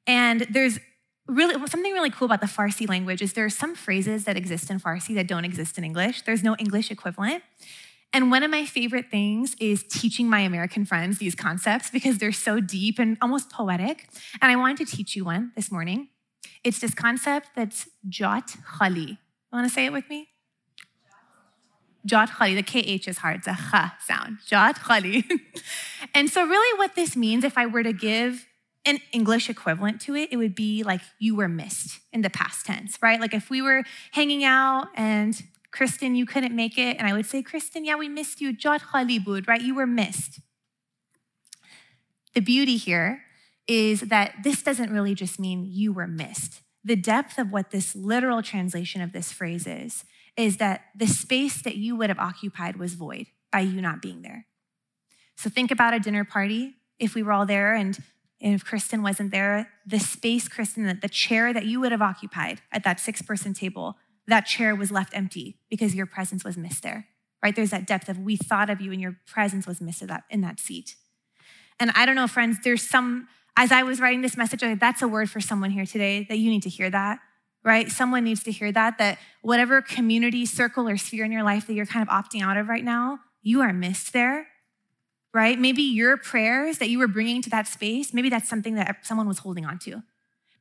And 0.06 0.40
there's 0.50 0.78
really 1.26 1.54
something 1.66 1.92
really 1.92 2.10
cool 2.10 2.26
about 2.26 2.40
the 2.40 2.46
Farsi 2.46 2.88
language 2.88 3.20
is 3.20 3.34
there 3.34 3.44
are 3.44 3.50
some 3.50 3.74
phrases 3.74 4.24
that 4.24 4.36
exist 4.36 4.70
in 4.70 4.80
Farsi 4.80 5.14
that 5.14 5.26
don't 5.26 5.44
exist 5.44 5.76
in 5.78 5.84
English. 5.84 6.22
There's 6.22 6.42
no 6.42 6.56
English 6.56 6.90
equivalent. 6.90 7.42
And 8.12 8.30
one 8.30 8.42
of 8.42 8.50
my 8.50 8.64
favorite 8.64 9.10
things 9.10 9.54
is 9.60 9.84
teaching 9.84 10.30
my 10.30 10.40
American 10.40 10.86
friends 10.86 11.18
these 11.18 11.34
concepts 11.34 11.90
because 11.90 12.16
they're 12.18 12.32
so 12.32 12.58
deep 12.58 12.98
and 12.98 13.18
almost 13.20 13.50
poetic. 13.50 14.08
And 14.40 14.50
I 14.50 14.56
wanted 14.56 14.86
to 14.86 14.96
teach 14.96 15.14
you 15.14 15.26
one 15.26 15.52
this 15.54 15.70
morning. 15.70 16.08
It's 16.64 16.78
this 16.78 16.94
concept 16.94 17.50
that's 17.54 17.88
jot 18.08 18.56
khali. 18.64 19.18
Want 19.52 19.68
to 19.68 19.72
say 19.72 19.84
it 19.84 19.92
with 19.92 20.08
me? 20.08 20.28
Jot 22.06 22.30
khali, 22.30 22.54
the 22.54 22.62
KH 22.62 23.08
is 23.08 23.18
hard, 23.18 23.38
it's 23.38 23.46
a 23.46 23.54
kha 23.54 23.94
sound. 24.04 24.38
Jot 24.46 24.80
khali. 24.80 25.24
and 26.14 26.30
so, 26.30 26.46
really, 26.46 26.78
what 26.78 26.94
this 26.94 27.16
means, 27.16 27.44
if 27.44 27.58
I 27.58 27.66
were 27.66 27.82
to 27.82 27.92
give 27.92 28.46
an 28.84 28.98
English 29.12 29.50
equivalent 29.50 30.00
to 30.02 30.14
it, 30.14 30.28
it 30.32 30.36
would 30.36 30.54
be 30.54 30.82
like 30.82 31.00
you 31.18 31.36
were 31.36 31.48
missed 31.48 32.00
in 32.12 32.22
the 32.22 32.30
past 32.30 32.66
tense, 32.66 32.98
right? 33.02 33.20
Like 33.20 33.34
if 33.34 33.50
we 33.50 33.60
were 33.60 33.82
hanging 34.12 34.44
out 34.44 34.86
and 34.94 35.40
Kristen, 35.70 36.14
you 36.14 36.24
couldn't 36.24 36.56
make 36.56 36.78
it, 36.78 36.96
and 36.96 37.06
I 37.06 37.12
would 37.12 37.26
say, 37.26 37.42
Kristen, 37.42 37.84
yeah, 37.84 37.96
we 37.96 38.08
missed 38.08 38.40
you. 38.40 38.52
Jot 38.52 38.82
khali 38.82 39.18
bud, 39.18 39.46
right? 39.46 39.60
You 39.60 39.74
were 39.74 39.86
missed. 39.86 40.40
The 42.34 42.40
beauty 42.40 42.76
here 42.76 43.22
is 43.66 44.00
that 44.02 44.34
this 44.42 44.62
doesn't 44.62 44.90
really 44.90 45.14
just 45.14 45.38
mean 45.38 45.66
you 45.66 45.92
were 45.92 46.06
missed. 46.06 46.62
The 46.82 46.96
depth 46.96 47.38
of 47.38 47.50
what 47.50 47.70
this 47.70 47.94
literal 47.94 48.42
translation 48.42 49.02
of 49.02 49.12
this 49.12 49.30
phrase 49.30 49.66
is, 49.66 50.04
is 50.38 50.58
that 50.58 50.84
the 50.94 51.06
space 51.06 51.60
that 51.62 51.76
you 51.76 51.96
would 51.96 52.08
have 52.08 52.18
occupied 52.18 52.76
was 52.76 52.94
void 52.94 53.26
by 53.50 53.60
you 53.60 53.82
not 53.82 54.00
being 54.00 54.22
there. 54.22 54.46
So 55.36 55.50
think 55.50 55.70
about 55.70 55.94
a 55.94 55.98
dinner 55.98 56.24
party. 56.24 56.76
If 56.98 57.14
we 57.14 57.22
were 57.22 57.32
all 57.32 57.44
there 57.44 57.74
and, 57.74 57.98
and 58.40 58.54
if 58.54 58.64
Kristen 58.64 59.02
wasn't 59.02 59.32
there, 59.32 59.68
the 59.84 59.98
space, 59.98 60.48
Kristen, 60.48 60.98
the 61.02 61.08
chair 61.08 61.52
that 61.52 61.66
you 61.66 61.80
would 61.80 61.92
have 61.92 62.00
occupied 62.00 62.60
at 62.70 62.84
that 62.84 63.00
six 63.00 63.20
person 63.20 63.52
table, 63.52 63.96
that 64.28 64.42
chair 64.42 64.76
was 64.76 64.92
left 64.92 65.16
empty 65.16 65.56
because 65.68 65.94
your 65.94 66.06
presence 66.06 66.44
was 66.44 66.56
missed 66.56 66.84
there, 66.84 67.08
right? 67.42 67.56
There's 67.56 67.70
that 67.70 67.86
depth 67.86 68.08
of 68.08 68.18
we 68.18 68.36
thought 68.36 68.70
of 68.70 68.80
you 68.80 68.92
and 68.92 69.00
your 69.00 69.16
presence 69.26 69.66
was 69.66 69.80
missed 69.80 70.02
in 70.02 70.08
that, 70.08 70.22
in 70.30 70.40
that 70.42 70.60
seat. 70.60 70.94
And 71.80 71.90
I 71.94 72.06
don't 72.06 72.16
know, 72.16 72.28
friends, 72.28 72.58
there's 72.62 72.82
some, 72.82 73.26
as 73.56 73.72
I 73.72 73.82
was 73.82 74.00
writing 74.00 74.22
this 74.22 74.36
message, 74.36 74.62
that's 74.78 75.02
a 75.02 75.08
word 75.08 75.30
for 75.30 75.40
someone 75.40 75.70
here 75.70 75.86
today 75.86 76.26
that 76.28 76.38
you 76.38 76.50
need 76.50 76.62
to 76.62 76.68
hear 76.68 76.90
that, 76.90 77.18
right? 77.64 77.90
Someone 77.90 78.24
needs 78.24 78.42
to 78.44 78.50
hear 78.50 78.72
that, 78.72 78.98
that 78.98 79.18
whatever 79.42 79.82
community, 79.82 80.46
circle, 80.46 80.88
or 80.88 80.96
sphere 80.96 81.24
in 81.24 81.32
your 81.32 81.42
life 81.42 81.66
that 81.66 81.74
you're 81.74 81.86
kind 81.86 82.06
of 82.06 82.08
opting 82.08 82.42
out 82.42 82.56
of 82.56 82.68
right 82.68 82.84
now, 82.84 83.18
you 83.42 83.60
are 83.60 83.72
missed 83.72 84.12
there, 84.12 84.48
right? 85.34 85.58
Maybe 85.58 85.82
your 85.82 86.16
prayers 86.16 86.78
that 86.78 86.88
you 86.88 86.98
were 86.98 87.08
bringing 87.08 87.42
to 87.42 87.50
that 87.50 87.66
space, 87.66 88.14
maybe 88.14 88.28
that's 88.28 88.48
something 88.48 88.74
that 88.74 89.04
someone 89.04 89.28
was 89.28 89.38
holding 89.38 89.64
on 89.64 89.78
to. 89.80 90.02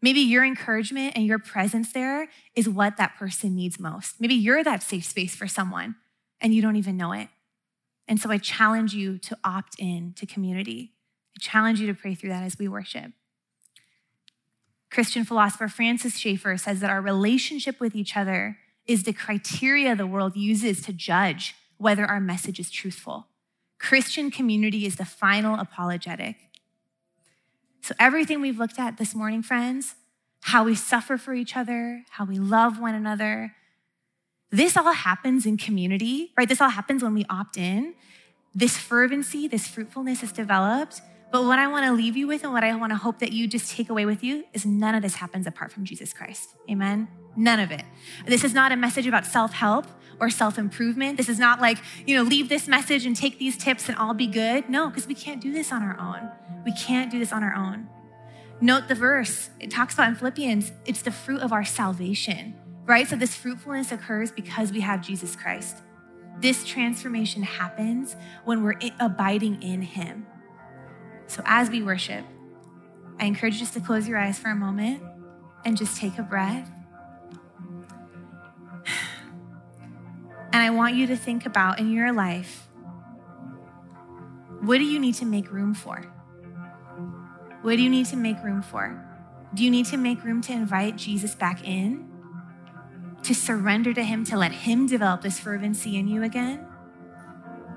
Maybe 0.02 0.20
your 0.20 0.46
encouragement 0.46 1.14
and 1.16 1.26
your 1.26 1.40
presence 1.40 1.92
there 1.92 2.30
is 2.56 2.70
what 2.70 2.98
that 2.98 3.16
person 3.18 3.56
needs 3.56 3.80
most. 3.80 4.22
Maybe 4.22 4.36
you're 4.36 4.64
that 4.64 4.84
safe 4.84 5.06
space 5.06 5.36
for 5.36 5.48
someone 5.48 5.96
and 6.40 6.54
you 6.54 6.62
don't 6.62 6.76
even 6.76 6.98
know 6.98 7.14
it. 7.14 7.30
And 8.08 8.20
so 8.20 8.30
I 8.30 8.38
challenge 8.38 8.94
you 8.94 9.18
to 9.18 9.38
opt 9.44 9.76
in 9.80 10.14
to 10.18 10.26
community. 10.26 10.94
I 11.36 11.40
challenge 11.42 11.80
you 11.80 11.88
to 11.88 11.94
pray 11.94 12.16
through 12.16 12.30
that 12.30 12.44
as 12.44 12.58
we 12.60 12.68
worship. 12.68 13.12
Christian 14.90 15.26
philosopher 15.26 15.68
Francis 15.68 16.18
Schaeffer 16.18 16.58
says 16.58 16.80
that 16.80 16.90
our 16.90 17.02
relationship 17.02 17.80
with 17.80 17.96
each 17.96 18.16
other 18.16 18.58
is 18.86 19.04
the 19.04 19.14
criteria 19.14 19.96
the 19.96 20.08
world 20.08 20.36
uses 20.36 20.82
to 20.84 20.94
judge 20.94 21.56
whether 21.78 22.06
our 22.06 22.20
message 22.20 22.60
is 22.60 22.72
truthful. 22.72 23.28
Christian 23.80 24.32
community 24.32 24.86
is 24.86 24.96
the 24.96 25.06
final 25.06 25.60
apologetic. 25.60 26.38
So, 27.82 27.94
everything 28.00 28.42
we've 28.42 28.58
looked 28.58 28.80
at 28.80 28.98
this 28.98 29.14
morning, 29.14 29.44
friends, 29.44 29.96
how 30.42 30.64
we 30.64 30.76
suffer 30.76 31.18
for 31.18 31.34
each 31.34 31.56
other, 31.56 32.04
how 32.12 32.26
we 32.26 32.40
love 32.40 32.80
one 32.80 32.96
another, 32.96 33.54
this 34.50 34.78
all 34.78 34.94
happens 34.94 35.46
in 35.46 35.58
community, 35.58 36.32
right? 36.38 36.48
This 36.48 36.62
all 36.62 36.70
happens 36.70 37.04
when 37.04 37.14
we 37.14 37.26
opt 37.30 37.58
in. 37.58 37.94
This 38.56 38.78
fervency, 38.78 39.48
this 39.48 39.68
fruitfulness 39.68 40.24
is 40.24 40.32
developed 40.32 41.02
but 41.32 41.44
what 41.44 41.60
I 41.60 41.68
want 41.68 41.86
to 41.86 41.92
leave 41.92 42.16
you 42.16 42.26
with 42.26 42.44
and 42.44 42.54
what 42.54 42.64
I 42.64 42.74
want 42.76 42.92
to 42.92 42.98
hope 42.98 43.20
that 43.20 43.34
you 43.34 43.48
just 43.48 43.72
take 43.72 43.90
away 43.90 44.06
with 44.06 44.24
you 44.24 44.46
is 44.54 44.66
none 44.66 44.96
of 44.96 45.02
this 45.02 45.16
happens 45.16 45.46
apart 45.46 45.72
from 45.72 45.84
Jesus 45.84 46.14
Christ. 46.14 46.50
Amen? 46.70 47.08
None 47.36 47.60
of 47.60 47.72
it. 47.72 47.84
This 48.26 48.44
is 48.44 48.54
not 48.54 48.72
a 48.72 48.78
message 48.78 49.08
about 49.08 49.26
self 49.26 49.54
help 49.54 49.88
or 50.20 50.30
self 50.30 50.58
improvement. 50.58 51.18
This 51.18 51.30
is 51.30 51.38
not 51.38 51.60
like, 51.60 51.80
you 52.06 52.16
know, 52.16 52.24
leave 52.24 52.50
this 52.50 52.68
message 52.68 53.06
and 53.06 53.16
take 53.16 53.40
these 53.40 53.58
tips 53.58 53.90
and 53.90 53.98
all 53.98 54.14
be 54.14 54.28
good. 54.28 54.70
No, 54.70 54.88
because 54.88 55.06
we 55.06 55.16
can't 55.16 55.42
do 55.42 55.52
this 55.52 55.72
on 55.72 55.84
our 55.84 56.00
own. 56.00 56.30
We 56.66 56.72
can't 56.74 57.12
do 57.12 57.20
this 57.20 57.34
on 57.34 57.44
our 57.44 57.54
own. 57.54 57.88
Note 58.62 58.88
the 58.88 58.96
verse. 58.96 59.50
It 59.60 59.70
talks 59.70 59.94
about 59.94 60.10
in 60.10 60.16
Philippians, 60.16 60.72
it's 60.86 61.02
the 61.02 61.12
fruit 61.12 61.42
of 61.42 61.52
our 61.54 61.64
salvation, 61.64 62.56
right? 62.86 63.08
So 63.08 63.16
this 63.16 63.36
fruitfulness 63.36 63.92
occurs 63.92 64.32
because 64.32 64.72
we 64.72 64.80
have 64.80 65.06
Jesus 65.06 65.36
Christ. 65.36 65.78
This 66.40 66.64
transformation 66.64 67.44
happens 67.44 68.16
when 68.46 68.64
we're 68.64 68.80
abiding 69.00 69.62
in 69.62 69.82
Him. 69.82 70.26
So 71.28 71.44
as 71.46 71.70
we 71.70 71.84
worship, 71.84 72.26
I 73.20 73.26
encourage 73.26 73.56
you 73.56 73.60
just 73.62 73.74
to 73.74 73.82
close 73.82 74.08
your 74.08 74.18
eyes 74.18 74.38
for 74.40 74.50
a 74.50 74.56
moment 74.56 75.02
and 75.66 75.78
just 75.78 75.98
take 75.98 76.18
a 76.18 76.24
breath. 76.24 76.70
And 80.54 80.64
I 80.64 80.70
want 80.72 80.96
you 80.96 81.06
to 81.08 81.16
think 81.16 81.46
about 81.46 81.78
in 81.78 81.92
your 81.92 82.12
life 82.12 82.68
what 84.62 84.80
do 84.80 84.84
you 84.84 85.00
need 85.00 85.14
to 85.16 85.26
make 85.26 85.52
room 85.52 85.74
for? 85.74 86.02
What 87.62 87.76
do 87.76 87.82
you 87.84 87.90
need 87.90 88.08
to 88.08 88.16
make 88.16 88.42
room 88.44 88.62
for? 88.62 89.04
Do 89.54 89.64
you 89.64 89.70
need 89.70 89.86
to 89.88 89.98
make 89.98 90.24
room 90.24 90.42
to 90.42 90.52
invite 90.52 90.96
Jesus 90.96 91.36
back 91.36 91.66
in? 91.66 92.10
To 93.24 93.36
surrender 93.36 93.94
to 93.94 94.04
Him, 94.04 94.24
to 94.26 94.38
let 94.38 94.52
Him 94.52 94.88
develop 94.88 95.22
this 95.22 95.40
fervency 95.40 95.98
in 95.98 96.08
you 96.08 96.24
again? 96.24 96.66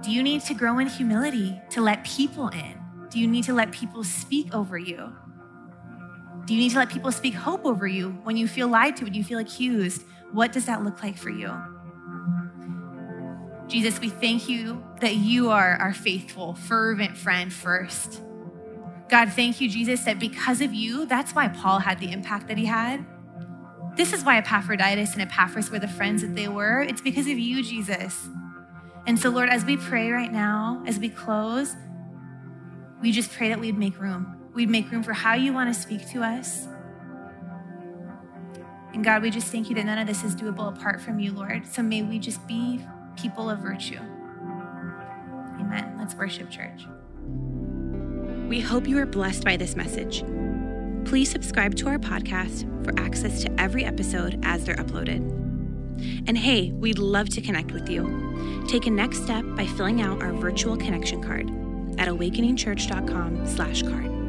Do 0.03 0.11
you 0.11 0.23
need 0.23 0.43
to 0.43 0.55
grow 0.55 0.79
in 0.79 0.87
humility 0.87 1.61
to 1.71 1.83
let 1.83 2.05
people 2.05 2.49
in? 2.49 2.80
Do 3.11 3.19
you 3.19 3.27
need 3.27 3.45
to 3.45 3.53
let 3.53 3.73
people 3.73 4.05
speak 4.05 4.55
over 4.55 4.79
you? 4.79 5.13
Do 6.47 6.55
you 6.55 6.61
need 6.61 6.71
to 6.71 6.79
let 6.79 6.89
people 6.89 7.13
speak 7.13 7.35
hope 7.35 7.65
over 7.65 7.87
you 7.87 8.11
when 8.23 8.37
you 8.37 8.49
feel 8.49 8.69
lied 8.69 8.97
to, 8.97 9.05
when 9.05 9.15
you 9.15 9.25
feel 9.25 9.39
accused? 9.39 10.03
What 10.33 10.53
does 10.53 10.67
that 10.67 10.85
look 10.85 11.03
like 11.03 11.17
for 11.17 11.31
you? 11.31 11.53
Jesus, 13.67 14.01
we 14.01 14.09
thank 14.09 14.49
you 14.49 14.85
that 15.01 15.15
you 15.15 15.51
are 15.51 15.77
our 15.77 15.93
faithful, 15.93 16.55
fervent 16.55 17.17
friend 17.17 17.53
first. 17.53 18.21
God, 19.09 19.33
thank 19.33 19.61
you, 19.61 19.69
Jesus, 19.69 20.05
that 20.05 20.19
because 20.19 20.61
of 20.61 20.73
you, 20.73 21.07
that's 21.07 21.35
why 21.35 21.49
Paul 21.49 21.81
had 21.81 21.99
the 21.99 22.11
impact 22.11 22.49
that 22.49 22.59
he 22.59 22.67
had. 22.67 23.05
This 23.97 24.13
is 24.13 24.25
why 24.25 24.39
Epaphroditus 24.39 25.13
and 25.13 25.23
Epaphras 25.23 25.71
were 25.71 25.79
the 25.79 25.89
friends 25.89 26.23
that 26.23 26.35
they 26.35 26.49
were. 26.49 26.83
It's 26.83 27.01
because 27.01 27.27
of 27.27 27.39
you, 27.39 27.63
Jesus. 27.63 28.29
And 29.07 29.19
so, 29.19 29.31
Lord, 29.31 29.49
as 29.49 29.65
we 29.65 29.77
pray 29.77 30.11
right 30.11 30.33
now, 30.33 30.83
as 30.87 30.99
we 30.99 31.09
close, 31.09 31.75
we 33.01 33.13
just 33.13 33.31
pray 33.33 33.49
that 33.49 33.59
we'd 33.59 33.79
make 33.79 33.99
room. 33.99 34.37
We'd 34.55 34.69
make 34.69 34.91
room 34.91 35.03
for 35.03 35.13
how 35.13 35.35
you 35.35 35.53
want 35.53 35.75
to 35.75 35.81
speak 35.81 36.09
to 36.11 36.23
us. 36.23 36.67
And 38.93 39.05
God, 39.05 39.23
we 39.23 39.31
just 39.31 39.53
thank 39.53 39.69
you 39.69 39.75
that 39.77 39.87
none 39.87 39.99
of 39.99 40.07
this 40.07 40.25
is 40.25 40.35
doable 40.35 40.77
apart 40.77 41.01
from 41.01 41.21
you, 41.21 41.33
Lord. 41.33 41.67
So 41.67 41.83
may 41.83 42.03
we 42.03 42.19
just 42.19 42.47
be 42.47 42.85
people 43.17 43.49
of 43.49 43.61
virtue. 43.61 44.01
Amen. 45.61 45.97
Let's 45.99 46.15
worship, 46.15 46.51
church. 46.51 46.87
We 48.49 48.61
hope 48.61 48.89
you 48.89 48.99
are 48.99 49.07
blessed 49.07 49.45
by 49.45 49.57
this 49.57 49.77
message. 49.77 50.25
Please 51.05 51.31
subscribe 51.31 51.77
to 51.77 51.89
our 51.89 51.99
podcast 51.99 52.67
for 52.85 52.99
access 53.01 53.43
to 53.43 53.61
every 53.61 53.85
episode 53.85 54.41
as 54.43 54.65
they're 54.65 54.77
uploaded. 54.77 55.21
And 56.27 56.37
hey, 56.37 56.73
we'd 56.73 56.99
love 56.99 57.29
to 57.31 57.41
connect 57.41 57.73
with 57.73 57.89
you. 57.89 58.65
Take 58.69 58.87
a 58.87 58.91
next 58.91 59.23
step 59.23 59.45
by 59.55 59.67
filling 59.67 60.03
out 60.03 60.21
our 60.21 60.33
virtual 60.33 60.77
connection 60.77 61.23
card 61.23 61.51
at 61.99 62.09
awakeningchurch.com 62.09 63.47
slash 63.47 63.83
card. 63.83 64.20